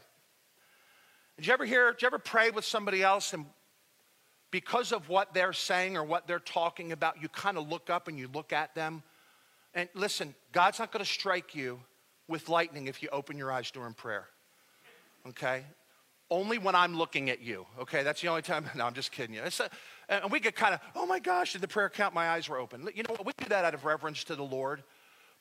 Did 1.36 1.46
you 1.46 1.52
ever 1.52 1.64
hear, 1.64 1.92
did 1.92 2.02
you 2.02 2.06
ever 2.06 2.18
pray 2.18 2.50
with 2.50 2.64
somebody 2.64 3.02
else 3.02 3.32
and 3.32 3.46
because 4.50 4.92
of 4.92 5.08
what 5.08 5.32
they're 5.32 5.52
saying 5.52 5.96
or 5.96 6.04
what 6.04 6.26
they're 6.26 6.38
talking 6.38 6.92
about, 6.92 7.22
you 7.22 7.28
kind 7.28 7.56
of 7.56 7.68
look 7.68 7.88
up 7.88 8.08
and 8.08 8.18
you 8.18 8.28
look 8.32 8.52
at 8.52 8.74
them? 8.74 9.02
And 9.74 9.88
listen, 9.94 10.34
God's 10.52 10.78
not 10.78 10.92
going 10.92 11.04
to 11.04 11.10
strike 11.10 11.54
you 11.54 11.80
with 12.28 12.48
lightning 12.48 12.88
if 12.88 13.02
you 13.02 13.08
open 13.10 13.38
your 13.38 13.52
eyes 13.52 13.70
during 13.70 13.94
prayer. 13.94 14.26
Okay? 15.28 15.64
Only 16.30 16.58
when 16.58 16.74
I'm 16.74 16.96
looking 16.96 17.30
at 17.30 17.40
you. 17.40 17.66
Okay? 17.80 18.02
That's 18.02 18.20
the 18.20 18.28
only 18.28 18.42
time. 18.42 18.64
No, 18.74 18.84
I'm 18.84 18.94
just 18.94 19.12
kidding 19.12 19.34
you. 19.34 19.42
A, 19.42 19.70
and 20.08 20.30
we 20.30 20.40
get 20.40 20.56
kind 20.56 20.74
of, 20.74 20.80
oh 20.96 21.06
my 21.06 21.20
gosh, 21.20 21.52
did 21.52 21.60
the 21.60 21.68
prayer 21.68 21.88
count? 21.88 22.14
My 22.14 22.30
eyes 22.30 22.48
were 22.48 22.58
open. 22.58 22.88
You 22.94 23.04
know 23.04 23.14
what? 23.14 23.26
We 23.26 23.32
do 23.38 23.48
that 23.48 23.64
out 23.64 23.74
of 23.74 23.84
reverence 23.84 24.24
to 24.24 24.36
the 24.36 24.42
Lord. 24.42 24.82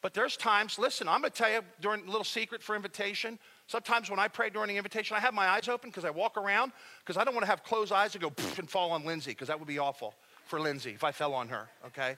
But 0.02 0.14
there's 0.14 0.38
times, 0.38 0.80
listen, 0.80 1.10
I'm 1.10 1.22
going 1.22 1.32
to 1.32 1.38
tell 1.38 1.52
you 1.52 1.62
during 1.82 2.04
a 2.04 2.06
little 2.06 2.24
secret 2.24 2.64
for 2.64 2.76
invitation. 2.76 3.38
Sometimes 3.68 4.10
when 4.10 4.20
I 4.20 4.30
pray 4.30 4.50
during 4.50 4.70
the 4.70 4.78
invitation, 4.78 5.18
I 5.18 5.20
have 5.20 5.34
my 5.34 5.47
eyes 5.47 5.68
open 5.68 5.89
because 5.89 6.06
I 6.06 6.10
walk 6.10 6.38
around 6.38 6.72
because 7.04 7.18
I 7.18 7.26
don't 7.26 7.34
want 7.34 7.43
to 7.43 7.50
have 7.50 7.64
closed 7.64 7.91
eyes 7.91 8.16
and 8.16 8.22
go 8.22 8.32
and 8.58 8.70
fall 8.70 8.91
on 8.91 9.06
Lindsay 9.06 9.32
because 9.32 9.50
that 9.50 9.60
would 9.60 9.68
be 9.68 9.80
awful 9.80 10.14
for 10.45 10.60
Lindsay 10.60 10.91
if 10.91 11.04
I 11.04 11.12
fell 11.12 11.34
on 11.34 11.50
her, 11.50 11.70
okay? 11.88 12.18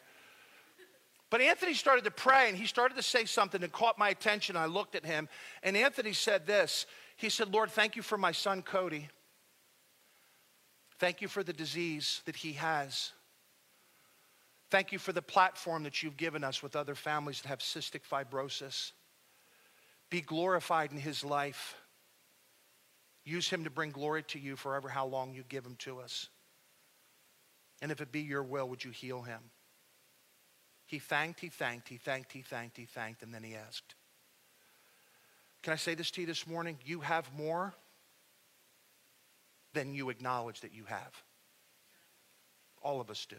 But 1.32 1.42
Anthony 1.42 1.74
started 1.74 2.04
to 2.06 2.12
pray 2.12 2.50
and 2.50 2.58
he 2.58 2.66
started 2.68 2.96
to 2.96 3.04
say 3.04 3.26
something 3.26 3.62
that 3.62 3.72
caught 3.72 3.98
my 3.98 4.10
attention. 4.10 4.56
I 4.56 4.68
looked 4.68 4.96
at 4.96 5.06
him 5.06 5.28
and 5.64 5.76
Anthony 5.76 6.14
said 6.14 6.46
this. 6.46 6.86
He 7.16 7.30
said, 7.30 7.52
Lord, 7.52 7.72
thank 7.72 7.96
you 7.96 8.02
for 8.04 8.18
my 8.18 8.32
son 8.32 8.62
Cody. 8.62 9.10
Thank 11.00 11.22
you 11.22 11.28
for 11.28 11.42
the 11.42 11.54
disease 11.54 12.22
that 12.26 12.36
he 12.36 12.54
has. 12.54 13.12
Thank 14.72 14.94
you 14.94 15.00
for 15.00 15.12
the 15.12 15.22
platform 15.22 15.84
that 15.84 16.02
you've 16.02 16.16
given 16.16 16.46
us 16.46 16.64
with 16.64 16.78
other 16.78 16.96
families 16.96 17.42
that 17.42 17.50
have 17.50 17.60
cystic 17.60 18.02
fibrosis. 18.10 18.94
Be 20.10 20.22
glorified 20.22 20.94
in 20.94 20.98
his 20.98 21.26
life. 21.26 21.76
Use 23.26 23.50
him 23.50 23.66
to 23.66 23.70
bring 23.70 23.92
glory 23.92 24.24
to 24.24 24.40
you 24.40 24.56
forever 24.56 24.88
how 24.88 25.06
long 25.06 25.34
you 25.34 25.44
give 25.50 25.66
him 25.66 25.76
to 25.80 26.00
us. 26.00 26.30
And 27.82 27.92
if 27.92 28.00
it 28.00 28.14
be 28.14 28.22
your 28.22 28.44
will, 28.44 28.70
would 28.70 28.84
you 28.84 28.92
heal 28.92 29.22
him? 29.22 29.42
He 30.86 31.00
thanked, 31.00 31.42
he 31.42 31.50
thanked, 31.50 31.90
he 31.90 31.98
thanked, 31.98 32.32
he 32.32 32.42
thanked, 32.42 32.78
he 32.78 32.86
thanked, 32.86 33.24
and 33.24 33.34
then 33.34 33.44
he 33.44 33.56
asked. 33.56 33.96
Can 35.64 35.74
I 35.74 35.78
say 35.78 35.96
this 35.96 36.12
to 36.12 36.22
you 36.22 36.28
this 36.28 36.48
morning? 36.48 36.78
You 36.86 37.02
have 37.02 37.30
more 37.38 37.74
than 39.74 39.94
you 39.94 40.10
acknowledge 40.10 40.62
that 40.62 40.74
you 40.74 40.86
have. 40.86 41.24
All 42.82 43.02
of 43.02 43.10
us 43.10 43.26
do. 43.26 43.36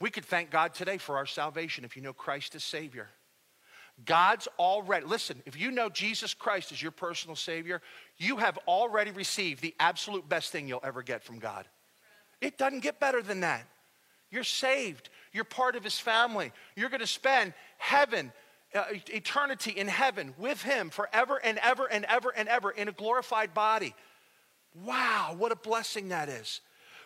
We 0.00 0.10
could 0.10 0.24
thank 0.24 0.50
God 0.50 0.72
today 0.72 0.96
for 0.96 1.16
our 1.16 1.26
salvation 1.26 1.84
if 1.84 1.94
you 1.94 2.02
know 2.02 2.14
Christ 2.14 2.54
as 2.54 2.64
Savior. 2.64 3.08
God's 4.04 4.48
already, 4.58 5.04
listen, 5.04 5.42
if 5.44 5.60
you 5.60 5.70
know 5.70 5.90
Jesus 5.90 6.32
Christ 6.32 6.72
as 6.72 6.80
your 6.80 6.90
personal 6.90 7.36
Savior, 7.36 7.82
you 8.16 8.38
have 8.38 8.58
already 8.66 9.10
received 9.10 9.60
the 9.60 9.74
absolute 9.78 10.26
best 10.26 10.50
thing 10.50 10.66
you'll 10.66 10.80
ever 10.82 11.02
get 11.02 11.22
from 11.22 11.38
God. 11.38 11.66
It 12.40 12.56
doesn't 12.56 12.80
get 12.80 12.98
better 12.98 13.20
than 13.20 13.40
that. 13.40 13.66
You're 14.30 14.44
saved, 14.44 15.10
you're 15.32 15.44
part 15.44 15.76
of 15.76 15.84
His 15.84 15.98
family. 15.98 16.52
You're 16.76 16.88
going 16.88 17.00
to 17.00 17.06
spend 17.06 17.52
heaven, 17.76 18.32
uh, 18.74 18.84
eternity 19.08 19.72
in 19.72 19.88
heaven 19.88 20.34
with 20.38 20.62
Him 20.62 20.88
forever 20.88 21.38
and 21.42 21.58
ever 21.58 21.86
and 21.86 22.06
ever 22.06 22.32
and 22.34 22.48
ever 22.48 22.70
in 22.70 22.88
a 22.88 22.92
glorified 22.92 23.52
body. 23.52 23.94
Wow, 24.84 25.34
what 25.36 25.52
a 25.52 25.56
blessing 25.56 26.08
that 26.08 26.28
is. 26.28 26.60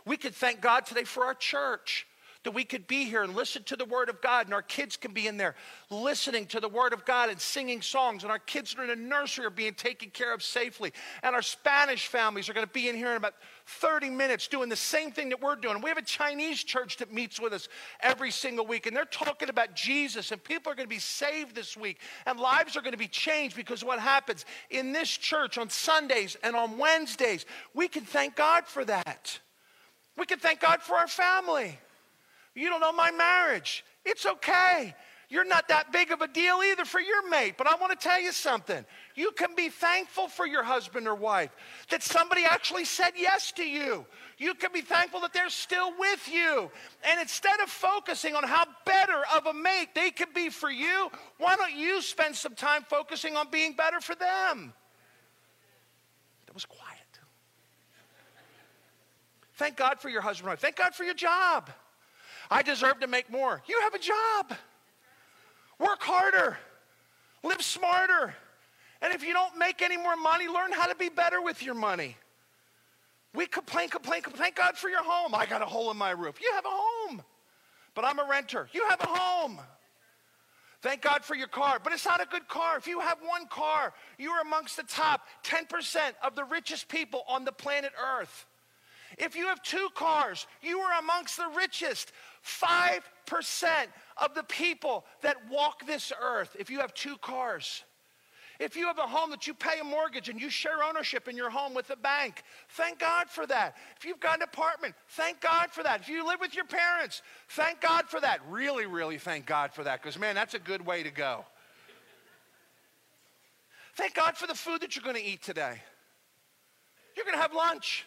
We 0.07 0.17
could 0.17 0.35
thank 0.35 0.61
God 0.61 0.87
today 0.87 1.05
for 1.05 1.25
our 1.25 1.35
church 1.35 2.07
that 2.45 2.53
we 2.53 2.65
could 2.65 2.87
be 2.87 3.05
here 3.05 3.23
and 3.23 3.35
listen 3.35 3.63
to 3.65 3.77
the 3.77 3.85
Word 3.85 4.09
of 4.09 4.21
God, 4.21 4.47
and 4.47 4.55
our 4.55 4.63
kids 4.63 4.97
can 4.97 5.13
be 5.13 5.27
in 5.27 5.37
there 5.37 5.55
listening 5.91 6.47
to 6.47 6.61
the 6.61 6.69
Word 6.69 6.93
of 6.93 7.05
God 7.05 7.29
and 7.29 7.41
singing 7.41 7.83
songs, 7.83 8.23
and 8.23 8.31
our 8.31 8.39
kids 8.39 8.75
are 8.79 8.85
in 8.85 8.91
a 8.91 8.97
nursery 8.97 9.47
are 9.47 9.51
being 9.51 9.75
taken 9.75 10.11
care 10.11 10.33
of 10.33 10.43
safely, 10.43 10.93
and 11.23 11.35
our 11.35 11.43
Spanish 11.43 12.07
families 12.07 12.49
are 12.49 12.55
going 12.55 12.67
to 12.67 12.73
be 12.73 12.89
in 12.89 12.97
here 12.97 13.11
in 13.11 13.17
about 13.17 13.35
30 13.67 14.11
minutes 14.11 14.49
doing 14.49 14.69
the 14.69 14.77
same 14.77 15.11
thing 15.11 15.31
that 15.31 15.41
we're 15.41 15.57
doing. 15.57 15.81
We 15.81 15.89
have 15.89 15.99
a 15.99 16.03
Chinese 16.03 16.63
church 16.63 16.99
that 16.99 17.13
meets 17.13 17.41
with 17.41 17.53
us 17.53 17.69
every 18.01 18.31
single 18.31 18.67
week, 18.67 18.87
and 18.87 18.97
they're 18.97 19.05
talking 19.05 19.49
about 19.49 19.75
Jesus, 19.75 20.33
and 20.33 20.43
people 20.43 20.71
are 20.71 20.75
going 20.75 20.89
to 20.89 20.95
be 20.95 20.99
saved 20.99 21.55
this 21.55 21.77
week, 21.77 22.01
and 22.27 22.39
lives 22.39 22.77
are 22.77 22.81
going 22.81 22.93
to 22.93 22.99
be 22.99 23.09
changed 23.09 23.57
because 23.57 23.85
what 23.85 23.99
happens 23.99 24.45
in 24.71 24.93
this 24.93 25.09
church 25.09 25.59
on 25.59 25.71
Sundays 25.71 26.37
and 26.43 26.57
on 26.57 26.79
Wednesdays. 26.79 27.47
We 27.75 27.89
can 27.89 28.05
thank 28.05 28.37
God 28.37 28.67
for 28.67 28.85
that. 28.85 29.39
We 30.17 30.27
can 30.27 30.39
thank 30.39 30.61
God 30.61 30.83
for 30.83 30.95
our 30.97 31.09
family. 31.09 31.79
You 32.55 32.69
don't 32.69 32.81
know 32.81 32.93
my 32.93 33.11
marriage. 33.11 33.85
It's 34.05 34.27
okay. 34.27 34.95
You're 35.29 35.45
not 35.45 35.69
that 35.69 35.91
big 35.91 36.13
of 36.13 36.21
a 36.21 36.29
deal 36.29 36.61
either 36.63 36.85
for 36.85 37.01
your 37.01 37.29
mate. 37.29 37.55
But 37.57 37.67
I 37.67 37.75
want 37.77 37.99
to 37.99 38.09
tell 38.09 38.21
you 38.21 38.31
something. 38.31 38.85
You 39.15 39.33
can 39.33 39.55
be 39.57 39.69
thankful 39.69 40.29
for 40.29 40.47
your 40.47 40.63
husband 40.63 41.09
or 41.09 41.15
wife 41.15 41.51
that 41.91 42.03
somebody 42.03 42.45
actually 42.45 42.85
said 42.85 43.13
yes 43.17 43.51
to 43.53 43.65
you. 43.65 44.07
You 44.39 44.55
can 44.55 44.71
be 44.73 44.81
thankful 44.81 45.21
that 45.21 45.33
they're 45.33 45.49
still 45.49 45.93
with 45.99 46.29
you. 46.31 46.71
And 47.11 47.21
instead 47.21 47.59
of 47.61 47.69
focusing 47.69 48.37
on 48.37 48.45
how 48.45 48.67
better 48.85 49.23
of 49.35 49.47
a 49.47 49.55
mate 49.55 49.89
they 49.95 50.11
could 50.11 50.35
be 50.35 50.51
for 50.51 50.71
you, 50.71 51.11
why 51.39 51.57
don't 51.57 51.75
you 51.75 52.03
spend 52.03 52.37
some 52.37 52.55
time 52.55 52.85
focusing 52.89 53.37
on 53.37 53.51
being 53.51 53.73
better 53.73 54.01
for 54.01 54.15
them? 54.15 54.73
That 56.47 56.55
was 56.55 56.67
quiet. 56.67 57.01
Thank 59.55 59.77
God 59.77 60.01
for 60.01 60.09
your 60.09 60.21
husband 60.21 60.49
or 60.49 60.51
wife. 60.51 60.61
Thank 60.61 60.77
God 60.77 60.95
for 60.95 61.05
your 61.05 61.15
job. 61.15 61.71
I 62.55 62.63
deserve 62.63 63.01
to 63.01 63.09
make 63.09 63.29
more. 63.33 63.61
You 63.67 63.81
have 63.81 63.95
a 63.95 63.99
job. 63.99 64.57
Work 65.81 66.01
harder. 66.03 66.57
Live 67.43 67.61
smarter. 67.61 68.33
And 69.03 69.13
if 69.13 69.25
you 69.25 69.33
don't 69.33 69.59
make 69.59 69.83
any 69.83 69.97
more 69.97 70.15
money, 70.15 70.47
learn 70.47 70.71
how 70.71 70.87
to 70.87 70.95
be 70.95 71.09
better 71.09 71.43
with 71.43 71.65
your 71.65 71.75
money. 71.75 72.17
We 73.35 73.47
complain, 73.47 73.89
complain, 73.89 74.23
complain. 74.23 74.41
Thank 74.41 74.55
God 74.55 74.77
for 74.77 74.89
your 74.89 75.03
home. 75.03 75.35
I 75.35 75.47
got 75.47 75.63
a 75.63 75.67
hole 75.67 75.91
in 75.91 75.97
my 75.97 76.13
roof. 76.13 76.37
You 76.41 76.53
have 76.55 76.65
a 76.65 76.71
home. 76.71 77.25
But 77.97 78.05
I'm 78.05 78.21
a 78.21 78.27
renter. 78.31 78.69
You 78.73 78.89
have 78.89 79.01
a 79.01 79.09
home. 79.09 79.59
Thank 80.81 81.03
God 81.03 81.25
for 81.25 81.35
your 81.35 81.49
car, 81.49 81.81
but 81.83 81.93
it's 81.93 82.05
not 82.05 82.23
a 82.23 82.27
good 82.27 82.47
car. 82.47 82.77
If 82.77 82.87
you 82.87 83.01
have 83.01 83.19
one 83.21 83.49
car, 83.49 83.93
you're 84.17 84.41
amongst 84.43 84.77
the 84.77 84.85
top 84.85 85.23
10% 85.43 85.99
of 86.23 86.37
the 86.37 86.45
richest 86.45 86.87
people 86.87 87.25
on 87.27 87.45
the 87.45 87.53
planet 87.53 87.91
Earth. 88.21 88.47
If 89.19 89.37
you 89.37 89.47
have 89.47 89.62
two 89.62 89.89
cars, 89.95 90.47
you 90.62 90.81
are 90.81 90.99
amongst 90.99 91.37
the 91.37 91.49
richest. 91.57 92.12
5% 92.45 93.01
of 94.19 94.35
the 94.35 94.43
people 94.45 95.05
that 95.23 95.37
walk 95.51 95.87
this 95.87 96.12
earth, 96.21 96.57
if 96.59 96.71
you 96.71 96.81
have 96.81 96.93
two 96.95 97.17
cars. 97.19 97.85
If 98.61 98.77
you 98.77 98.87
have 98.87 98.99
a 98.99 99.03
home 99.03 99.31
that 99.31 99.49
you 99.49 99.55
pay 99.55 99.81
a 99.81 99.85
mortgage 99.85 100.29
and 100.29 100.41
you 100.41 100.49
share 100.49 100.85
ownership 100.85 101.27
in 101.27 101.37
your 101.37 101.51
home 101.51 101.75
with 101.75 101.89
the 101.89 101.97
bank, 101.97 102.45
thank 102.71 103.01
God 103.01 103.29
for 103.29 103.47
that. 103.49 103.77
If 103.97 104.05
you've 104.05 104.21
got 104.21 104.37
an 104.37 104.43
apartment, 104.43 104.95
thank 105.11 105.41
God 105.41 105.71
for 105.73 105.83
that. 105.83 106.03
If 106.03 106.09
you 106.09 106.25
live 106.25 106.39
with 106.41 106.55
your 106.55 106.65
parents, 106.65 107.23
thank 107.51 107.81
God 107.81 108.09
for 108.09 108.21
that. 108.21 108.39
Really, 108.49 108.87
really 108.87 109.19
thank 109.19 109.45
God 109.45 109.73
for 109.73 109.83
that 109.83 110.01
because, 110.01 110.19
man, 110.19 110.37
that's 110.37 110.55
a 110.55 110.61
good 110.61 110.87
way 110.87 111.03
to 111.03 111.11
go. 111.11 111.45
Thank 113.97 114.15
God 114.15 114.37
for 114.37 114.47
the 114.47 114.55
food 114.55 114.83
that 114.83 114.95
you're 114.95 115.05
going 115.05 115.17
to 115.17 115.25
eat 115.25 115.43
today. 115.43 115.81
You're 117.17 117.25
going 117.25 117.37
to 117.37 117.43
have 117.43 117.55
lunch. 117.55 118.07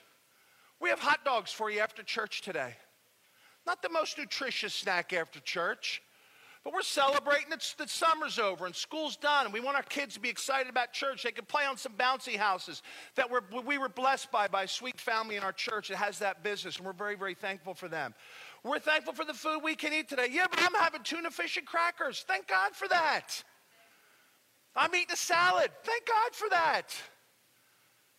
We 0.80 0.89
have 0.89 0.99
hot 0.99 1.25
dogs 1.25 1.51
for 1.51 1.69
you 1.69 1.80
after 1.80 2.03
church 2.03 2.41
today. 2.41 2.75
Not 3.65 3.82
the 3.82 3.89
most 3.89 4.17
nutritious 4.17 4.73
snack 4.73 5.11
after 5.11 5.39
church, 5.39 6.01
but 6.63 6.73
we're 6.73 6.82
celebrating 6.82 7.49
that, 7.49 7.73
that 7.78 7.89
summer's 7.89 8.39
over 8.39 8.65
and 8.65 8.75
school's 8.75 9.15
done, 9.15 9.45
and 9.45 9.53
we 9.53 9.59
want 9.59 9.78
our 9.78 9.84
kids 9.84 10.15
to 10.15 10.19
be 10.19 10.30
excited 10.30 10.69
about 10.69 10.93
church. 10.93 11.23
They 11.23 11.32
can 11.32 11.45
play 11.45 11.65
on 11.65 11.78
some 11.78 11.93
bouncy 11.93 12.36
houses 12.36 12.82
that 13.15 13.30
we're, 13.30 13.41
we 13.65 13.78
were 13.78 13.89
blessed 13.89 14.32
by 14.32 14.47
by 14.47 14.63
a 14.63 14.67
sweet 14.67 14.99
family 14.99 15.36
in 15.36 15.43
our 15.43 15.51
church 15.51 15.88
that 15.88 15.97
has 15.97 16.19
that 16.19 16.43
business, 16.43 16.78
and 16.78 16.86
we're 16.86 16.93
very, 16.93 17.15
very 17.15 17.36
thankful 17.36 17.73
for 17.73 17.88
them. 17.88 18.13
We're 18.63 18.80
thankful 18.80 19.13
for 19.13 19.25
the 19.25 19.34
food 19.34 19.59
we 19.63 19.75
can 19.75 19.93
eat 19.93 20.09
today. 20.09 20.28
Yeah, 20.30 20.47
but 20.49 20.61
I'm 20.61 20.73
having 20.73 21.03
tuna 21.03 21.32
fish 21.32 21.57
and 21.57 21.65
crackers. 21.65 22.25
Thank 22.28 22.47
God 22.47 22.75
for 22.75 22.88
that. 22.89 23.43
I'm 24.75 24.93
eating 24.93 25.13
a 25.13 25.17
salad. 25.17 25.71
Thank 25.84 26.05
God 26.05 26.34
for 26.34 26.49
that. 26.49 26.95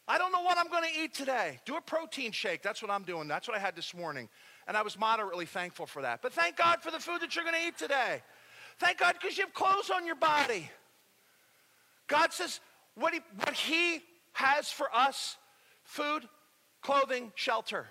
I 0.09 0.17
don't 0.17 0.33
know 0.33 0.41
what 0.41 0.57
I'm 0.57 0.69
going 0.69 0.85
to 0.85 1.01
eat 1.01 1.13
today. 1.13 1.61
Do 1.67 1.77
a 1.77 1.83
protein 1.83 2.33
shake. 2.33 2.63
That's 2.63 2.81
what 2.81 2.91
I'm 2.91 3.03
doing. 3.03 3.29
That's 3.29 3.47
what 3.47 3.57
I 3.57 3.61
had 3.61 3.77
this 3.77 3.95
morning. 3.95 4.31
And 4.67 4.75
I 4.75 4.81
was 4.81 4.99
moderately 4.99 5.45
thankful 5.45 5.85
for 5.85 6.01
that. 6.01 6.23
But 6.23 6.33
thank 6.33 6.57
God 6.57 6.83
for 6.83 6.91
the 6.91 6.99
food 6.99 7.21
that 7.21 7.37
you're 7.37 7.45
going 7.45 7.61
to 7.61 7.69
eat 7.69 7.77
today. 7.77 8.23
Thank 8.79 8.99
God 8.99 9.17
because 9.21 9.37
you 9.37 9.45
have 9.45 9.53
clothes 9.53 9.91
on 9.95 10.07
your 10.07 10.15
body. 10.17 10.71
God 12.07 12.33
says 12.33 12.61
what 12.95 13.13
he, 13.13 13.21
what 13.45 13.53
he 13.55 14.01
has 14.33 14.71
for 14.71 14.89
us 14.95 15.37
food, 15.85 16.27
clothing, 16.83 17.33
shelter. 17.35 17.87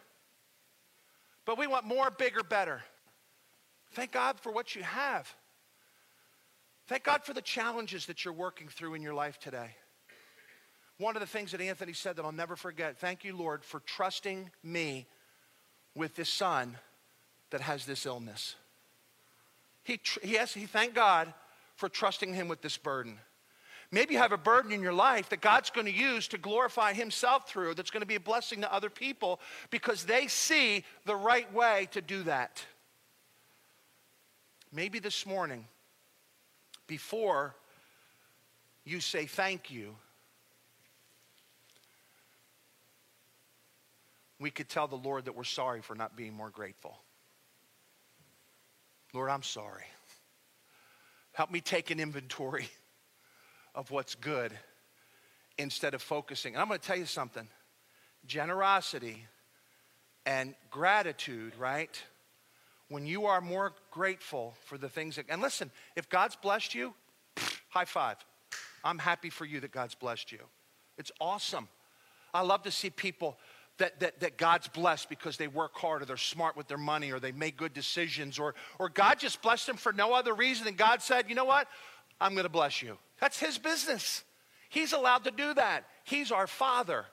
But 1.46 1.58
we 1.58 1.68
want 1.68 1.86
more, 1.86 2.10
bigger, 2.10 2.44
better. 2.44 2.82
Thank 3.94 4.12
God 4.12 4.40
for 4.40 4.52
what 4.52 4.76
you 4.76 4.84
have. 4.84 5.34
Thank 6.88 7.04
God 7.04 7.24
for 7.24 7.34
the 7.34 7.42
challenges 7.42 8.08
that 8.08 8.26
you're 8.26 8.34
working 8.34 8.68
through 8.70 8.96
in 8.96 9.02
your 9.02 9.14
life 9.14 9.40
today. 9.40 9.76
One 10.98 11.16
of 11.16 11.20
the 11.20 11.28
things 11.28 11.52
that 11.52 11.62
Anthony 11.62 11.94
said 11.94 12.16
that 12.16 12.26
I'll 12.26 12.32
never 12.32 12.56
forget 12.56 12.98
thank 12.98 13.24
you, 13.24 13.36
Lord, 13.36 13.64
for 13.64 13.80
trusting 13.82 14.50
me 14.64 15.06
with 15.94 16.16
this 16.16 16.30
son 16.30 16.78
that 17.52 17.62
has 17.62 17.86
this 17.86 18.06
illness. 18.06 18.56
He, 19.84 19.98
tr- 19.98 20.20
he, 20.22 20.34
has, 20.36 20.54
he 20.54 20.66
thanked 20.66 20.96
God 20.96 21.34
for 21.76 21.88
trusting 21.88 22.34
him 22.34 22.48
with 22.48 22.62
this 22.62 22.78
burden. 22.78 23.20
Maybe 23.92 24.16
you 24.16 24.20
have 24.20 24.34
a 24.34 24.38
burden 24.38 24.72
in 24.72 24.82
your 24.82 24.94
life 24.94 25.30
that 25.30 25.40
God's 25.40 25.70
going 25.70 25.86
to 25.86 25.94
use 25.94 26.28
to 26.30 26.38
glorify 26.38 26.92
Himself 26.94 27.48
through, 27.48 27.76
that's 27.76 27.92
going 27.92 28.02
to 28.02 28.08
be 28.08 28.16
a 28.16 28.20
blessing 28.20 28.62
to 28.62 28.74
other 28.74 28.90
people 28.90 29.40
because 29.70 30.04
they 30.04 30.28
see 30.28 30.84
the 31.06 31.16
right 31.16 31.52
way 31.54 31.88
to 31.92 32.02
do 32.02 32.24
that. 32.24 32.62
Maybe 34.74 35.00
this 35.00 35.26
morning, 35.26 35.66
before 36.86 37.56
you 38.84 39.00
say 39.00 39.26
thank 39.26 39.72
you, 39.72 39.96
we 44.40 44.52
could 44.52 44.70
tell 44.70 44.88
the 44.88 44.96
Lord 44.96 45.26
that 45.26 45.36
we're 45.36 45.44
sorry 45.44 45.82
for 45.82 45.96
not 45.96 46.16
being 46.16 46.34
more 46.34 46.50
grateful. 46.50 46.98
Lord, 49.14 49.30
I'm 49.30 49.44
sorry. 49.44 49.86
Help 51.34 51.52
me 51.52 51.62
take 51.62 51.92
an 51.92 52.00
inventory 52.00 52.70
of 53.74 53.92
what's 53.92 54.16
good 54.16 54.52
instead 55.58 55.94
of 55.94 56.02
focusing. 56.02 56.54
And 56.54 56.62
I'm 56.62 56.68
going 56.68 56.80
to 56.80 56.86
tell 56.86 56.98
you 56.98 57.06
something 57.06 57.48
generosity 58.26 59.26
and 60.26 60.54
gratitude, 60.70 61.54
right? 61.58 62.02
When 62.90 63.06
you 63.06 63.28
are 63.28 63.40
more 63.40 63.74
grateful 63.92 64.56
for 64.66 64.78
the 64.78 64.90
things 64.90 65.16
that, 65.16 65.26
and 65.30 65.42
listen, 65.42 65.72
if 65.96 66.10
God's 66.10 66.36
blessed 66.36 66.76
you, 66.76 66.94
high 67.70 67.86
five. 67.86 68.18
I'm 68.84 68.98
happy 68.98 69.30
for 69.30 69.46
you 69.46 69.60
that 69.60 69.72
God's 69.72 69.96
blessed 69.96 70.32
you. 70.32 70.40
It's 70.98 71.12
awesome. 71.20 71.68
I 72.34 72.42
love 72.42 72.64
to 72.64 72.72
see 72.72 72.90
people 72.90 73.38
that, 73.78 74.00
that, 74.00 74.20
that 74.20 74.38
God's 74.38 74.68
blessed 74.68 75.10
because 75.10 75.38
they 75.38 75.48
work 75.48 75.76
hard 75.76 76.02
or 76.02 76.06
they're 76.06 76.18
smart 76.18 76.58
with 76.58 76.68
their 76.68 76.78
money 76.78 77.12
or 77.12 77.20
they 77.20 77.32
make 77.32 77.58
good 77.58 77.74
decisions 77.74 78.40
or, 78.40 78.56
or 78.80 78.90
God 78.90 79.20
just 79.20 79.42
blessed 79.42 79.68
them 79.68 79.78
for 79.78 79.94
no 79.94 80.14
other 80.14 80.34
reason 80.34 80.66
than 80.66 80.76
God 80.76 81.02
said, 81.02 81.30
you 81.30 81.36
know 81.36 81.46
what? 81.46 81.68
I'm 82.20 82.34
going 82.34 82.46
to 82.46 82.50
bless 82.50 82.82
you. 82.82 82.98
That's 83.20 83.40
his 83.40 83.58
business. 83.58 84.24
He's 84.70 84.94
allowed 84.94 85.24
to 85.26 85.32
do 85.32 85.54
that. 85.54 85.86
He's 86.04 86.32
our 86.32 86.48
father. 86.48 87.06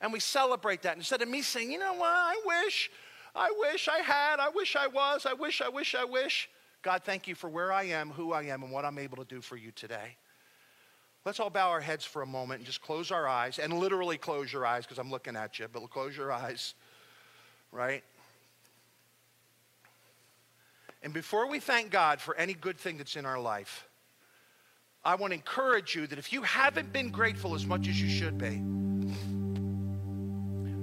And 0.00 0.12
we 0.12 0.20
celebrate 0.20 0.82
that 0.82 0.96
instead 0.96 1.22
of 1.22 1.28
me 1.28 1.42
saying, 1.42 1.72
you 1.72 1.78
know 1.78 1.94
what, 1.94 2.08
I 2.08 2.40
wish, 2.46 2.90
I 3.34 3.52
wish 3.58 3.88
I 3.88 3.98
had, 3.98 4.40
I 4.40 4.50
wish 4.50 4.76
I 4.76 4.86
was, 4.86 5.26
I 5.26 5.32
wish, 5.32 5.60
I 5.60 5.68
wish, 5.68 5.94
I 5.94 6.04
wish. 6.04 6.48
God, 6.82 7.02
thank 7.04 7.26
you 7.26 7.34
for 7.34 7.50
where 7.50 7.72
I 7.72 7.84
am, 7.84 8.10
who 8.10 8.32
I 8.32 8.44
am, 8.44 8.62
and 8.62 8.70
what 8.70 8.84
I'm 8.84 8.98
able 8.98 9.16
to 9.16 9.24
do 9.24 9.40
for 9.40 9.56
you 9.56 9.72
today. 9.72 10.16
Let's 11.26 11.40
all 11.40 11.50
bow 11.50 11.70
our 11.70 11.80
heads 11.80 12.04
for 12.04 12.22
a 12.22 12.26
moment 12.26 12.60
and 12.60 12.66
just 12.66 12.80
close 12.80 13.10
our 13.10 13.26
eyes, 13.26 13.58
and 13.58 13.72
literally 13.72 14.16
close 14.16 14.52
your 14.52 14.64
eyes 14.64 14.84
because 14.84 14.98
I'm 14.98 15.10
looking 15.10 15.34
at 15.34 15.58
you, 15.58 15.66
but 15.70 15.84
close 15.90 16.16
your 16.16 16.30
eyes, 16.30 16.74
right? 17.72 18.04
And 21.02 21.12
before 21.12 21.50
we 21.50 21.58
thank 21.58 21.90
God 21.90 22.20
for 22.20 22.36
any 22.36 22.54
good 22.54 22.78
thing 22.78 22.96
that's 22.96 23.16
in 23.16 23.26
our 23.26 23.40
life, 23.40 23.88
I 25.04 25.16
want 25.16 25.32
to 25.32 25.34
encourage 25.34 25.96
you 25.96 26.06
that 26.06 26.16
if 26.16 26.32
you 26.32 26.42
haven't 26.42 26.92
been 26.92 27.10
grateful 27.10 27.56
as 27.56 27.66
much 27.66 27.88
as 27.88 28.00
you 28.00 28.08
should 28.08 28.38
be, 28.38 28.62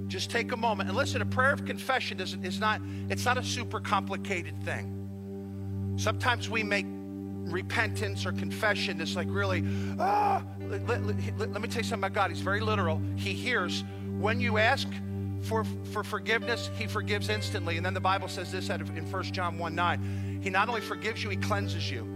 just 0.08 0.30
take 0.30 0.52
a 0.52 0.56
moment 0.58 0.90
and 0.90 0.98
listen. 0.98 1.22
A 1.22 1.26
prayer 1.26 1.54
of 1.54 1.64
confession 1.64 2.20
is, 2.20 2.34
is 2.42 2.60
not 2.60 2.82
it's 3.08 3.24
not 3.24 3.38
a 3.38 3.42
super 3.42 3.80
complicated 3.80 4.62
thing. 4.62 5.94
Sometimes 5.96 6.50
we 6.50 6.62
make 6.62 6.84
repentance 7.44 8.26
or 8.26 8.32
confession 8.32 8.98
this 8.98 9.16
like 9.16 9.28
really 9.30 9.64
ah. 9.98 10.42
Let, 10.60 10.86
let, 10.86 11.38
let, 11.38 11.52
let 11.52 11.62
me 11.62 11.68
tell 11.68 11.82
you 11.82 11.88
something 11.88 11.98
about 11.98 12.14
God. 12.14 12.30
He's 12.30 12.40
very 12.40 12.60
literal. 12.60 13.00
He 13.16 13.32
hears 13.34 13.84
when 14.18 14.40
you 14.40 14.58
ask 14.58 14.88
for, 15.42 15.64
for 15.92 16.02
forgiveness, 16.02 16.70
he 16.76 16.86
forgives 16.86 17.28
instantly. 17.28 17.76
And 17.76 17.84
then 17.84 17.94
the 17.94 18.00
Bible 18.00 18.28
says 18.28 18.50
this 18.50 18.70
in 18.70 19.10
1 19.10 19.22
John 19.24 19.58
1 19.58 19.74
9. 19.74 20.40
He 20.42 20.50
not 20.50 20.68
only 20.68 20.80
forgives 20.80 21.22
you, 21.22 21.30
he 21.30 21.36
cleanses 21.36 21.90
you. 21.90 22.08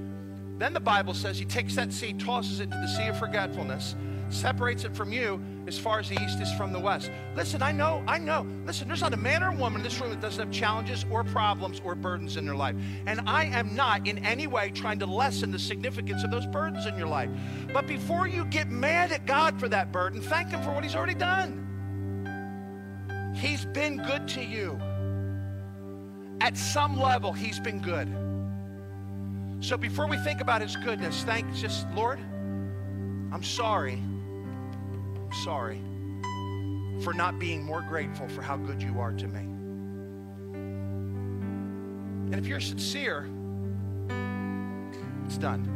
Then 0.59 0.73
the 0.73 0.81
Bible 0.81 1.15
says 1.15 1.39
he 1.39 1.45
takes 1.45 1.77
that 1.77 1.93
seed, 1.93 2.19
tosses 2.19 2.61
it 2.61 2.65
into 2.65 2.79
the 2.79 2.89
sea 2.89 3.09
of 3.09 3.19
forgetfulness, 3.19 3.95
separates 4.33 4.85
it 4.85 4.95
from 4.95 5.13
you 5.13 5.41
as 5.67 5.79
far 5.79 5.99
as 5.99 6.09
the 6.09 6.23
east 6.23 6.41
is 6.41 6.53
from 6.53 6.73
the 6.73 6.79
west. 6.79 7.11
Listen, 7.35 7.63
I 7.63 7.73
know, 7.73 8.03
I 8.07 8.19
know. 8.19 8.47
Listen, 8.65 8.89
there's 8.89 9.01
not 9.01 9.15
a 9.15 9.19
man 9.19 9.43
or 9.43 9.53
woman 9.53 9.81
in 9.81 9.85
this 9.85 10.01
room 10.01 10.11
that 10.11 10.21
doesn't 10.21 10.43
have 10.43 10.53
challenges 10.53 11.05
or 11.11 11.25
problems 11.25 11.81
or 11.85 11.95
burdens 11.95 12.37
in 12.37 12.45
their 12.45 12.55
life. 12.55 12.77
And 13.07 13.21
I 13.27 13.45
am 13.45 13.75
not 13.75 14.07
in 14.07 14.19
any 14.19 14.47
way 14.47 14.71
trying 14.71 14.99
to 15.01 15.07
lessen 15.07 15.51
the 15.51 15.59
significance 15.59 16.25
of 16.25 16.31
those 16.31 16.47
burdens 16.47 16.87
in 16.87 16.97
your 16.97 17.09
life. 17.09 17.31
But 17.73 17.87
before 17.87 18.27
you 18.27 18.45
get 18.45 18.71
mad 18.71 19.13
at 19.13 19.27
God 19.27 19.59
for 19.59 19.69
that 19.69 19.93
burden, 19.93 20.21
thank 20.21 20.51
Him 20.51 20.63
for 20.63 20.73
what 20.73 20.85
He's 20.85 20.95
already 20.95 21.15
done. 21.15 21.65
He's 23.35 23.65
been 23.65 23.99
good 23.99 24.27
to 24.29 24.43
you. 24.43 24.79
At 26.41 26.57
some 26.57 26.99
level, 26.99 27.33
He's 27.33 27.61
been 27.61 27.81
good. 27.81 28.09
So 29.61 29.77
before 29.77 30.07
we 30.07 30.17
think 30.19 30.41
about 30.41 30.63
his 30.63 30.77
goodness, 30.77 31.25
thank 31.25 31.53
just, 31.55 31.91
Lord, 31.91 32.21
I'm 33.33 33.43
sorry. 33.43 34.01
Sorry 35.33 35.81
for 37.03 37.15
not 37.15 37.39
being 37.39 37.63
more 37.63 37.83
grateful 37.83 38.29
for 38.29 38.43
how 38.43 38.57
good 38.57 38.83
you 38.83 38.99
are 38.99 39.13
to 39.13 39.29
me. 39.29 39.41
And 42.27 42.35
if 42.35 42.47
you're 42.47 42.61
sincere, 42.61 43.29
it's 45.25 45.39
done. 45.39 45.67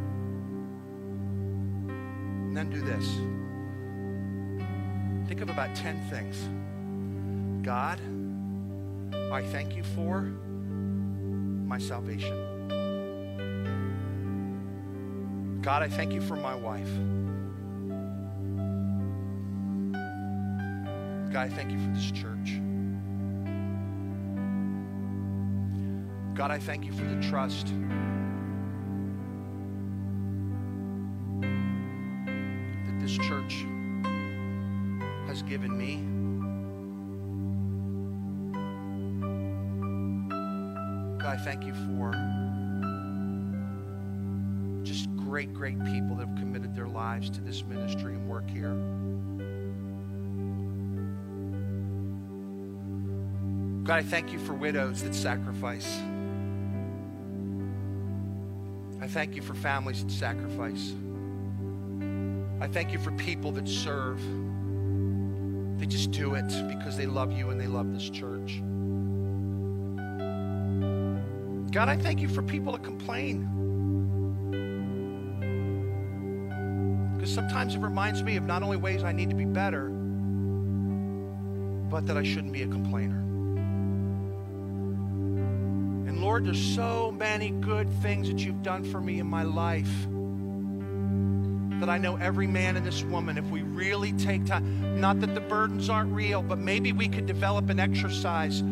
And 1.87 2.55
then 2.57 2.69
do 2.69 2.81
this. 2.81 3.05
Think 5.27 5.41
of 5.41 5.49
about 5.49 5.73
10 5.75 5.99
things. 6.09 6.37
God, 7.65 7.99
I 9.31 9.41
thank 9.41 9.75
you 9.75 9.83
for 9.83 10.21
my 11.65 11.79
salvation. 11.79 12.51
God, 15.61 15.81
I 15.81 15.87
thank 15.87 16.11
you 16.11 16.21
for 16.21 16.35
my 16.35 16.53
wife. 16.53 16.89
God, 21.33 21.47
I 21.47 21.49
thank 21.49 21.71
you 21.71 21.79
for 21.79 21.89
this 21.89 22.11
church. 22.11 22.61
God, 26.35 26.51
I 26.51 26.59
thank 26.59 26.85
you 26.85 26.93
for 26.93 27.05
the 27.05 27.19
trust 27.27 27.73
that 32.85 32.99
this 32.99 33.17
church 33.17 33.65
has 35.25 35.41
given 35.41 35.75
me. 35.75 36.03
God, 41.17 41.39
I 41.39 41.43
thank 41.43 41.65
you 41.65 41.73
for 41.73 42.11
just 44.83 45.09
great, 45.15 45.51
great 45.51 45.83
people 45.85 46.15
that 46.17 46.27
have 46.27 46.37
committed 46.37 46.75
their 46.75 46.87
lives 46.87 47.31
to 47.31 47.41
this 47.41 47.63
ministry 47.63 48.13
and 48.13 48.29
work 48.29 48.47
here. 48.47 49.02
God, 53.83 53.99
I 53.99 54.03
thank 54.03 54.31
you 54.31 54.39
for 54.39 54.53
widows 54.53 55.03
that 55.03 55.13
sacrifice. 55.13 55.99
I 59.01 59.07
thank 59.07 59.35
you 59.35 59.41
for 59.41 59.53
families 59.53 60.01
that 60.05 60.11
sacrifice. 60.11 60.93
I 62.61 62.67
thank 62.67 62.93
you 62.93 62.99
for 62.99 63.11
people 63.11 63.51
that 63.51 63.67
serve. 63.67 64.21
They 65.77 65.85
just 65.85 66.11
do 66.11 66.35
it 66.35 66.47
because 66.69 66.95
they 66.95 67.05
love 67.05 67.33
you 67.33 67.49
and 67.49 67.59
they 67.59 67.67
love 67.67 67.91
this 67.91 68.09
church. 68.09 68.61
God, 71.73 71.89
I 71.89 71.97
thank 71.97 72.21
you 72.21 72.29
for 72.29 72.41
people 72.41 72.71
that 72.71 72.83
complain. 72.83 73.49
Because 77.17 77.33
sometimes 77.33 77.75
it 77.75 77.79
reminds 77.79 78.23
me 78.23 78.37
of 78.37 78.43
not 78.45 78.63
only 78.63 78.77
ways 78.77 79.03
I 79.03 79.11
need 79.11 79.29
to 79.29 79.35
be 79.35 79.43
better, 79.43 79.89
but 81.89 82.05
that 82.05 82.15
I 82.15 82.23
shouldn't 82.23 82.53
be 82.53 82.63
a 82.63 82.67
complainer. 82.67 83.22
Lord, 86.33 86.45
there's 86.45 86.73
so 86.73 87.11
many 87.11 87.51
good 87.51 87.87
things 88.01 88.27
that 88.27 88.39
you've 88.39 88.63
done 88.63 88.83
for 88.85 88.99
me 88.99 89.19
in 89.19 89.27
my 89.27 89.43
life 89.43 89.91
that 91.79 91.89
I 91.89 91.99
know 91.99 92.15
every 92.15 92.47
man 92.47 92.75
and 92.75 92.83
this 92.83 93.03
woman, 93.03 93.37
if 93.37 93.45
we 93.51 93.61
really 93.61 94.13
take 94.13 94.43
time, 94.43 94.99
not 94.99 95.19
that 95.19 95.35
the 95.35 95.41
burdens 95.41 95.89
aren't 95.89 96.11
real, 96.11 96.41
but 96.41 96.57
maybe 96.57 96.91
we 96.91 97.07
could 97.07 97.27
develop 97.27 97.69
an 97.69 97.79
exercise 97.79 98.63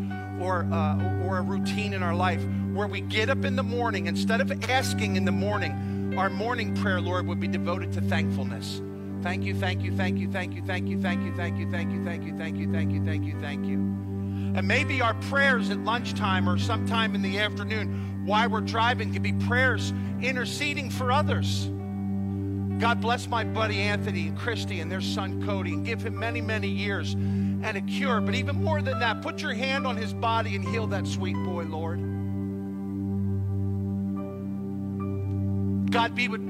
or, 0.41 0.67
uh, 0.71 1.23
or 1.23 1.37
a 1.37 1.43
routine 1.43 1.93
in 1.93 2.01
our 2.01 2.15
life 2.15 2.43
where 2.73 2.87
we 2.87 2.99
get 2.99 3.29
up 3.29 3.45
in 3.45 3.55
the 3.55 3.61
morning, 3.61 4.07
instead 4.07 4.41
of 4.41 4.51
asking 4.67 5.15
in 5.15 5.25
the 5.25 5.31
morning, 5.31 6.15
our 6.17 6.31
morning 6.31 6.75
prayer, 6.75 6.99
Lord, 6.99 7.27
would 7.27 7.39
be 7.39 7.47
devoted 7.47 7.93
to 7.93 8.01
thankfulness. 8.01 8.81
Thank 9.21 9.43
you, 9.43 9.53
thank 9.53 9.83
you, 9.83 9.95
thank 9.95 10.17
you, 10.17 10.31
thank 10.31 10.55
you, 10.55 10.63
thank 10.63 10.87
you, 10.87 10.99
thank 10.99 11.21
you, 11.21 11.31
thank 11.35 11.59
you, 11.59 11.71
thank 11.71 11.91
you, 11.93 12.03
thank 12.03 12.23
you, 12.25 12.35
thank 12.37 12.57
you, 12.57 12.71
thank 12.71 12.91
you, 12.91 13.05
thank 13.05 13.23
you, 13.23 13.39
thank 13.39 13.65
you. 13.67 14.10
And 14.53 14.67
maybe 14.67 15.01
our 15.01 15.13
prayers 15.13 15.69
at 15.69 15.79
lunchtime 15.79 16.47
or 16.49 16.57
sometime 16.57 17.15
in 17.15 17.21
the 17.21 17.39
afternoon 17.39 18.25
while 18.25 18.49
we're 18.49 18.61
driving 18.61 19.13
can 19.13 19.21
be 19.21 19.33
prayers 19.33 19.93
interceding 20.21 20.89
for 20.89 21.11
others. 21.11 21.69
God 22.79 22.99
bless 22.99 23.27
my 23.27 23.43
buddy 23.43 23.79
Anthony 23.79 24.27
and 24.27 24.37
Christy 24.37 24.79
and 24.79 24.91
their 24.91 25.01
son 25.01 25.45
Cody 25.45 25.73
and 25.73 25.85
give 25.85 26.01
him 26.01 26.17
many, 26.17 26.41
many 26.41 26.67
years 26.67 27.13
and 27.13 27.77
a 27.77 27.81
cure. 27.81 28.21
But 28.21 28.35
even 28.35 28.63
more 28.63 28.81
than 28.81 28.99
that, 28.99 29.21
put 29.21 29.41
your 29.41 29.53
hand 29.53 29.85
on 29.85 29.97
his 29.97 30.13
body 30.13 30.55
and 30.55 30.67
heal 30.67 30.87
that 30.87 31.07
sweet 31.07 31.35
boy, 31.35 31.63
Lord. 31.63 31.99
God, 35.91 36.15
be 36.15 36.27
with 36.27 36.41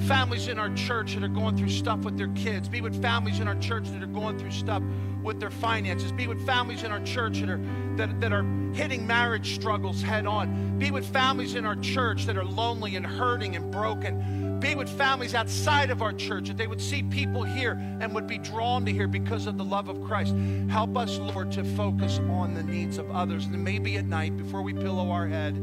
families 0.00 0.48
in 0.48 0.58
our 0.58 0.72
church 0.74 1.14
that 1.14 1.22
are 1.22 1.28
going 1.28 1.56
through 1.56 1.70
stuff 1.70 2.00
with 2.00 2.18
their 2.18 2.28
kids. 2.28 2.68
Be 2.68 2.80
with 2.80 3.00
families 3.00 3.40
in 3.40 3.48
our 3.48 3.54
church 3.56 3.88
that 3.90 4.02
are 4.02 4.06
going 4.06 4.38
through 4.38 4.50
stuff 4.50 4.82
with 5.22 5.40
their 5.40 5.50
finances. 5.50 6.12
Be 6.12 6.26
with 6.26 6.44
families 6.44 6.82
in 6.82 6.92
our 6.92 7.00
church 7.00 7.40
that 7.40 7.48
are, 7.48 7.60
that, 7.96 8.20
that 8.20 8.32
are 8.32 8.44
hitting 8.74 9.06
marriage 9.06 9.54
struggles 9.54 10.02
head 10.02 10.26
on. 10.26 10.78
Be 10.78 10.90
with 10.90 11.06
families 11.06 11.54
in 11.54 11.64
our 11.64 11.76
church 11.76 12.26
that 12.26 12.36
are 12.36 12.44
lonely 12.44 12.96
and 12.96 13.06
hurting 13.06 13.56
and 13.56 13.70
broken. 13.70 14.60
Be 14.60 14.74
with 14.74 14.88
families 14.88 15.34
outside 15.34 15.90
of 15.90 16.02
our 16.02 16.12
church 16.12 16.48
that 16.48 16.56
they 16.56 16.66
would 16.66 16.80
see 16.80 17.02
people 17.02 17.42
here 17.42 17.72
and 18.00 18.14
would 18.14 18.26
be 18.26 18.38
drawn 18.38 18.84
to 18.86 18.92
here 18.92 19.08
because 19.08 19.46
of 19.46 19.58
the 19.58 19.64
love 19.64 19.88
of 19.88 20.02
Christ. 20.04 20.34
Help 20.68 20.96
us, 20.96 21.18
Lord, 21.18 21.52
to 21.52 21.64
focus 21.76 22.18
on 22.30 22.54
the 22.54 22.62
needs 22.62 22.98
of 22.98 23.10
others. 23.10 23.46
And 23.46 23.62
maybe 23.62 23.96
at 23.96 24.06
night, 24.06 24.36
before 24.36 24.62
we 24.62 24.72
pillow 24.72 25.10
our 25.10 25.26
head, 25.26 25.54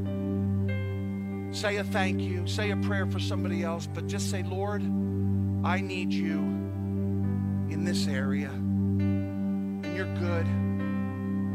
say 1.51 1.77
a 1.77 1.83
thank 1.83 2.21
you, 2.21 2.47
say 2.47 2.71
a 2.71 2.77
prayer 2.77 3.05
for 3.05 3.19
somebody 3.19 3.63
else, 3.63 3.87
but 3.87 4.07
just 4.07 4.29
say, 4.29 4.43
Lord, 4.43 4.81
I 5.63 5.81
need 5.81 6.11
you 6.11 6.37
in 7.69 7.83
this 7.85 8.07
area. 8.07 8.49
And 8.49 9.95
you're 9.95 10.13
good, 10.15 10.45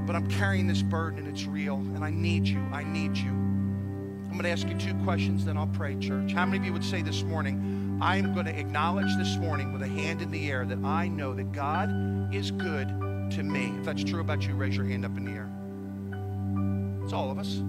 but 0.06 0.14
I'm 0.14 0.28
carrying 0.28 0.66
this 0.66 0.82
burden 0.82 1.20
and 1.20 1.28
it's 1.28 1.46
real, 1.46 1.76
and 1.76 2.04
I 2.04 2.10
need 2.10 2.46
you. 2.46 2.60
I 2.72 2.84
need 2.84 3.16
you. 3.16 3.30
I'm 3.30 4.32
going 4.32 4.44
to 4.44 4.50
ask 4.50 4.68
you 4.68 4.76
two 4.76 4.94
questions, 5.02 5.44
then 5.44 5.56
I'll 5.56 5.66
pray, 5.66 5.96
church. 5.96 6.32
How 6.32 6.44
many 6.44 6.58
of 6.58 6.64
you 6.64 6.72
would 6.72 6.84
say 6.84 7.00
this 7.00 7.22
morning, 7.22 7.98
I 8.02 8.18
am 8.18 8.34
going 8.34 8.46
to 8.46 8.58
acknowledge 8.58 9.16
this 9.16 9.36
morning 9.36 9.72
with 9.72 9.82
a 9.82 9.88
hand 9.88 10.20
in 10.20 10.30
the 10.30 10.50
air 10.50 10.66
that 10.66 10.78
I 10.84 11.08
know 11.08 11.32
that 11.32 11.52
God 11.52 12.34
is 12.34 12.50
good 12.50 12.88
to 13.30 13.42
me? 13.42 13.72
If 13.78 13.86
that's 13.86 14.04
true 14.04 14.20
about 14.20 14.46
you, 14.46 14.54
raise 14.54 14.76
your 14.76 14.84
hand 14.84 15.06
up 15.06 15.16
in 15.16 15.24
the 15.24 15.32
air. 15.32 15.50
It's 17.02 17.14
all 17.14 17.30
of 17.30 17.38
us. 17.38 17.62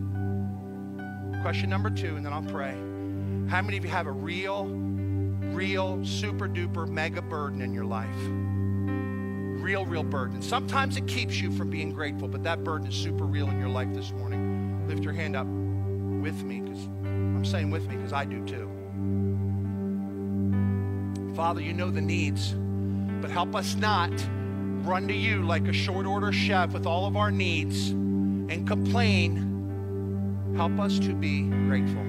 Question 1.42 1.70
number 1.70 1.90
two, 1.90 2.16
and 2.16 2.26
then 2.26 2.34
I'll 2.34 2.42
pray. 2.42 2.76
How 3.50 3.62
many 3.62 3.78
of 3.78 3.86
you 3.86 3.90
have 3.92 4.08
a 4.08 4.12
real, 4.12 4.66
real, 4.66 6.04
super 6.06 6.48
duper 6.48 6.88
mega 6.88 7.22
burden 7.22 7.62
in 7.62 7.74
your 7.74 7.86
life? 7.86 8.16
Real, 9.62 9.86
real 9.86 10.04
burden. 10.04 10.42
Sometimes 10.42 10.98
it 10.98 11.08
keeps 11.08 11.40
you 11.40 11.52
from 11.52 11.70
being 11.70 11.94
grateful, 11.94 12.28
but 12.28 12.44
that 12.44 12.64
burden 12.64 12.88
is 12.88 12.96
super 12.96 13.26
real 13.26 13.50
in 13.50 13.60
your 13.60 13.70
life 13.70 13.94
this 13.94 14.12
morning. 14.12 14.86
Lift 14.88 15.04
your 15.04 15.14
hand 15.14 15.36
up 15.36 15.48
with 15.48 16.44
me, 16.44 16.60
because 16.62 16.86
I'm 16.86 17.46
saying 17.46 17.72
with 17.72 17.88
me 17.88 17.96
because 17.96 18.14
I 18.14 18.26
do 18.26 18.46
too. 18.46 18.70
Father, 21.36 21.62
you 21.62 21.74
know 21.74 21.90
the 21.90 22.02
needs, 22.02 22.54
but 23.22 23.30
help 23.30 23.56
us 23.56 23.76
not 23.76 24.12
run 24.84 25.08
to 25.08 25.14
you 25.14 25.44
like 25.44 25.68
a 25.68 25.74
short 25.74 26.06
order 26.06 26.32
chef 26.32 26.74
with 26.74 26.86
all 26.86 27.06
of 27.06 27.16
our 27.16 27.32
needs 27.32 27.90
and 27.90 28.68
complain 28.68 29.47
Help 30.58 30.80
us 30.80 30.98
to 30.98 31.14
be 31.14 31.44
grateful. 31.68 32.02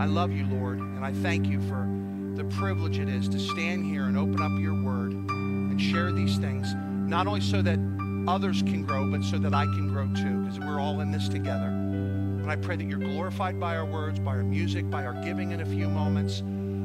I 0.00 0.04
love 0.04 0.30
you, 0.30 0.46
Lord, 0.46 0.78
and 0.78 1.04
I 1.04 1.12
thank 1.12 1.44
you 1.48 1.60
for 1.62 1.88
the 2.36 2.44
privilege 2.56 3.00
it 3.00 3.08
is 3.08 3.28
to 3.30 3.38
stand 3.40 3.84
here 3.84 4.04
and 4.04 4.16
open 4.16 4.40
up 4.40 4.52
your 4.60 4.80
word 4.80 5.10
and 5.10 5.80
share 5.80 6.12
these 6.12 6.38
things, 6.38 6.72
not 7.10 7.26
only 7.26 7.40
so 7.40 7.62
that 7.62 7.80
others 8.28 8.62
can 8.62 8.84
grow, 8.84 9.10
but 9.10 9.24
so 9.24 9.38
that 9.38 9.52
I 9.52 9.64
can 9.64 9.88
grow 9.88 10.06
too, 10.14 10.40
because 10.44 10.60
we're 10.60 10.78
all 10.78 11.00
in 11.00 11.10
this 11.10 11.28
together. 11.28 11.66
And 11.66 12.48
I 12.48 12.54
pray 12.54 12.76
that 12.76 12.84
you're 12.84 13.00
glorified 13.00 13.58
by 13.58 13.76
our 13.76 13.84
words, 13.84 14.20
by 14.20 14.36
our 14.36 14.44
music, 14.44 14.88
by 14.88 15.04
our 15.04 15.20
giving 15.24 15.50
in 15.50 15.62
a 15.62 15.66
few 15.66 15.88
moments, 15.88 16.44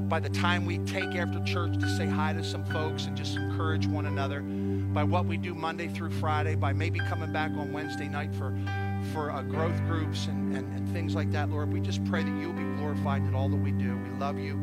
by 0.10 0.20
the 0.20 0.30
time 0.30 0.66
we 0.66 0.80
take 0.80 1.16
after 1.16 1.40
church 1.44 1.78
to 1.78 1.88
say 1.98 2.08
hi 2.08 2.34
to 2.34 2.44
some 2.44 2.66
folks 2.66 3.06
and 3.06 3.16
just 3.16 3.36
encourage 3.38 3.86
one 3.86 4.08
another, 4.08 4.42
by 4.42 5.04
what 5.04 5.28
we 5.28 5.38
do 5.38 5.54
Monday 5.54 5.88
through 5.88 6.10
Friday, 6.10 6.56
by 6.56 6.74
maybe 6.74 6.98
coming 6.98 7.32
back 7.32 7.52
on 7.52 7.72
Wednesday 7.72 8.08
night 8.08 8.34
for 8.34 8.58
for 9.16 9.32
uh, 9.32 9.42
growth 9.44 9.78
groups 9.88 10.28
and, 10.28 10.56
and, 10.56 10.72
and 10.76 10.90
things 10.90 11.16
like 11.16 11.32
that, 11.32 11.50
Lord. 11.50 11.72
We 11.72 11.80
just 11.80 12.04
pray 12.06 12.22
that 12.22 12.40
you'll 12.40 12.52
be 12.52 12.64
glorified 12.78 13.22
in 13.22 13.34
all 13.34 13.48
that 13.48 13.56
we 13.56 13.72
do. 13.72 13.98
We 13.98 14.20
love 14.20 14.38
you. 14.38 14.60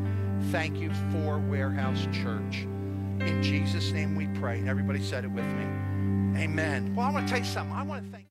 Thank 0.51 0.79
you 0.79 0.93
for 1.11 1.39
Warehouse 1.39 2.07
Church. 2.13 2.67
In 3.21 3.43
Jesus' 3.43 3.93
name 3.93 4.15
we 4.15 4.27
pray. 4.39 4.59
And 4.59 4.69
everybody 4.69 5.03
said 5.03 5.25
it 5.25 5.31
with 5.31 5.47
me. 5.47 5.65
Amen. 6.39 6.95
Well, 6.95 7.07
I 7.07 7.11
want 7.11 7.27
to 7.27 7.31
tell 7.31 7.41
you 7.41 7.51
something. 7.51 7.75
I 7.75 7.83
want 7.83 8.05
to 8.05 8.13
thank 8.13 8.27